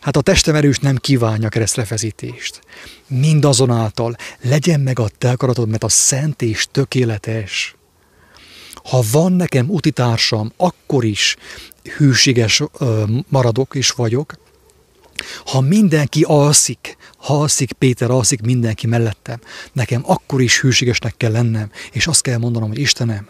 [0.00, 2.60] hát a testem erős nem kívánja keresztrefezítést.
[3.06, 7.76] Mindazonáltal legyen meg a te akaratod, mert a szent és tökéletes.
[8.84, 11.36] Ha van nekem utitársam, akkor is
[11.96, 12.62] hűséges
[13.28, 14.38] maradok és vagyok.
[15.44, 19.40] Ha mindenki alszik, ha alszik Péter, alszik mindenki mellettem,
[19.72, 23.28] nekem akkor is hűségesnek kell lennem, és azt kell mondanom, hogy Istenem,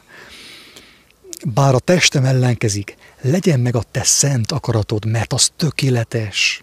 [1.45, 6.63] bár a testem ellenkezik, legyen meg a te szent akaratod, mert az tökéletes.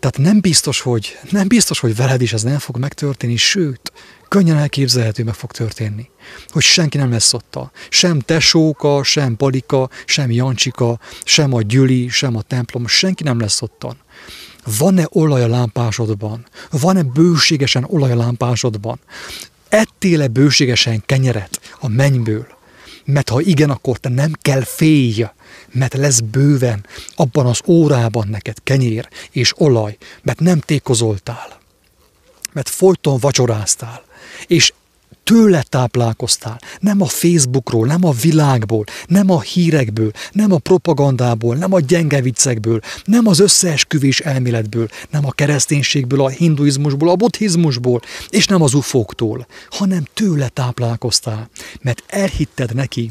[0.00, 3.92] Tehát nem biztos, hogy, nem biztos, hogy veled is ez nem fog megtörténni, sőt,
[4.34, 6.10] könnyen elképzelhető meg fog történni,
[6.48, 7.58] hogy senki nem lesz ott.
[7.88, 13.62] Sem tesóka, sem palika, sem jancsika, sem a gyüli, sem a templom, senki nem lesz
[13.62, 13.96] ottan.
[14.78, 16.46] Van-e olaj a lámpásodban?
[16.70, 19.00] Van-e bőségesen olaj a lámpásodban?
[19.68, 22.46] Ettél-e bőségesen kenyeret a mennyből?
[23.04, 25.26] Mert ha igen, akkor te nem kell félj,
[25.72, 31.60] mert lesz bőven abban az órában neked kenyér és olaj, mert nem tékozoltál,
[32.52, 34.02] mert folyton vacsoráztál,
[34.46, 34.72] és
[35.24, 41.72] tőle táplálkoztál, nem a Facebookról, nem a világból, nem a hírekből, nem a propagandából, nem
[41.72, 48.46] a gyenge viccekből, nem az összeesküvés elméletből, nem a kereszténységből, a hinduizmusból, a buddhizmusból, és
[48.46, 51.48] nem az ufóktól, hanem tőle táplálkoztál,
[51.80, 53.10] mert elhitted neki,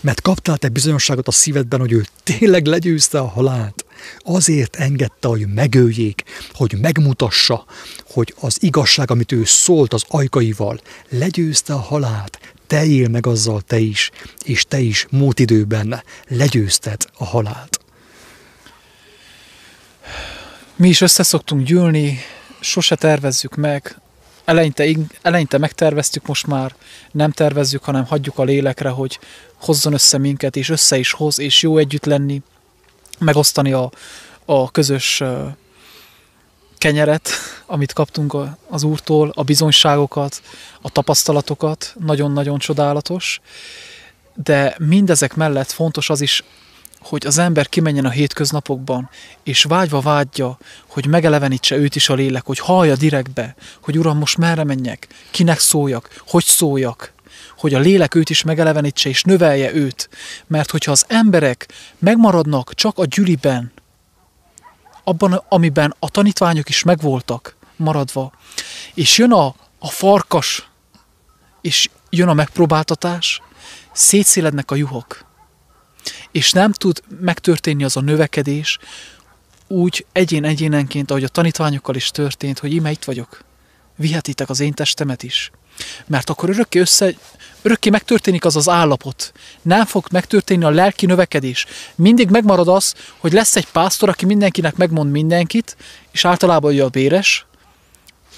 [0.00, 3.84] mert kaptál te bizonyosságot a szívedben, hogy ő tényleg legyőzte a halált.
[4.18, 7.64] Azért engedte, hogy megöljék, hogy megmutassa,
[8.06, 12.38] hogy az igazság, amit ő szólt az ajkaival, legyőzte a halált.
[12.66, 14.10] Te él meg azzal te is,
[14.44, 15.42] és te is múlt
[16.28, 17.80] legyőzted a halált.
[20.76, 22.18] Mi is összeszoktunk gyűlni,
[22.60, 24.00] sose tervezzük meg,
[24.44, 24.86] eleinte,
[25.22, 26.74] eleinte megterveztük, most már
[27.12, 29.18] nem tervezzük, hanem hagyjuk a lélekre, hogy
[29.54, 32.42] hozzon össze minket, és össze is hoz, és jó együtt lenni,
[33.18, 33.90] megosztani a,
[34.44, 35.22] a közös
[36.78, 37.28] kenyeret,
[37.66, 38.36] amit kaptunk
[38.68, 40.42] az Úrtól, a bizonyságokat,
[40.80, 43.40] a tapasztalatokat, nagyon-nagyon csodálatos.
[44.34, 46.44] De mindezek mellett fontos az is,
[47.00, 49.10] hogy az ember kimenjen a hétköznapokban,
[49.42, 54.38] és vágyva vágyja, hogy megelevenítse őt is a lélek, hogy hallja direktbe, hogy Uram, most
[54.38, 57.12] merre menjek, kinek szóljak, hogy szóljak,
[57.58, 60.08] hogy a lélek őt is megelevenítse és növelje őt.
[60.46, 61.68] Mert hogyha az emberek
[61.98, 63.72] megmaradnak csak a gyüliben,
[65.04, 68.32] abban, amiben a tanítványok is megvoltak maradva,
[68.94, 70.68] és jön a, a farkas,
[71.60, 73.42] és jön a megpróbáltatás,
[73.92, 75.24] szétszélednek a juhok,
[76.30, 78.78] és nem tud megtörténni az a növekedés,
[79.66, 83.44] úgy egyén-egyénenként, ahogy a tanítványokkal is történt, hogy ime itt vagyok,
[83.96, 85.50] vihetitek az én testemet is.
[86.06, 87.14] Mert akkor örökké össze,
[87.62, 89.32] örökké megtörténik az az állapot.
[89.62, 91.66] Nem fog megtörténni a lelki növekedés.
[91.94, 95.76] Mindig megmarad az, hogy lesz egy pásztor, aki mindenkinek megmond mindenkit,
[96.10, 97.46] és általában ő a béres,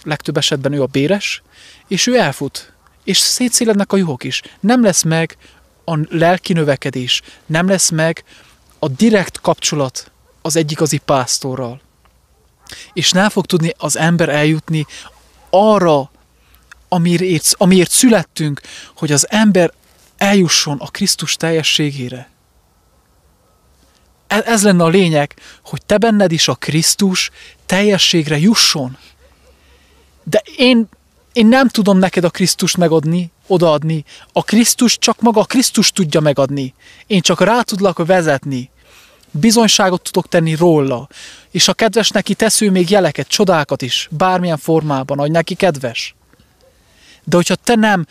[0.03, 1.43] legtöbb esetben ő a béres,
[1.89, 2.73] és ő elfut.
[3.05, 4.43] És szétszélednek a juhok is.
[4.61, 5.37] Nem lesz meg
[5.85, 8.25] a lelki növekedés, nem lesz meg
[8.79, 10.11] a direkt kapcsolat
[10.43, 11.81] az egy igazi pásztorral.
[12.93, 14.87] És nem fog tudni az ember eljutni
[15.51, 16.10] arra,
[16.93, 18.61] amiért, amiért születtünk,
[18.97, 19.73] hogy az ember
[20.17, 22.31] eljusson a Krisztus teljességére.
[24.27, 25.35] E, ez lenne a lényeg,
[25.65, 27.31] hogy te benned is a Krisztus
[27.67, 28.97] teljességre jusson.
[30.25, 30.89] De én,
[31.33, 34.05] én nem tudom neked a Krisztust megadni, odaadni.
[34.33, 36.75] A Krisztus csak maga a Krisztus tudja megadni.
[37.07, 38.71] Én csak rá tudlak vezetni.
[39.31, 41.09] Bizonyságot tudok tenni róla.
[41.51, 46.15] És a kedves neki tesző még jeleket, csodákat is, bármilyen formában, ahogy neki kedves.
[47.31, 48.07] De hogyha te nem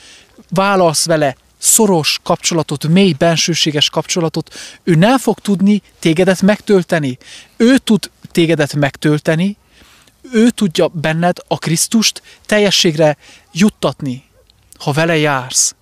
[0.49, 7.17] válasz vele szoros kapcsolatot, mély bensőséges kapcsolatot, ő nem fog tudni tégedet megtölteni.
[7.57, 9.57] Ő tud tégedet megtölteni,
[10.31, 13.17] ő tudja benned a Krisztust teljességre
[13.51, 14.23] juttatni,
[14.79, 15.75] ha vele jársz.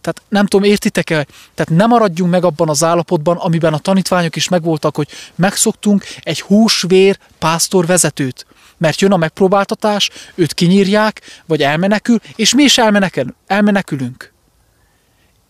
[0.00, 1.26] Tehát nem tudom, értitek-e?
[1.54, 6.40] Tehát nem maradjunk meg abban az állapotban, amiben a tanítványok is megvoltak, hogy megszoktunk egy
[6.40, 8.46] húsvér pásztor vezetőt.
[8.78, 14.32] Mert jön a megpróbáltatás, őt kinyírják, vagy elmenekül, és mi is elmenekül, elmenekülünk.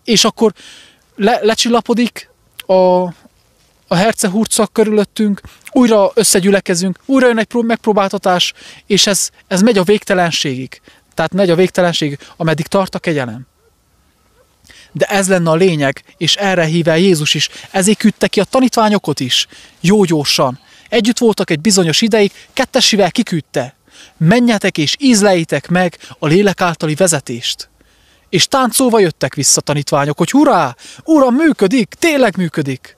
[0.04, 0.52] És akkor
[1.16, 2.30] le, lecsillapodik
[2.66, 2.74] a,
[3.86, 5.40] a hercehurcak körülöttünk,
[5.70, 8.52] újra összegyülekezünk, újra jön egy megpróbáltatás,
[8.86, 10.80] és ez, ez megy a végtelenségig.
[11.14, 13.46] Tehát megy a végtelenség, ameddig tart a kegyelem.
[14.92, 17.48] De ez lenne a lényeg, és erre hív el Jézus is.
[17.70, 19.46] Ezért küldte ki a tanítványokat is,
[19.80, 20.58] jó gyorsan.
[20.88, 23.76] Együtt voltak egy bizonyos ideig, kettesivel kiküldte.
[24.16, 27.68] Menjetek és ízleitek meg a lélek általi vezetést.
[28.28, 32.96] És táncolva jöttek vissza tanítványok, hogy hurrá, uram, működik, tényleg működik.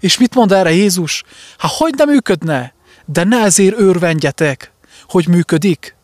[0.00, 1.22] És mit mond erre Jézus?
[1.58, 2.74] Hát hogy nem működne?
[3.04, 4.72] De ne ezért örvendjetek,
[5.08, 5.96] hogy működik,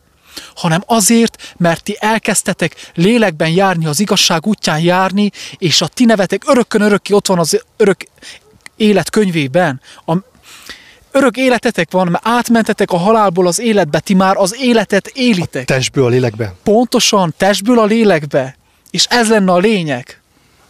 [0.55, 6.43] hanem azért, mert ti elkezdtetek lélekben járni, az igazság útján járni, és a ti nevetek
[6.47, 8.05] örökkön örökké ott van az örök
[8.77, 9.81] élet könyvében.
[11.13, 15.63] Örök életetek van, mert átmentetek a halálból az életbe, ti már az életet élitek.
[15.63, 16.55] A testből a lélekbe.
[16.63, 18.57] Pontosan, testből a lélekbe.
[18.91, 20.21] És ez lenne a lényeg.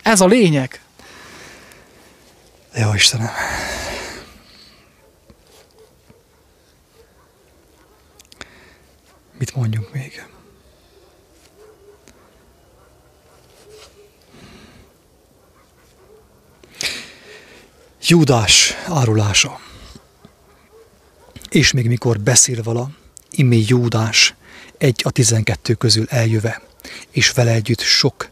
[0.03, 0.81] Ez a lényeg.
[2.75, 3.31] Jó Istenem.
[9.39, 10.27] Mit mondjunk még?
[18.07, 19.61] Júdás árulása.
[21.53, 22.91] És még mikor beszél vala,
[23.31, 24.35] imé Júdás
[24.79, 26.63] egy a tizenkettő közül eljöve,
[27.11, 28.31] és vele együtt sok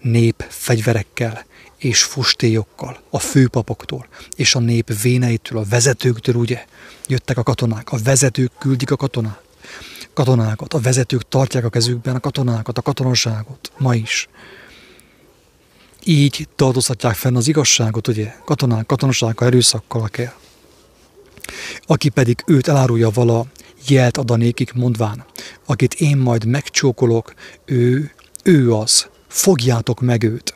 [0.00, 1.44] nép fegyverekkel
[1.76, 4.06] és fustélyokkal, a főpapoktól
[4.36, 6.64] és a nép véneitől, a vezetőktől, ugye,
[7.06, 9.42] jöttek a katonák, a vezetők küldik a katonát,
[10.12, 14.28] katonákat, a vezetők tartják a kezükben a katonákat, a katonaságot, ma is.
[16.04, 20.32] Így tartozhatják fenn az igazságot, ugye, katonák, katonasággal, erőszakkal kell.
[21.86, 23.46] Aki pedig őt elárulja vala,
[23.88, 25.24] jelt adanékik mondván,
[25.66, 27.34] akit én majd megcsókolok,
[27.64, 28.10] ő,
[28.42, 30.54] ő az, fogjátok meg őt.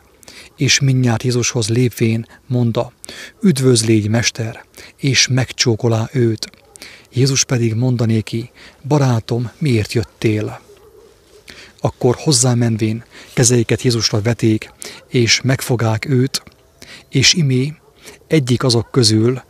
[0.57, 2.93] És mindjárt Jézushoz lépvén mondta,
[3.41, 4.65] üdvözlégy, mester,
[4.97, 6.51] és megcsókolá őt.
[7.13, 8.51] Jézus pedig mondanéki,
[8.89, 10.61] barátom, miért jöttél?
[11.81, 13.05] Akkor hozzámenvén
[13.35, 14.73] kezeiket Jézusra veték,
[15.09, 16.43] és megfogák őt,
[17.09, 17.75] és imé
[18.27, 19.43] egyik azok közül,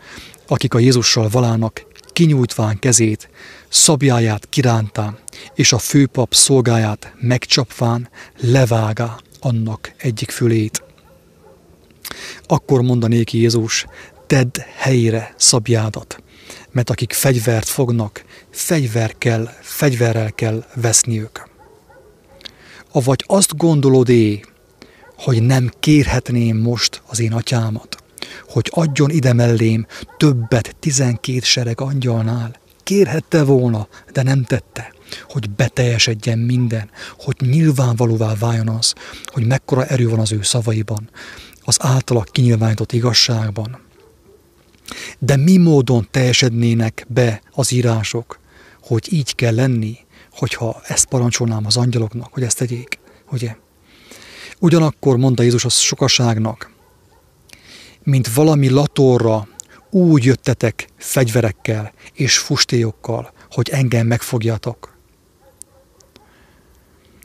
[0.52, 3.28] akik a Jézussal valának, kinyújtván kezét,
[3.68, 5.18] szabjáját kirántá,
[5.54, 8.08] és a főpap szolgáját megcsapván
[8.40, 10.82] levágá annak egyik fülét.
[12.46, 13.86] Akkor mondanéki Jézus,
[14.26, 16.22] tedd helyre szabjádat,
[16.70, 21.48] mert akik fegyvert fognak, fegyver kell, fegyverrel kell veszniük.
[22.92, 24.40] Avagy azt gondolod-é,
[25.16, 28.01] hogy nem kérhetném most az én atyámat,
[28.48, 29.86] hogy adjon ide mellém
[30.16, 32.60] többet tizenkét sereg angyalnál.
[32.82, 34.92] Kérhette volna, de nem tette,
[35.28, 38.94] hogy beteljesedjen minden, hogy nyilvánvalóvá váljon az,
[39.24, 41.10] hogy mekkora erő van az ő szavaiban,
[41.64, 43.80] az általa kinyilvánított igazságban.
[45.18, 48.40] De mi módon teljesednének be az írások,
[48.82, 49.96] hogy így kell lenni,
[50.32, 52.98] hogyha ezt parancsolnám az angyaloknak, hogy ezt tegyék,
[53.30, 53.56] ugye?
[54.58, 56.71] Ugyanakkor mondta Jézus a sokaságnak,
[58.02, 59.48] mint valami latorra
[59.90, 64.96] úgy jöttetek fegyverekkel és fustélyokkal, hogy engem megfogjatok.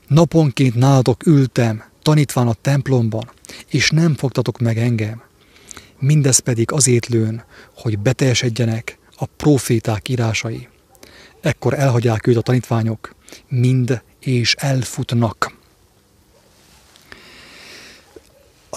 [0.07, 3.31] Naponként nálatok ültem, tanítván a templomban,
[3.67, 5.21] és nem fogtatok meg engem.
[5.99, 7.43] Mindez pedig azért lőn,
[7.75, 10.67] hogy beteljesedjenek a proféták írásai.
[11.41, 13.15] Ekkor elhagyják őt a tanítványok,
[13.47, 15.56] mind és elfutnak.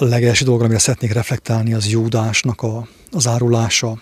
[0.01, 4.01] A legelső dolog, amire szeretnék reflektálni, az Júdásnak a, az árulása.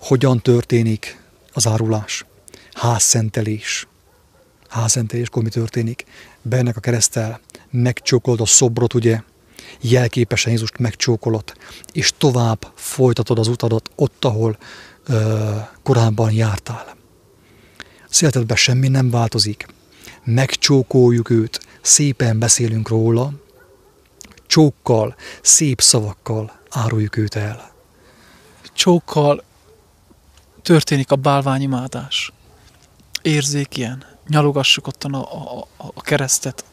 [0.00, 1.20] Hogyan történik
[1.52, 2.24] az árulás?
[2.72, 3.86] Házszentelés.
[4.68, 6.04] Házszentelés, mi történik?
[6.42, 7.40] Bennek a keresztel,
[7.70, 9.20] megcsókolod a szobrot, ugye,
[9.80, 11.54] jelképesen Jézust megcsókolod,
[11.92, 14.58] és tovább folytatod az utadat ott, ahol
[15.06, 15.50] ö,
[15.82, 16.96] korábban jártál.
[18.08, 19.66] Születetben semmi nem változik.
[20.24, 23.42] Megcsókoljuk őt, szépen beszélünk róla,
[24.54, 27.72] csókkal, szép szavakkal áruljuk őt el.
[28.72, 29.42] Csókkal
[30.62, 32.32] történik a bálványimádás.
[33.22, 34.04] Érzék ilyen.
[34.28, 36.64] Nyalogassuk ott a, a, a keresztet,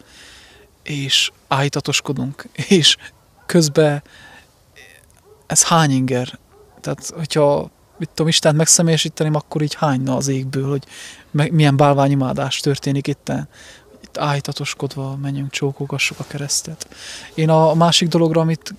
[0.84, 2.48] és áhítatoskodunk,
[2.80, 2.98] és
[3.46, 4.04] közben
[5.48, 6.40] ez hány inger?
[6.82, 10.84] Tehát, hogyha mit tudom, Istent megszemélyesíteném, akkor így hányna az égből, hogy
[11.52, 13.50] milyen bálványimádás történik itten
[14.12, 16.88] itt áhítatoskodva menjünk, csókogassuk a keresztet.
[17.34, 18.74] Én a másik dologra, amit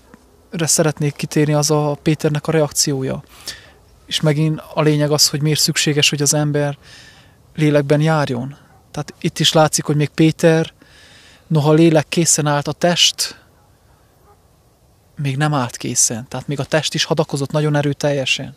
[0.59, 3.22] szeretnék kitérni, az a Péternek a reakciója.
[4.06, 6.78] És megint a lényeg az, hogy miért szükséges, hogy az ember
[7.54, 8.56] lélekben járjon.
[8.90, 10.72] Tehát itt is látszik, hogy még Péter,
[11.46, 13.40] noha lélek készen állt, a test
[15.16, 16.28] még nem állt készen.
[16.28, 18.56] Tehát még a test is hadakozott nagyon erőteljesen.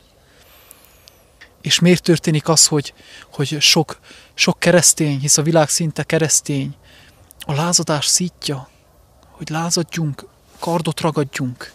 [1.62, 2.94] És miért történik az, hogy,
[3.32, 4.00] hogy sok,
[4.36, 6.76] sok keresztény, hisz a világ szinte keresztény,
[7.40, 8.70] a lázadás szítja,
[9.32, 10.26] hogy lázadjunk,
[10.60, 11.74] kardot ragadjunk.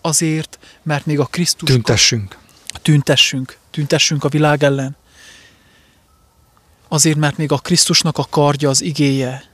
[0.00, 1.68] Azért, mert még a Krisztus...
[1.68, 2.38] Tüntessünk.
[2.82, 3.58] Tüntessünk.
[3.70, 4.96] Tüntessünk a világ ellen.
[6.88, 9.44] Azért, mert még a Krisztusnak a kardja, az igéje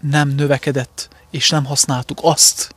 [0.00, 2.74] nem növekedett, és nem használtuk azt.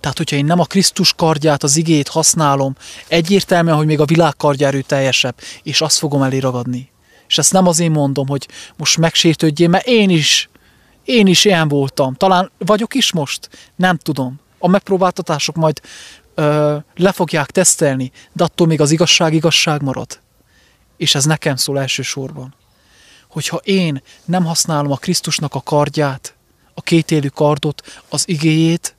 [0.00, 2.76] Tehát, hogyha én nem a Krisztus kardját, az igét használom,
[3.08, 6.90] egyértelműen, hogy még a világ kardja erőteljesebb, és azt fogom elé ragadni.
[7.28, 10.48] És ezt nem azért mondom, hogy most megsértődjél, mert én is,
[11.04, 12.14] én is ilyen voltam.
[12.14, 13.48] Talán vagyok is most?
[13.76, 14.40] Nem tudom.
[14.58, 15.80] A megpróbáltatások majd
[16.34, 20.20] ö, le fogják tesztelni, de attól még az igazság igazság marad.
[20.96, 22.54] És ez nekem szól elsősorban.
[23.28, 26.34] Hogyha én nem használom a Krisztusnak a kardját,
[26.74, 28.94] a kétélű kardot, az igéjét,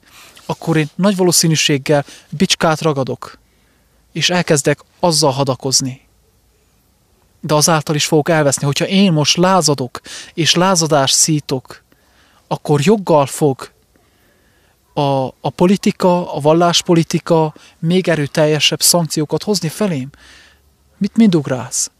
[0.46, 3.40] akkor én nagy valószínűséggel bicskát ragadok,
[4.12, 6.07] és elkezdek azzal hadakozni.
[7.48, 10.02] De azáltal is fogok elveszni, hogyha én most lázadok,
[10.34, 11.84] és lázadás szítok,
[12.48, 13.72] akkor joggal fog
[14.94, 20.10] a, a politika, a valláspolitika még erőteljesebb szankciókat hozni felém.
[20.98, 21.92] Mit mind ugrálsz?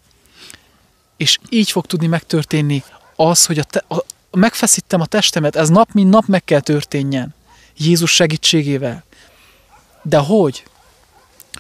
[1.18, 2.84] És így fog tudni megtörténni
[3.16, 7.36] az, hogy a te, a, megfeszítem a testemet, ez nap mint nap meg kell történjen.
[7.78, 9.04] Jézus segítségével.
[10.02, 10.64] De hogy?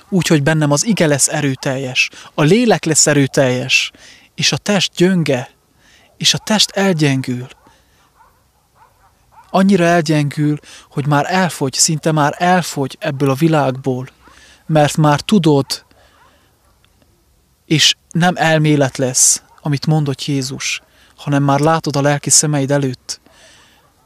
[0.09, 3.91] Úgy, hogy bennem az ige lesz erőteljes, a lélek lesz erőteljes,
[4.35, 5.49] és a test gyönge,
[6.17, 7.47] és a test elgyengül.
[9.49, 10.57] Annyira elgyengül,
[10.89, 14.07] hogy már elfogy, szinte már elfogy ebből a világból,
[14.65, 15.85] mert már tudod,
[17.65, 20.81] és nem elmélet lesz, amit mondott Jézus,
[21.15, 23.19] hanem már látod a lelki szemeid előtt,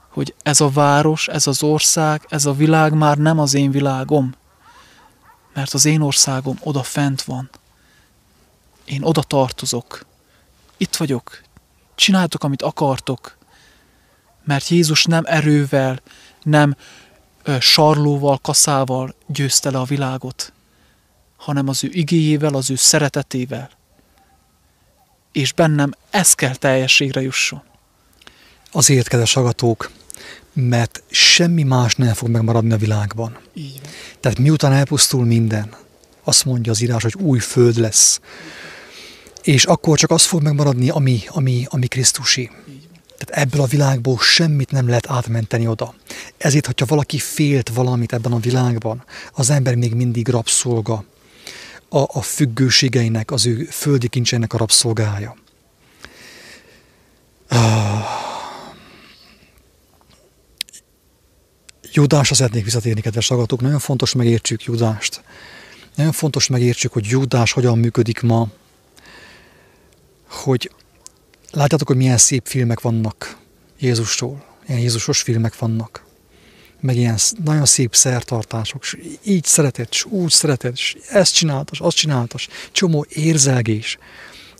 [0.09, 4.33] hogy ez a város, ez az ország, ez a világ már nem az én világom,
[5.53, 7.49] mert az én országom oda fent van.
[8.85, 10.05] Én oda tartozok.
[10.77, 11.41] Itt vagyok.
[11.95, 13.37] Csináltok, amit akartok.
[14.43, 16.01] Mert Jézus nem erővel,
[16.43, 16.75] nem
[17.43, 20.53] ö, sarlóval, kaszával győzte le a világot,
[21.37, 23.69] hanem az ő igéjével, az ő szeretetével.
[25.31, 27.61] És bennem ez kell teljességre jusson.
[28.71, 29.91] Azért, kedves agatók,
[30.53, 33.31] mert semmi más nem fog megmaradni a világban.
[33.31, 33.41] Van.
[34.19, 35.75] Tehát miután elpusztul minden,
[36.23, 38.19] azt mondja az írás, hogy új föld lesz.
[39.43, 42.49] És akkor csak az fog megmaradni, ami, ami, ami Krisztusi.
[43.17, 45.93] Tehát ebből a világból semmit nem lehet átmenteni oda.
[46.37, 49.03] Ezért, hogyha valaki félt valamit ebben a világban,
[49.33, 51.03] az ember még mindig rabszolga.
[51.89, 55.35] A, a függőségeinek, az ő földi kincseinek a rabszolgája.
[57.47, 58.30] Ah.
[61.93, 63.61] Judásra szeretnék visszatérni, kedves hallgatók.
[63.61, 65.23] Nagyon fontos megértsük Judást.
[65.95, 68.47] Nagyon fontos megértsük, hogy Judás hogyan működik ma.
[70.29, 70.71] Hogy
[71.51, 73.37] látjátok, hogy milyen szép filmek vannak
[73.79, 74.45] Jézusról.
[74.67, 76.05] Ilyen Jézusos filmek vannak.
[76.79, 78.83] Meg ilyen nagyon szép szertartások.
[78.83, 82.47] És így szereted, és úgy szereted, és ezt csináltas, azt csináltas.
[82.71, 83.97] Csomó érzelgés.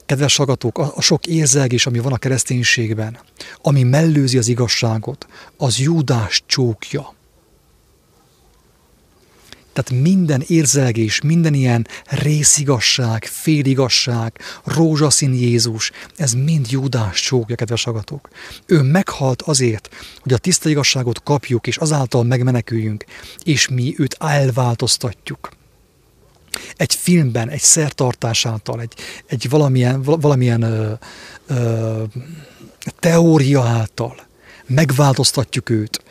[0.06, 3.20] Kedves hallgatók, a, a sok érzelgés, ami van a kereszténységben,
[3.62, 5.28] ami mellőzi az igazságot,
[5.58, 7.20] az Júdás csókja.
[9.74, 18.30] Tehát minden érzelgés, minden ilyen részigasság, féligasság, rózsaszín Jézus, ez mind Júdás csókja, kedves agatok.
[18.66, 19.90] Ő meghalt azért,
[20.20, 23.06] hogy a tiszta igazságot kapjuk, és azáltal megmeneküljünk,
[23.44, 25.50] és mi őt elváltoztatjuk.
[26.76, 28.94] Egy filmben, egy szertartás által, egy,
[29.26, 30.94] egy valamilyen, valamilyen ö,
[31.48, 32.04] ö,
[33.00, 34.30] teória által
[34.66, 36.04] megváltoztatjuk őt,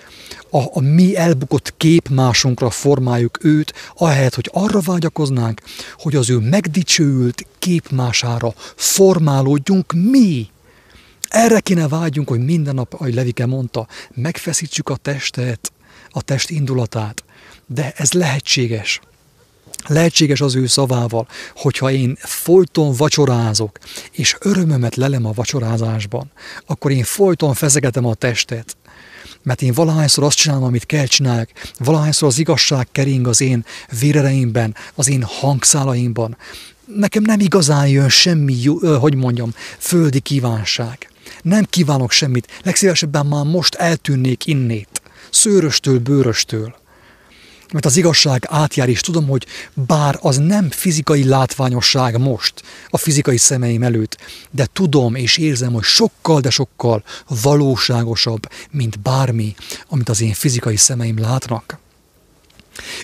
[0.50, 5.60] a, a mi elbukott képmásunkra formáljuk őt, ahelyett, hogy arra vágyakoznánk,
[5.98, 10.48] hogy az ő megdicsőült képmására formálódjunk mi.
[11.28, 15.72] Erre kéne vágyunk, hogy minden nap, ahogy Levike mondta, megfeszítsük a testet,
[16.10, 17.24] a test indulatát.
[17.66, 19.00] De ez lehetséges.
[19.86, 23.78] Lehetséges az ő szavával, hogyha én folyton vacsorázok,
[24.12, 26.30] és örömömet lelem a vacsorázásban,
[26.66, 28.76] akkor én folyton fezegetem a testet,
[29.42, 33.64] mert én valahányszor azt csinálom, amit kell csináljak, valahányszor az igazság kering az én
[34.00, 36.36] vérereimben, az én hangszálaimban.
[36.84, 38.66] Nekem nem igazán jön semmi,
[39.00, 41.10] hogy mondjam, földi kívánság.
[41.42, 46.79] Nem kívánok semmit, legszívesebben már most eltűnnék innét, szőröstől, bőröstől.
[47.72, 53.36] Mert az igazság átjár, és tudom, hogy bár az nem fizikai látványosság most a fizikai
[53.36, 54.16] szemeim előtt,
[54.50, 57.04] de tudom és érzem, hogy sokkal, de sokkal
[57.42, 59.54] valóságosabb, mint bármi,
[59.88, 61.78] amit az én fizikai szemeim látnak.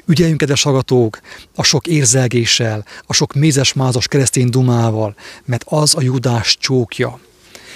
[0.06, 1.20] Ügyeljünk, kedves hallgatók,
[1.54, 5.14] a sok érzelgéssel, a sok mézes-mázas keresztény dumával,
[5.44, 7.18] mert az a judás csókja,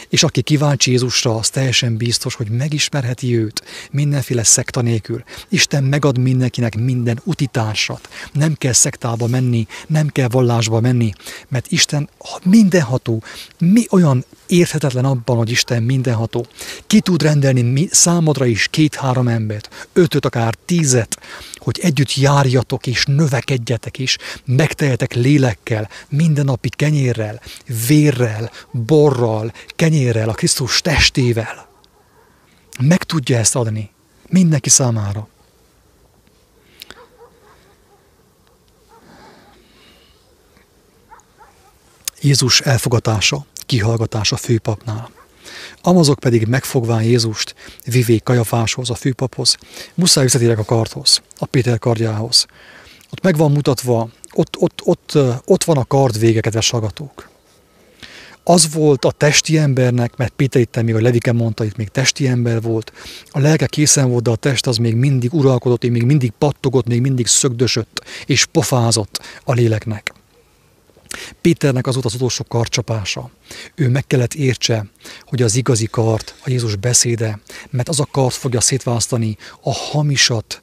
[0.08, 5.22] és aki kíváncsi Jézusra, az teljesen biztos, hogy megismerheti őt mindenféle szekta nélkül.
[5.48, 8.08] Isten megad mindenkinek minden utitársat.
[8.32, 11.12] Nem kell szektába menni, nem kell vallásba menni,
[11.48, 12.08] mert Isten
[12.42, 13.22] mindenható.
[13.58, 16.46] Mi olyan érthetetlen abban, hogy Isten mindenható.
[16.86, 21.18] Ki tud rendelni mi, számodra is két-három embert, ötöt, akár tízet,
[21.56, 27.40] hogy együtt járjatok és növekedjetek is, megtehetek lélekkel, mindennapi kenyérrel,
[27.86, 31.68] vérrel, borral, kenyérrel, a Krisztus testével.
[32.80, 33.90] Meg tudja ezt adni
[34.30, 35.28] mindenki számára.
[42.20, 45.10] Jézus elfogatása, kihallgatása főpapnál.
[45.82, 49.56] Amazok pedig megfogván Jézust, vivék Kajafáshoz, a főpaphoz,
[49.94, 52.46] muszáj visszatérek a karthoz, a Péter kardjához.
[53.10, 57.28] Ott meg van mutatva, ott, ott, ott, ott van a kard vége, kedves hallgatók.
[58.44, 62.26] Az volt a testi embernek, mert Péter itt még a Levike mondta, itt még testi
[62.26, 62.92] ember volt,
[63.30, 67.00] a lelke készen volt, de a test az még mindig uralkodott, még mindig pattogott, még
[67.00, 70.19] mindig szögdösött és pofázott a léleknek.
[71.40, 73.30] Péternek az volt az utolsó karcsapása.
[73.74, 74.86] Ő meg kellett értse,
[75.24, 80.62] hogy az igazi kart, a Jézus beszéde, mert az a kart fogja szétválasztani a hamisat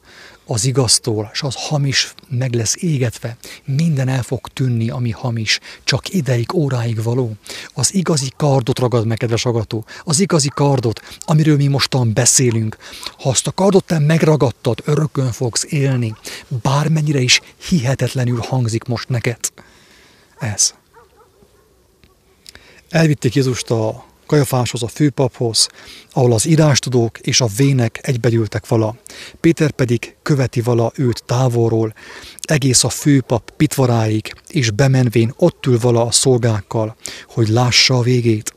[0.50, 3.36] az igaztól, és az hamis meg lesz égetve.
[3.64, 7.32] Minden el fog tűnni, ami hamis, csak ideig, óráig való.
[7.74, 9.84] Az igazi kardot ragad meg, kedves agató.
[10.04, 12.76] Az igazi kardot, amiről mi mostan beszélünk.
[13.18, 16.14] Ha azt a kardot te megragadtad, örökön fogsz élni,
[16.62, 19.38] bármennyire is hihetetlenül hangzik most neked
[20.38, 20.74] ez.
[22.88, 25.68] Elvitték Jézust a Kajafáshoz, a főpaphoz,
[26.12, 28.96] ahol az írástudók és a vének egybegyűltek vala.
[29.40, 31.94] Péter pedig követi vala őt távolról,
[32.40, 36.96] egész a főpap pitvaráig, és bemenvén ott ül vala a szolgákkal,
[37.28, 38.54] hogy lássa a végét.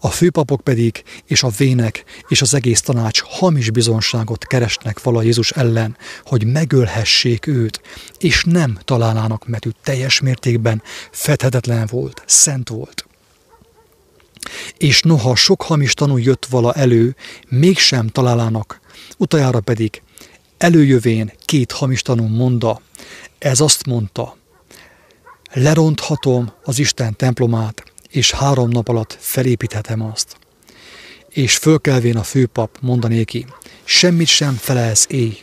[0.00, 5.50] A főpapok pedig, és a vének, és az egész tanács hamis bizonságot keresnek vala Jézus
[5.50, 7.80] ellen, hogy megölhessék őt,
[8.18, 13.06] és nem találnának, mert ő teljes mértékben fedhetetlen volt, szent volt.
[14.78, 17.16] És noha sok hamis tanú jött vala elő,
[17.48, 18.80] mégsem találnának,
[19.16, 20.02] utajára pedig
[20.58, 22.80] előjövén két hamis tanú monda,
[23.38, 24.36] ez azt mondta,
[25.52, 30.36] leronthatom az Isten templomát, és három nap alatt felépíthetem azt.
[31.28, 33.46] És fölkelvén a főpap mondanéki,
[33.84, 35.42] semmit sem felelsz éj.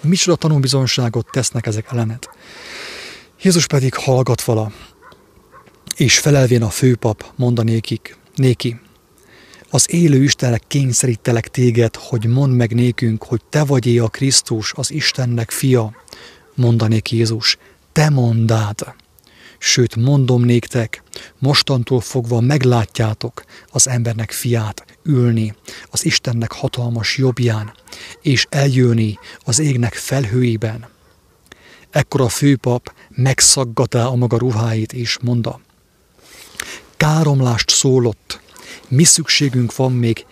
[0.00, 2.28] Micsoda tanúbizonságot tesznek ezek ellenet.
[3.42, 4.72] Jézus pedig hallgat vala,
[5.96, 8.80] és felelvén a főpap mondanékik, néki,
[9.70, 14.90] az élő Istennek kényszerítelek téged, hogy mondd meg nékünk, hogy te vagy a Krisztus, az
[14.90, 15.92] Istennek fia,
[16.54, 17.58] mondanék Jézus,
[17.92, 18.94] te mondád.
[19.62, 21.02] Sőt, mondom néktek,
[21.38, 25.54] mostantól fogva meglátjátok az embernek fiát ülni
[25.90, 27.72] az Istennek hatalmas jobbján,
[28.22, 30.88] és eljönni az égnek felhőiben.
[31.90, 35.60] Ekkor a főpap megszaggatá a maga ruháit, és monda,
[36.96, 38.40] káromlást szólott,
[38.88, 40.26] mi szükségünk van még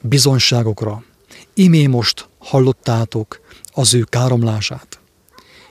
[0.00, 1.04] bizonságokra.
[1.54, 3.40] Imé most hallottátok
[3.72, 5.00] az ő káromlását.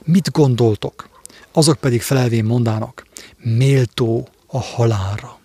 [0.03, 1.10] Mit gondoltok?
[1.51, 3.05] Azok pedig felelvén mondának,
[3.37, 5.39] méltó a halálra.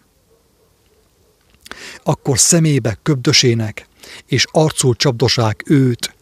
[2.03, 3.89] Akkor szemébe köbdösének,
[4.27, 6.15] és arcul csapdosák őt,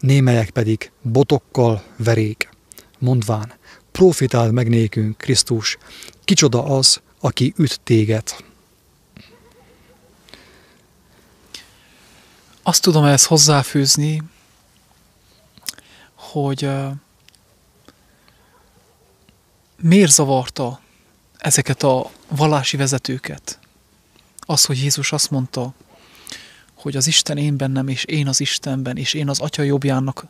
[0.00, 2.48] némelyek pedig botokkal verék,
[2.98, 3.52] mondván,
[3.92, 5.78] profitáld meg nékünk, Krisztus,
[6.24, 8.36] kicsoda az, aki üt téged.
[12.62, 14.22] Azt tudom ezt hozzáfűzni,
[16.14, 16.68] hogy
[19.82, 20.80] miért zavarta
[21.38, 23.58] ezeket a vallási vezetőket?
[24.38, 25.74] Az, hogy Jézus azt mondta,
[26.74, 30.26] hogy az Isten én bennem, és én az Istenben, és én az Atya jobbjának,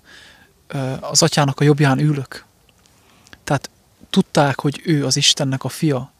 [1.01, 2.45] az Atyának a jobbján ülök.
[3.45, 3.70] Tehát
[4.11, 6.12] tudták, hogy ő az Istennek a fia,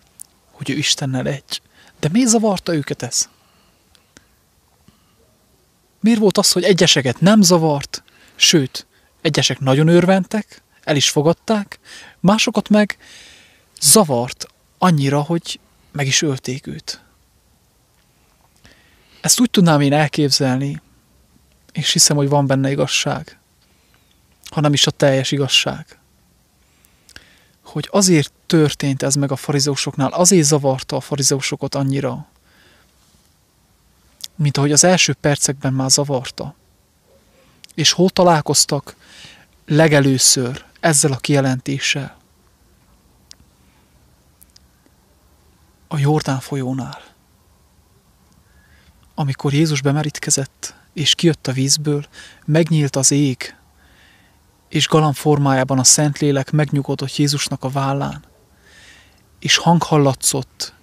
[0.51, 1.63] hogy ő Istennel egy.
[2.01, 3.29] De miért zavarta őket ez?
[6.01, 8.03] Miért volt az, hogy egyeseket nem zavart,
[8.35, 8.87] sőt,
[9.21, 11.79] egyesek nagyon örventek, el is fogadták,
[12.21, 12.99] másokat meg
[13.81, 14.47] zavart
[14.79, 15.61] annyira, hogy
[15.93, 17.01] meg is ölték őt.
[19.21, 20.83] Ezt úgy tudnám én elképzelni,
[21.73, 23.39] és hiszem, hogy van benne igazság,
[24.51, 25.99] hanem is a teljes igazság.
[27.63, 32.27] Hogy azért történt ez meg a farizeusoknál, azért zavarta a farizeusokat annyira,
[34.35, 36.55] mint ahogy az első percekben már zavarta.
[37.75, 38.97] És hol találkoztak
[39.67, 42.17] legelőször ezzel a kijelentéssel?
[45.89, 47.01] A Jordán folyónál.
[49.15, 52.07] Amikor Jézus bemerítkezett, és kijött a vízből,
[52.45, 53.57] megnyílt az ég,
[54.69, 58.25] és galamb formájában a Szentlélek megnyugodott Jézusnak a vállán,
[59.39, 60.75] és hang hallatszott,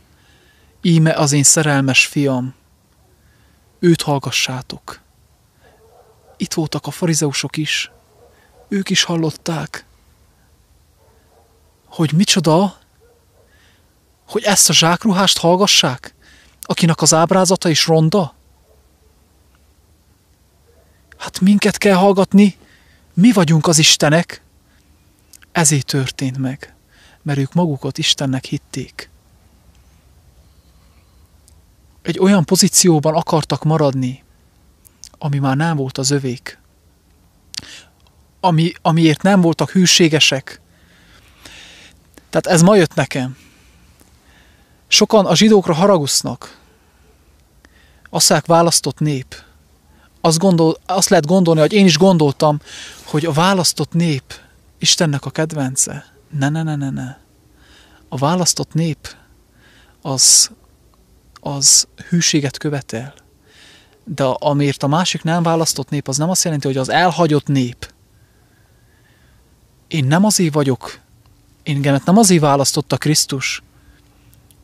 [0.81, 2.53] íme az én szerelmes fiam,
[3.79, 5.01] őt hallgassátok.
[6.37, 7.91] Itt voltak a farizeusok is,
[8.67, 9.87] ők is hallották,
[11.99, 12.77] hogy micsoda,
[14.27, 16.13] hogy ezt a zsákruhást hallgassák,
[16.61, 18.33] akinek az ábrázata is ronda?
[21.17, 22.57] Hát minket kell hallgatni,
[23.13, 24.41] mi vagyunk az Istenek.
[25.51, 26.75] Ezért történt meg,
[27.21, 29.09] mert ők magukat Istennek hitték.
[32.01, 34.23] Egy olyan pozícióban akartak maradni,
[35.17, 36.59] ami már nem volt az övék.
[38.39, 40.61] Ami, amiért nem voltak hűségesek.
[42.29, 43.37] Tehát ez ma jött nekem.
[44.87, 46.57] Sokan a zsidókra haragusznak.
[48.09, 49.35] Asszák választott nép
[50.21, 52.59] azt, gondol, azt lehet gondolni, hogy én is gondoltam,
[53.03, 54.33] hogy a választott nép
[54.79, 56.05] Istennek a kedvence.
[56.29, 57.17] Ne, ne, ne, ne, ne.
[58.09, 59.15] A választott nép
[60.01, 60.51] az,
[61.33, 63.13] az hűséget követel.
[64.03, 67.93] De amért a másik nem választott nép, az nem azt jelenti, hogy az elhagyott nép.
[69.87, 70.99] Én nem azért vagyok,
[71.69, 73.63] én nem azért választotta Krisztus,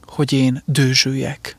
[0.05, 1.57] hogy én dőzsüljek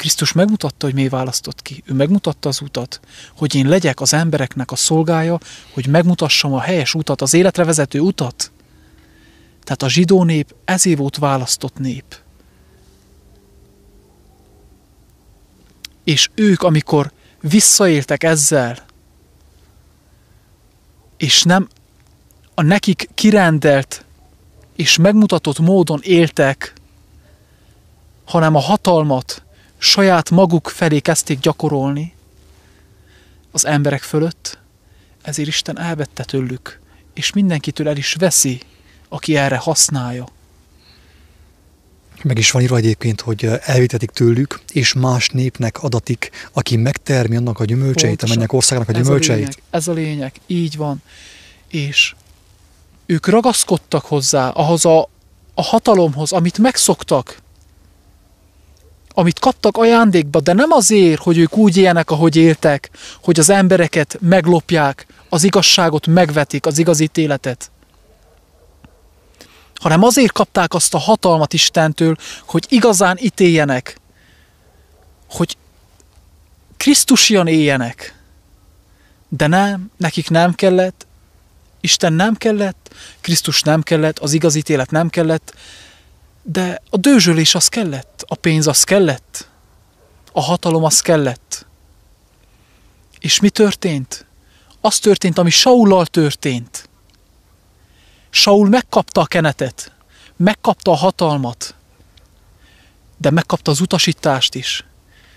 [0.00, 1.82] Krisztus megmutatta, hogy mi választott ki.
[1.86, 3.00] Ő megmutatta az utat,
[3.36, 5.38] hogy én legyek az embereknek a szolgája,
[5.72, 8.52] hogy megmutassam a helyes utat, az életre vezető utat.
[9.64, 12.16] Tehát a zsidó nép ezé volt választott nép.
[16.04, 18.84] És ők, amikor visszaéltek ezzel,
[21.16, 21.68] és nem
[22.54, 24.04] a nekik kirendelt
[24.76, 26.72] és megmutatott módon éltek,
[28.24, 29.42] hanem a hatalmat,
[29.78, 32.14] saját maguk felé kezdték gyakorolni
[33.50, 34.58] az emberek fölött,
[35.22, 36.80] ezért Isten elvette tőlük,
[37.14, 38.60] és mindenkitől el is veszi,
[39.08, 40.28] aki erre használja.
[42.22, 47.60] Meg is van írva egyébként, hogy elvitetik tőlük, és más népnek adatik, aki megtermi annak
[47.60, 48.34] a gyümölcseit, Pontosan.
[48.34, 49.46] a mennyek országnak a gyümölcseit.
[49.46, 51.02] Ez a, lényeg, ez a lényeg, így van.
[51.68, 52.14] És
[53.10, 55.08] ők ragaszkodtak hozzá, ahhoz a,
[55.54, 57.38] a hatalomhoz, amit megszoktak,
[59.14, 62.90] amit kaptak ajándékba, de nem azért, hogy ők úgy élnek, ahogy éltek,
[63.22, 67.70] hogy az embereket meglopják, az igazságot megvetik, az igazi életet,
[69.74, 72.16] hanem azért kapták azt a hatalmat Istentől,
[72.46, 73.96] hogy igazán ítéljenek,
[75.30, 75.56] hogy
[76.76, 78.14] Krisztusian éljenek.
[79.28, 81.06] De nem, nekik nem kellett,
[81.80, 85.54] Isten nem kellett, Krisztus nem kellett, az igazi élet nem kellett,
[86.42, 89.48] de a dőzsölés az kellett, a pénz az kellett,
[90.32, 91.66] a hatalom az kellett.
[93.18, 94.26] És mi történt?
[94.80, 96.88] Az történt, ami Saullal történt.
[98.30, 99.92] Saul megkapta a kenetet,
[100.36, 101.74] megkapta a hatalmat,
[103.16, 104.84] de megkapta az utasítást is.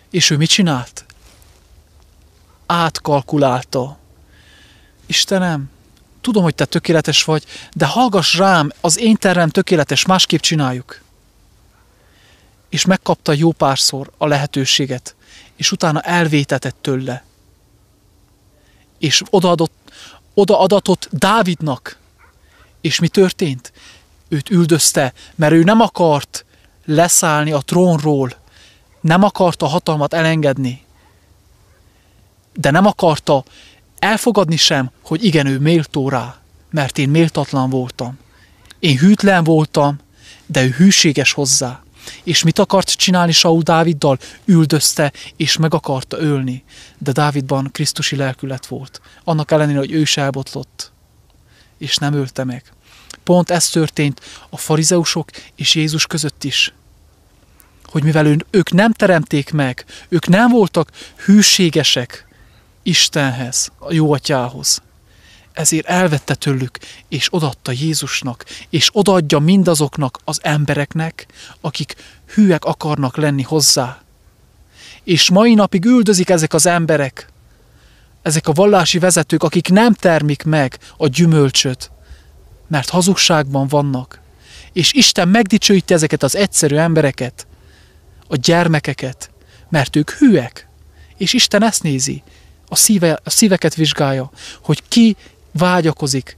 [0.10, 1.06] És ő mit csinált?
[2.66, 3.98] Átkalkulálta.
[5.06, 5.70] Istenem,
[6.24, 7.44] tudom, hogy te tökéletes vagy,
[7.74, 11.02] de hallgass rám, az én tervem tökéletes, másképp csináljuk.
[12.70, 15.16] És megkapta jó párszor a lehetőséget,
[15.56, 17.24] és utána elvétetett tőle.
[19.00, 19.92] És odaadott,
[20.34, 21.98] odaadatott Dávidnak.
[22.82, 23.74] És mi történt?
[24.28, 26.46] Őt üldözte, mert ő nem akart
[26.86, 28.36] leszállni a trónról,
[29.02, 30.86] nem akarta hatalmat elengedni,
[32.54, 33.44] de nem akarta
[34.04, 36.36] elfogadni sem, hogy igen, ő méltó rá,
[36.72, 38.18] mert én méltatlan voltam.
[38.80, 40.00] Én hűtlen voltam,
[40.46, 41.84] de ő hűséges hozzá.
[42.24, 44.20] És mit akart csinálni Saul Dáviddal?
[44.46, 46.64] Üldözte, és meg akarta ölni.
[46.98, 49.02] De Dávidban Krisztusi lelkület volt.
[49.24, 50.92] Annak ellenére, hogy ő is elbotlott.
[51.78, 52.64] És nem ölte meg.
[53.24, 56.74] Pont ez történt a farizeusok és Jézus között is.
[57.84, 60.92] Hogy mivel ők nem teremték meg, ők nem voltak
[61.26, 62.33] hűségesek,
[62.84, 64.82] Istenhez, a jó atyához.
[65.54, 66.78] Ezért elvette tőlük,
[67.08, 71.26] és odaadta Jézusnak, és odaadja mindazoknak az embereknek,
[71.62, 71.96] akik
[72.34, 74.02] hűek akarnak lenni hozzá.
[75.04, 77.34] És mai napig üldözik ezek az emberek
[78.24, 81.92] ezek a vallási vezetők, akik nem termik meg a gyümölcsöt,
[82.68, 84.22] mert hazugságban vannak.
[84.74, 87.48] És Isten megdicsőíti ezeket az egyszerű embereket,
[88.28, 89.32] a gyermekeket,
[89.70, 90.68] mert ők hűek.
[91.18, 92.24] És Isten ezt nézi,
[92.74, 94.32] a, szíve, a szíveket vizsgálja,
[94.62, 95.16] hogy ki
[95.52, 96.38] vágyakozik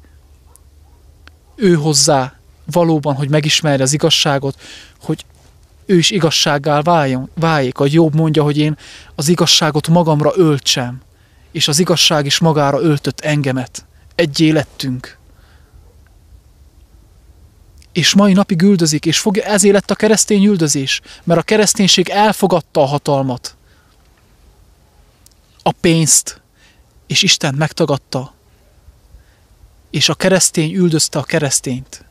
[1.56, 2.34] ő hozzá
[2.72, 4.60] valóban, hogy megismerje az igazságot,
[5.02, 5.26] hogy
[5.86, 7.80] ő is igazsággá váljon, váljék.
[7.80, 8.78] A jobb mondja, hogy én
[9.16, 11.02] az igazságot magamra öltsem,
[11.52, 13.86] és az igazság is magára öltött engemet.
[14.16, 15.18] Egy élettünk.
[17.92, 22.82] És mai napig üldözik, és fog, ezért lett a keresztény üldözés, mert a kereszténység elfogadta
[22.82, 23.56] a hatalmat,
[25.68, 26.42] a pénzt,
[27.08, 28.34] és Isten megtagadta.
[29.90, 32.06] És a keresztény üldözte a keresztényt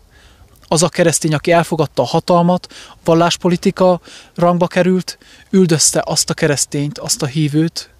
[0.69, 2.73] az a keresztény, aki elfogadta a hatalmat,
[3.05, 4.01] valláspolitika
[4.35, 5.19] rangba került,
[5.51, 7.91] üldözte azt a keresztényt, azt a hívőt,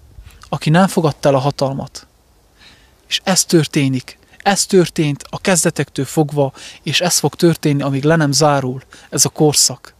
[0.49, 2.07] aki nem fogadta el a hatalmat.
[3.07, 4.17] És ez történik.
[4.37, 6.53] Ez történt a kezdetektől fogva,
[6.83, 9.94] és ez fog történni, amíg le nem zárul ez a korszak.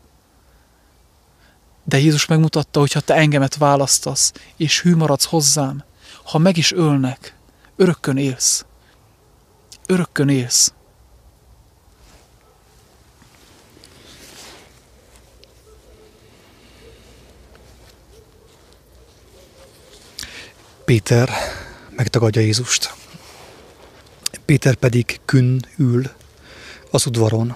[1.87, 5.83] De Jézus megmutatta, hogy ha te engemet választasz, és hű maradsz hozzám,
[6.23, 7.35] ha meg is ölnek,
[7.75, 8.65] örökkön élsz.
[9.87, 10.73] Örökkön élsz.
[20.85, 21.29] Péter
[21.95, 22.93] megtagadja Jézust.
[24.45, 26.11] Péter pedig kün ül
[26.91, 27.55] az udvaron,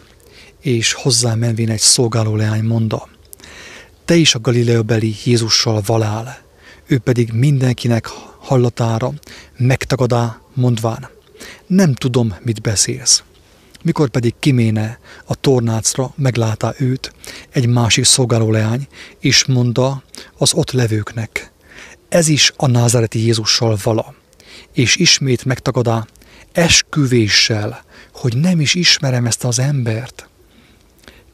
[0.60, 3.08] és hozzá menvén egy szolgáló leány mondta,
[4.10, 6.38] te is a Galilea beli Jézussal valál,
[6.86, 8.08] ő pedig mindenkinek
[8.40, 9.14] hallatára
[9.58, 11.10] megtagadá, mondván,
[11.68, 13.24] nem tudom, mit beszélsz.
[13.84, 17.14] Mikor pedig kiméne a tornácra, meglátá őt
[17.50, 18.88] egy másik szolgáló leány,
[19.20, 20.04] és mondta
[20.38, 21.52] az ott levőknek,
[22.08, 24.16] ez is a názareti Jézussal vala,
[24.74, 26.06] és ismét megtagadá
[26.52, 27.84] esküvéssel,
[28.14, 30.29] hogy nem is ismerem ezt az embert.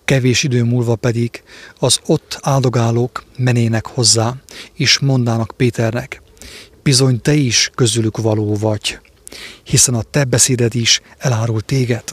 [0.06, 1.44] Kevés idő múlva pedig
[1.80, 4.34] az ott áldogálók menének hozzá,
[4.74, 6.22] és mondának Péternek,
[6.84, 9.00] bizony te is közülük való vagy,
[9.64, 12.04] hiszen a te beszéded is elárul téged.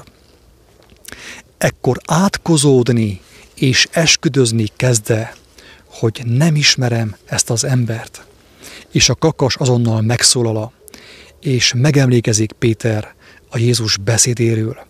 [1.59, 3.21] Ekkor átkozódni
[3.55, 5.35] és esküdözni kezde,
[5.87, 8.27] hogy nem ismerem ezt az embert.
[8.91, 10.73] És a kakas azonnal megszólala,
[11.41, 13.15] és megemlékezik Péter
[13.49, 14.87] a Jézus beszédéről,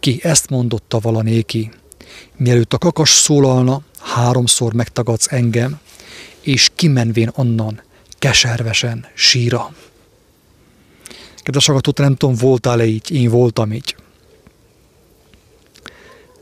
[0.00, 1.70] ki ezt mondotta valanéki,
[2.42, 5.80] mielőtt a kakas szólalna, háromszor megtagadsz engem,
[6.40, 7.82] és kimenvén onnan
[8.18, 9.74] keservesen síra.
[11.36, 13.96] Kedves agatot, nem tudom, voltál-e így, én voltam így.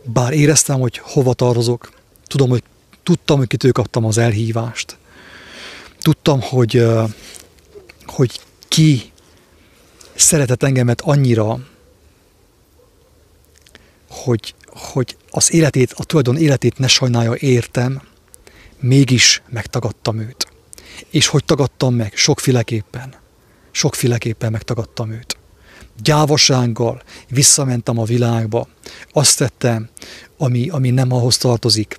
[0.05, 1.93] Bár éreztem, hogy hova tartozok,
[2.27, 2.63] tudom, hogy
[3.03, 4.97] tudtam, hogy kitől kaptam az elhívást,
[5.99, 6.87] tudtam, hogy,
[8.07, 9.13] hogy ki
[10.15, 11.59] szeretett engemet annyira,
[14.09, 18.03] hogy, hogy az életét, a tulajdon életét ne sajnálja értem,
[18.81, 20.49] mégis megtagadtam őt.
[21.11, 22.13] És hogy tagadtam meg?
[22.17, 23.15] Sokféleképpen.
[23.71, 25.37] Sokféleképpen megtagadtam őt.
[26.03, 28.69] Gyávasággal visszamentem a világba.
[29.13, 29.89] Azt tettem,
[30.39, 31.97] ami, ami nem ahhoz tartozik.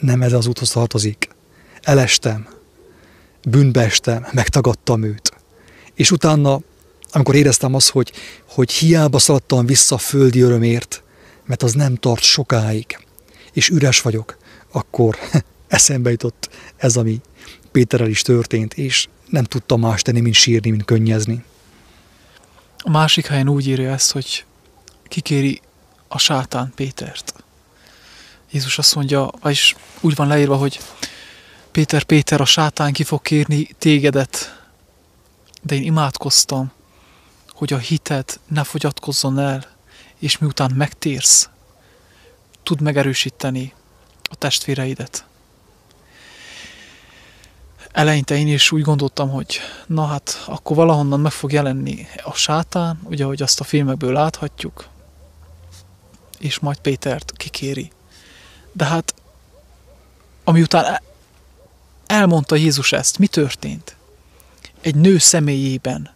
[0.00, 1.28] Nem ez az úthoz tartozik.
[1.82, 2.48] Elestem,
[3.48, 5.32] bűnbe estem, megtagadtam őt.
[5.94, 6.60] És utána,
[7.10, 8.12] amikor éreztem azt, hogy,
[8.48, 11.02] hogy hiába szaladtam vissza a földi örömért,
[11.50, 13.06] mert az nem tart sokáig,
[13.52, 14.36] és üres vagyok,
[14.70, 15.18] akkor
[15.68, 17.20] eszembe jutott ez, ami
[17.72, 21.44] Péterrel is történt, és nem tudtam más tenni, mint sírni, mint könnyezni.
[22.78, 24.44] A másik helyen úgy írja ezt, hogy
[25.08, 25.60] kikéri
[26.08, 27.34] a sátán Pétert.
[28.50, 30.80] Jézus azt mondja, és úgy van leírva, hogy
[31.70, 34.62] Péter, Péter, a sátán ki fog kérni tégedet,
[35.62, 36.72] de én imádkoztam,
[37.48, 39.78] hogy a hited ne fogyatkozzon el,
[40.20, 41.48] és miután megtérsz,
[42.62, 43.74] tud megerősíteni
[44.22, 45.24] a testvéreidet.
[47.92, 53.00] Eleinte én is úgy gondoltam, hogy na hát, akkor valahonnan meg fog jelenni a sátán,
[53.04, 54.88] ugye, hogy azt a filmekből láthatjuk,
[56.38, 57.92] és majd Pétert kikéri.
[58.72, 59.14] De hát,
[60.44, 61.00] amiután
[62.06, 63.18] elmondta Jézus ezt.
[63.18, 63.96] Mi történt?
[64.80, 66.10] Egy nő személyében,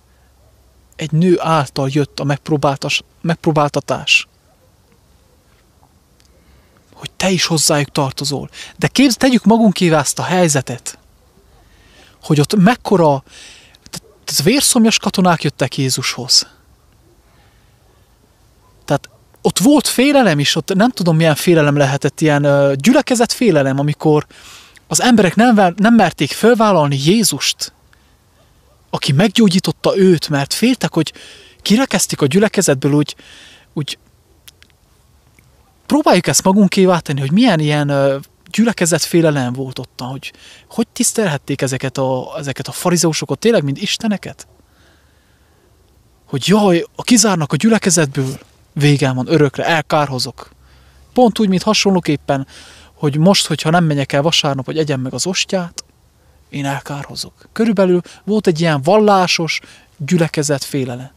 [0.97, 2.37] egy nő által jött a
[3.21, 4.27] megpróbáltatás.
[6.93, 8.51] Hogy te is hozzájuk tartozol.
[8.77, 10.99] De képz, tegyük magunkévá ezt a helyzetet,
[12.23, 13.23] hogy ott mekkora,
[14.25, 16.47] tehát vérszomjas katonák jöttek Jézushoz.
[18.85, 19.09] Tehát
[19.43, 24.27] ott volt félelem is, ott nem tudom milyen félelem lehetett, ilyen gyülekezett félelem, amikor
[24.87, 27.73] az emberek nem, nem merték fölvállalni Jézust,
[28.95, 31.13] aki meggyógyította őt, mert féltek, hogy
[31.63, 33.17] kirekeztik a gyülekezetből, úgy,
[33.73, 33.99] úgy
[35.87, 37.93] próbáljuk ezt magunkévá tenni, hogy milyen ilyen
[38.51, 40.33] gyülekezet félelem volt ott, hogy
[40.69, 44.47] hogy tisztelhették ezeket a, ezeket a farizeusokat tényleg, mint isteneket?
[46.27, 48.39] Hogy jaj, a kizárnak a gyülekezetből,
[48.73, 50.51] végem van, örökre, elkárhozok.
[51.13, 52.47] Pont úgy, mint hasonlóképpen,
[52.95, 55.84] hogy most, hogyha nem menjek el vasárnap, hogy egyem meg az ostját,
[56.55, 57.49] én elkárhozok.
[57.53, 59.61] Körülbelül volt egy ilyen vallásos
[59.97, 61.13] gyülekezet félele.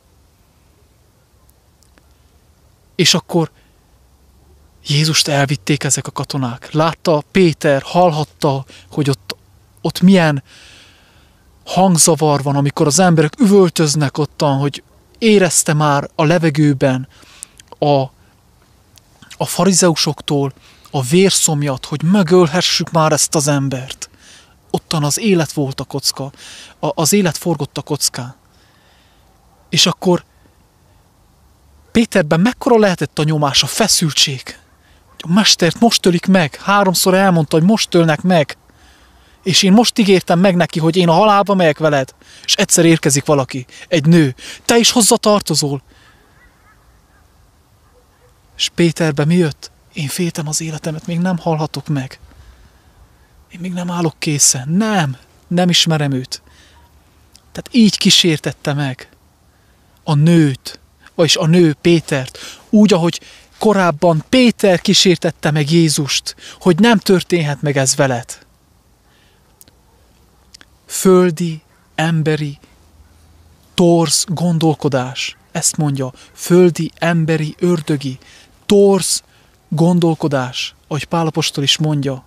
[2.95, 3.51] És akkor
[4.88, 6.72] Jézust elvitték ezek a katonák.
[6.72, 9.35] Látta Péter, hallhatta, hogy ott,
[9.81, 10.43] ott milyen
[11.65, 14.84] hangzavar van, amikor az emberek üvöltöznek ottan, hogy
[15.18, 17.07] érezte már a levegőben
[17.80, 18.01] a,
[19.38, 20.53] a farizeusoktól
[20.91, 24.06] a vérszomjat, hogy megölhessük már ezt az embert.
[24.69, 26.31] Ottan az élet volt a kocka,
[26.80, 28.35] a, az élet forgott a kockán.
[29.69, 30.23] És akkor
[31.91, 34.60] Péterben mekkora lehetett a nyomás, a feszültség?
[35.18, 38.57] A mestert most ölik meg, háromszor elmondta, hogy most ölnek meg.
[39.44, 42.15] És én most ígértem meg neki, hogy én a halálba megyek veled.
[42.45, 44.35] És egyszer érkezik valaki, egy nő.
[44.65, 45.81] Te is hozzá tartozol.
[48.57, 49.72] És Péterbe mi jött?
[49.94, 52.19] Én féltem az életemet, még nem hallhatok meg.
[53.49, 54.69] Én még nem állok készen.
[54.69, 55.18] Nem,
[55.48, 56.41] nem ismerem őt.
[57.52, 59.10] Tehát így kísértette meg
[60.03, 60.80] a nőt,
[61.15, 62.38] vagyis a nő Pétert,
[62.69, 63.22] úgy, ahogy
[63.57, 68.38] korábban Péter kísértette meg Jézust, hogy nem történhet meg ez veled.
[70.86, 71.61] Földi,
[71.95, 72.60] emberi,
[73.74, 75.38] torz gondolkodás.
[75.52, 78.18] Ezt mondja, földi, emberi, ördögi,
[78.65, 79.24] torz
[79.69, 82.26] gondolkodás, ahogy Pálapostól is mondja.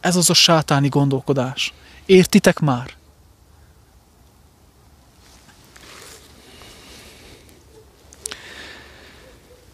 [0.00, 1.74] Ez az a sátáni gondolkodás.
[2.06, 2.98] Értitek már?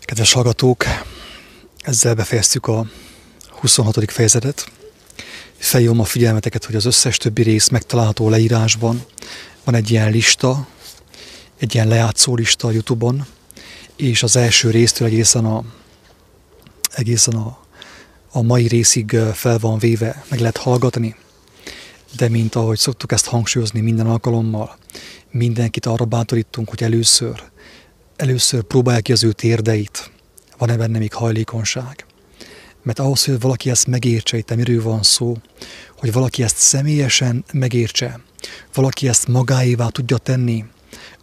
[0.00, 0.84] Kedves hallgatók,
[1.80, 2.86] ezzel befejeztük a
[3.60, 4.10] 26.
[4.10, 4.72] fejezetet.
[5.56, 9.04] Feljom a figyelmeteket, hogy az összes többi rész megtalálható leírásban.
[9.64, 10.66] Van egy ilyen lista,
[11.58, 13.26] egy ilyen lejátszó lista a Youtube-on,
[13.96, 15.64] és az első résztől egészen a,
[16.94, 17.58] egészen a,
[18.30, 21.14] a mai részig fel van véve, meg lehet hallgatni.
[22.16, 24.76] De mint ahogy szoktuk ezt hangsúlyozni minden alkalommal,
[25.30, 27.42] mindenkit arra bátorítunk, hogy először
[28.16, 30.10] először próbálja ki az ő térdeit,
[30.58, 32.06] van-e benne még hajlékonyság.
[32.82, 35.36] Mert ahhoz, hogy valaki ezt megértse, itt miről van szó,
[35.98, 38.20] hogy valaki ezt személyesen megértse,
[38.74, 40.64] valaki ezt magáévá tudja tenni,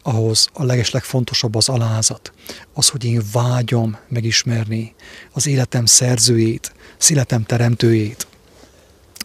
[0.02, 2.34] ahhoz a legeslegfontosabb az alázat.
[2.74, 4.96] Az, hogy én vágyom megismerni
[5.32, 6.74] az életem szerzőjét,
[7.04, 8.28] az életem teremtőjét,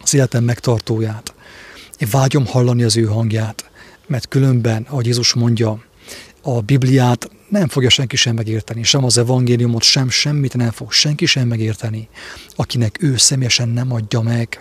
[0.01, 1.33] az életem megtartóját.
[1.97, 3.69] Én vágyom hallani az ő hangját,
[4.07, 5.83] mert különben, ahogy Jézus mondja,
[6.41, 11.25] a Bibliát nem fogja senki sem megérteni, sem az evangéliumot, sem semmit nem fog senki
[11.25, 12.09] sem megérteni,
[12.55, 14.59] akinek ő személyesen nem adja meg.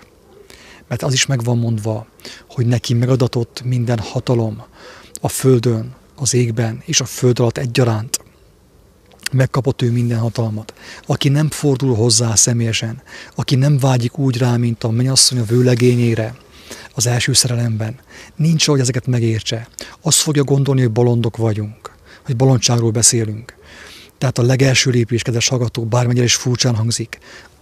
[0.88, 2.06] Mert az is meg van mondva,
[2.48, 4.62] hogy neki megadatott minden hatalom
[5.20, 8.20] a földön, az égben és a föld alatt egyaránt.
[9.32, 10.74] Megkapott ő minden hatalmat.
[11.06, 13.02] Aki nem fordul hozzá személyesen,
[13.34, 16.34] aki nem vágyik úgy rá, mint a mennyasszony a vőlegényére,
[16.94, 17.98] az első szerelemben,
[18.36, 19.68] nincs, ahogy ezeket megértse.
[20.00, 21.88] Azt fogja gondolni, hogy bolondok vagyunk
[22.28, 23.54] hogy bolondságról beszélünk.
[24.18, 27.18] Tehát a legelső lépés, kedves hallgatók, bármennyire is furcsán hangzik,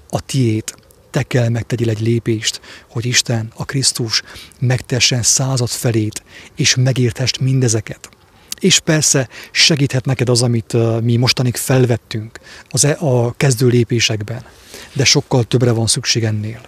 [0.08, 0.74] a tiét,
[1.10, 4.22] te kell megtegyél egy lépést, hogy Isten, a Krisztus
[4.58, 6.22] megtessen század felét,
[6.56, 8.08] és megérthest mindezeket.
[8.58, 14.44] És persze segíthet neked az, amit mi mostanig felvettünk az e, a kezdő lépésekben,
[14.92, 16.60] de sokkal többre van szükség ennél.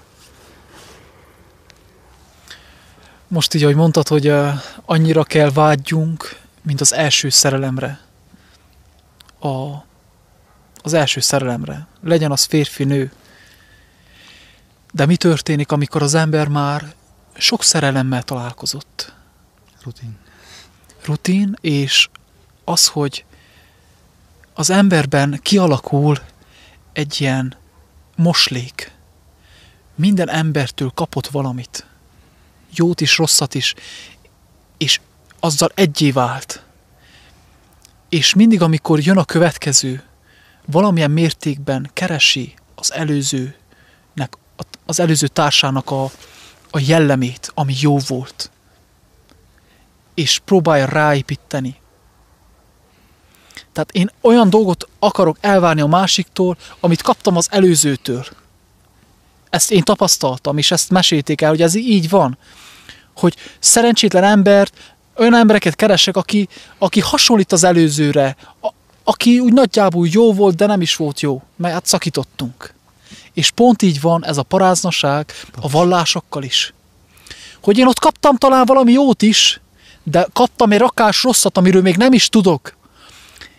[3.28, 4.32] Most így, ahogy mondtad, hogy
[4.84, 8.00] annyira kell vágyjunk, mint az első szerelemre.
[9.40, 9.84] A,
[10.82, 11.86] az első szerelemre.
[12.02, 13.12] Legyen az férfi, nő.
[14.92, 16.94] De mi történik, amikor az ember már
[17.36, 19.12] sok szerelemmel találkozott?
[19.82, 20.18] Rutin.
[21.08, 22.08] Rutin, és
[22.64, 23.24] az, hogy
[24.54, 26.18] az emberben kialakul
[26.92, 27.56] egy ilyen
[28.16, 28.92] moslék.
[29.94, 31.86] Minden embertől kapott valamit.
[32.74, 33.74] Jót is, rosszat is.
[34.76, 35.00] És
[35.40, 36.62] azzal egyé vált.
[38.08, 40.02] És mindig, amikor jön a következő,
[40.64, 44.36] valamilyen mértékben keresi az előzőnek,
[44.86, 46.04] az előző társának a,
[46.70, 48.50] a jellemét, ami jó volt,
[50.18, 51.76] és próbálja ráépíteni.
[53.72, 58.26] Tehát én olyan dolgot akarok elvárni a másiktól, amit kaptam az előzőtől.
[59.50, 62.38] Ezt én tapasztaltam, és ezt mesélték el, hogy ez így van
[63.20, 68.68] hogy szerencsétlen embert, olyan embereket keresek, aki, aki hasonlít az előzőre, a,
[69.04, 72.74] aki úgy nagyjából jó volt, de nem is volt jó, mert hát szakítottunk.
[73.32, 76.74] És pont így van ez a paráznaság a vallásokkal is.
[77.62, 79.60] Hogy én ott kaptam talán valami jót is,
[80.10, 82.76] de kaptam egy rakás rosszat, amiről még nem is tudok.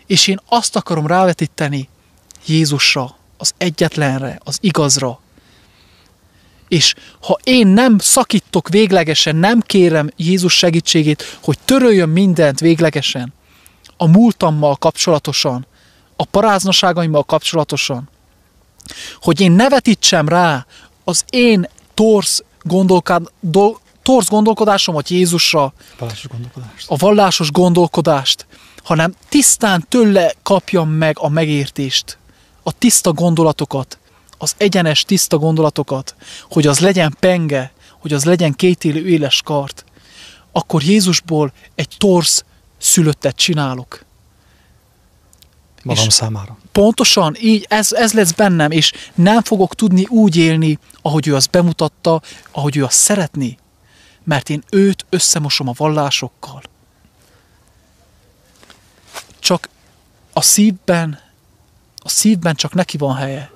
[0.06, 1.88] És én azt akarom rávetíteni
[2.46, 5.20] Jézusra, az egyetlenre, az igazra.
[6.68, 13.32] És ha én nem szakítok véglegesen, nem kérem Jézus segítségét, hogy töröljön mindent véglegesen,
[13.96, 15.66] a múltammal kapcsolatosan,
[16.16, 18.08] a paráznaságaimmal kapcsolatosan,
[19.20, 20.66] hogy én nevetítsem rá
[21.04, 26.90] az én torsz, gondolkád, do, torsz gondolkodásomat Jézusra, Vallásos gondolkodást.
[26.90, 28.46] a vallásos gondolkodást,
[28.82, 32.18] hanem tisztán tőle kapjam meg a megértést,
[32.62, 33.98] a tiszta gondolatokat,
[34.38, 36.14] az egyenes tiszta gondolatokat,
[36.50, 39.84] hogy az legyen penge, hogy az legyen kétélő éles kart,
[40.52, 42.44] akkor Jézusból egy torsz
[42.78, 44.04] szülöttet csinálok.
[45.82, 46.58] Magam És- számára.
[46.72, 51.50] Pontosan így, ez, ez lesz bennem, és nem fogok tudni úgy élni, ahogy ő azt
[51.50, 52.20] bemutatta,
[52.50, 53.58] ahogy ő azt szeretné,
[54.24, 56.62] mert én őt összemosom a vallásokkal.
[59.38, 59.68] Csak
[60.32, 61.20] a szívben,
[61.96, 63.50] a szívben csak neki van helye.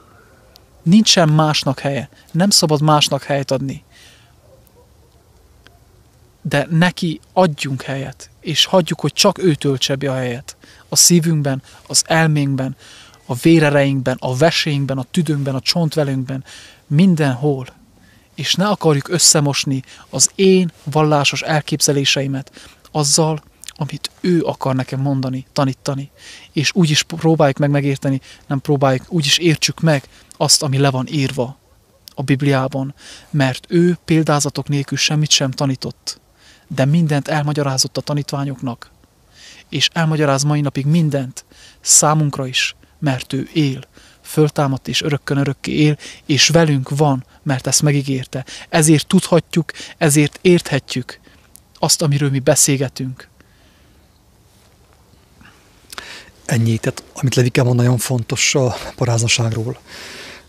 [0.82, 2.08] Nincsen másnak helye.
[2.30, 3.84] Nem szabad másnak helyet adni.
[6.42, 10.56] De neki adjunk helyet, és hagyjuk, hogy csak ő töltse be a helyet.
[10.88, 12.76] A szívünkben, az elménkben,
[13.26, 16.44] a vérereinkben, a vesénkben, a tüdőnkben, a csontvelünkben,
[16.86, 17.66] mindenhol.
[18.34, 23.42] És ne akarjuk összemosni az én vallásos elképzeléseimet azzal,
[23.76, 26.10] amit ő akar nekem mondani, tanítani.
[26.52, 30.90] És úgy is próbáljuk meg megérteni, nem próbáljuk, úgy is értsük meg azt, ami le
[30.90, 31.58] van írva
[32.14, 32.94] a Bibliában,
[33.30, 36.20] mert ő példázatok nélkül semmit sem tanított,
[36.68, 38.90] de mindent elmagyarázott a tanítványoknak,
[39.68, 41.44] és elmagyaráz mai napig mindent
[41.80, 43.84] számunkra is, mert ő él,
[44.22, 45.96] föltámadt és örökkön örökké él,
[46.26, 48.44] és velünk van, mert ezt megígérte.
[48.68, 51.20] Ezért tudhatjuk, ezért érthetjük
[51.78, 53.28] azt, amiről mi beszélgetünk.
[56.44, 59.78] Ennyi, tehát amit Levike mond, nagyon fontos a paráznaságról,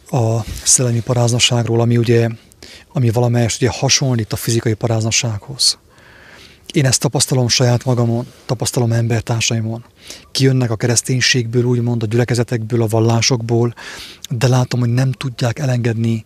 [0.10, 2.30] a szellemi paráznaságról, ami ugye,
[2.94, 5.78] ami valamelyest ugye hasonlít a fizikai paráznasághoz.
[6.74, 9.86] Én ezt tapasztalom saját magamon, tapasztalom embertársaimon.
[10.32, 13.74] Kijönnek a kereszténységből, úgymond a gyülekezetekből, a vallásokból,
[14.30, 16.24] de látom, hogy nem tudják elengedni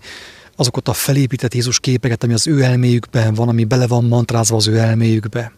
[0.59, 4.67] azokat a felépített Jézus képeket, ami az ő elméjükben van, ami bele van mantrázva az
[4.67, 5.51] ő elméjükbe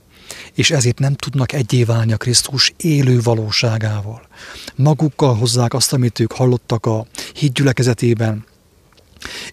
[0.53, 4.21] és ezért nem tudnak egyé válni a Krisztus élő valóságával.
[4.75, 8.45] Magukkal hozzák azt, amit ők hallottak a hídgyülekezetében,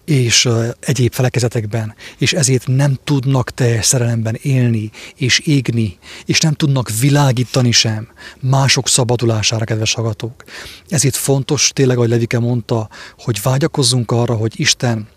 [0.05, 0.49] és
[0.79, 7.71] egyéb felekezetekben, és ezért nem tudnak teljes szerelemben élni, és égni, és nem tudnak világítani
[7.71, 8.07] sem
[8.39, 10.43] mások szabadulására, kedves hallgatók.
[10.87, 15.07] Ezért fontos, tényleg, ahogy Levike mondta, hogy vágyakozzunk arra, hogy Isten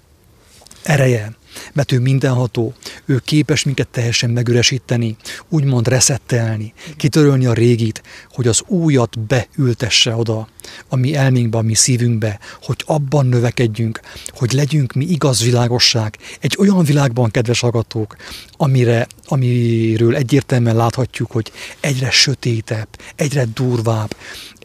[0.82, 1.36] ereje,
[1.72, 5.16] mert ő mindenható, ő képes minket teljesen megüresíteni,
[5.48, 10.48] úgymond reszettelni, kitörölni a régit, hogy az újat beültesse oda,
[10.88, 16.56] a mi elménkbe, a mi szívünkbe, hogy abban növekedjünk, hogy legyünk mi igaz világosság, egy
[16.58, 18.16] olyan világban, kedves hallgatók,
[18.56, 24.16] amire, amiről egyértelműen láthatjuk, hogy egyre sötétebb, egyre durvább,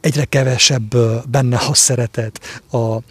[0.02, 0.96] egyre kevesebb
[1.30, 3.02] benne a szeretet, a, a,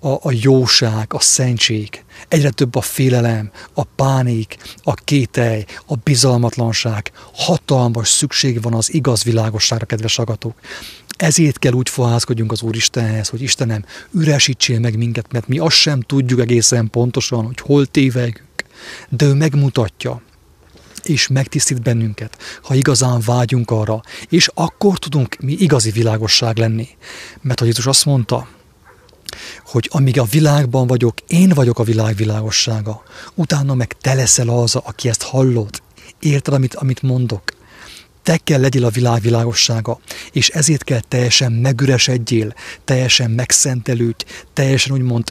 [0.00, 2.04] a jóság, a szentség.
[2.28, 7.12] Egyre több a félelem, a pánik, a kételj, a bizalmatlanság.
[7.34, 10.54] Hatalmas szükség van az igaz világosságra, kedves agatók.
[11.16, 16.00] Ezért kell úgy fohászkodjunk az Úristenhez, hogy Istenem, üresítsél meg minket, mert mi azt sem
[16.00, 18.64] tudjuk egészen pontosan, hogy hol tévegünk.
[19.08, 20.22] De ő megmutatja,
[21.04, 26.88] és megtisztít bennünket, ha igazán vágyunk arra, és akkor tudunk mi igazi világosság lenni.
[27.40, 28.48] Mert hogy Jézus azt mondta,
[29.64, 33.02] hogy amíg a világban vagyok, én vagyok a világ világossága,
[33.34, 35.82] utána meg te leszel az, aki ezt hallod.
[36.20, 37.42] Érted, amit, amit mondok?
[38.22, 40.00] Te kell legyél a világ világossága,
[40.32, 42.54] és ezért kell teljesen megüresedjél,
[42.84, 45.30] teljesen megszentelődj, teljesen úgymond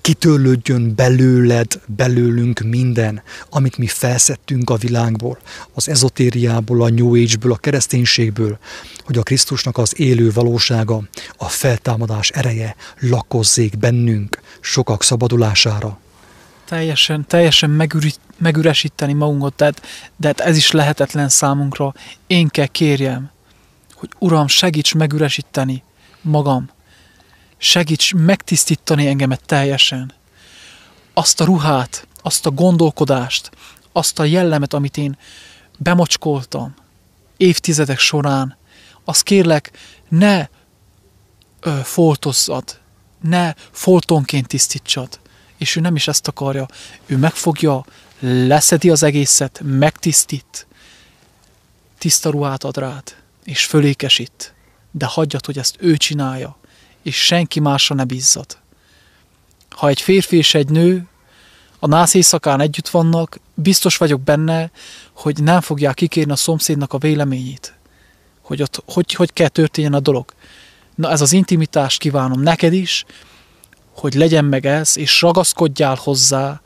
[0.00, 5.38] kitörlődjön belőled, belőlünk minden, amit mi felszettünk a világból,
[5.74, 8.58] az ezotériából, a New Age-ből, a kereszténységből,
[9.04, 11.02] hogy a Krisztusnak az élő valósága,
[11.36, 15.98] a feltámadás ereje lakozzék bennünk sokak szabadulására.
[16.64, 19.82] Teljesen, teljesen megüri, megüresíteni magunkat, tehát,
[20.16, 21.94] de hát ez is lehetetlen számunkra.
[22.26, 23.30] Én kell kérjem,
[23.94, 25.82] hogy Uram, segíts megüresíteni
[26.22, 26.70] magam,
[27.62, 30.14] segíts megtisztítani engemet teljesen.
[31.12, 33.50] Azt a ruhát, azt a gondolkodást,
[33.92, 35.18] azt a jellemet, amit én
[35.78, 36.74] bemocskoltam
[37.36, 38.56] évtizedek során,
[39.04, 39.70] azt kérlek,
[40.08, 40.48] ne
[41.60, 42.80] ö, foltozzad,
[43.20, 45.20] ne foltonként tisztítsad.
[45.56, 46.66] És ő nem is ezt akarja.
[47.06, 47.84] Ő megfogja,
[48.20, 50.66] leszedi az egészet, megtisztít,
[51.98, 54.54] tiszta ruhát ad rád, és fölékesít.
[54.90, 56.59] De hagyjad, hogy ezt ő csinálja,
[57.02, 58.58] és senki másra ne bízzad.
[59.68, 61.08] Ha egy férfi és egy nő
[61.78, 64.70] a nász éjszakán együtt vannak, biztos vagyok benne,
[65.12, 67.74] hogy nem fogják kikérni a szomszédnak a véleményét.
[68.42, 70.32] Hogy ott hogy, hogy kell történjen a dolog.
[70.94, 73.04] Na ez az intimitást kívánom neked is,
[73.94, 76.60] hogy legyen meg ez, és ragaszkodjál hozzá,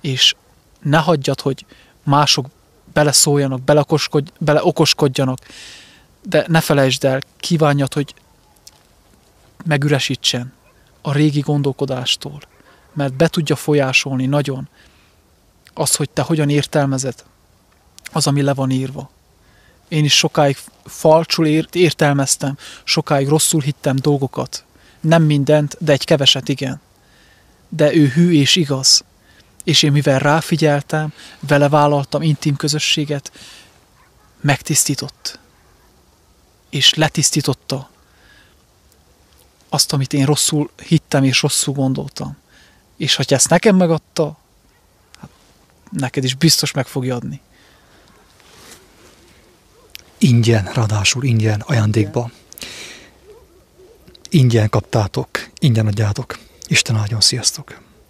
[0.00, 0.34] és
[0.82, 1.64] ne hagyjad, hogy
[2.02, 2.46] mások
[2.92, 5.38] beleszóljanak, beleokoskodj, beleokoskodjanak,
[6.22, 8.14] de ne felejtsd el, kívánjad, hogy
[9.66, 10.52] megüresítsen
[11.02, 12.40] a régi gondolkodástól,
[12.92, 14.68] mert be tudja folyásolni nagyon
[15.74, 17.24] az, hogy te hogyan értelmezed
[18.12, 19.10] az, ami le van írva.
[19.88, 24.64] Én is sokáig falcsul értelmeztem, sokáig rosszul hittem dolgokat.
[25.00, 26.80] Nem mindent, de egy keveset igen.
[27.68, 29.04] De ő hű és igaz.
[29.64, 33.32] És én mivel ráfigyeltem, vele vállaltam intim közösséget,
[34.40, 35.38] megtisztított.
[36.70, 37.88] És letisztította
[39.68, 42.36] azt, amit én rosszul hittem és rosszul gondoltam.
[42.96, 44.38] És ha ezt nekem megadta,
[45.20, 45.30] hát
[45.90, 47.40] neked is biztos meg fogja adni.
[50.18, 52.30] Ingyen, ráadásul ingyen, ajándékba.
[54.28, 55.28] Ingyen kaptátok,
[55.58, 56.38] ingyen adjátok.
[56.66, 57.85] Isten áldjon, sziasztok!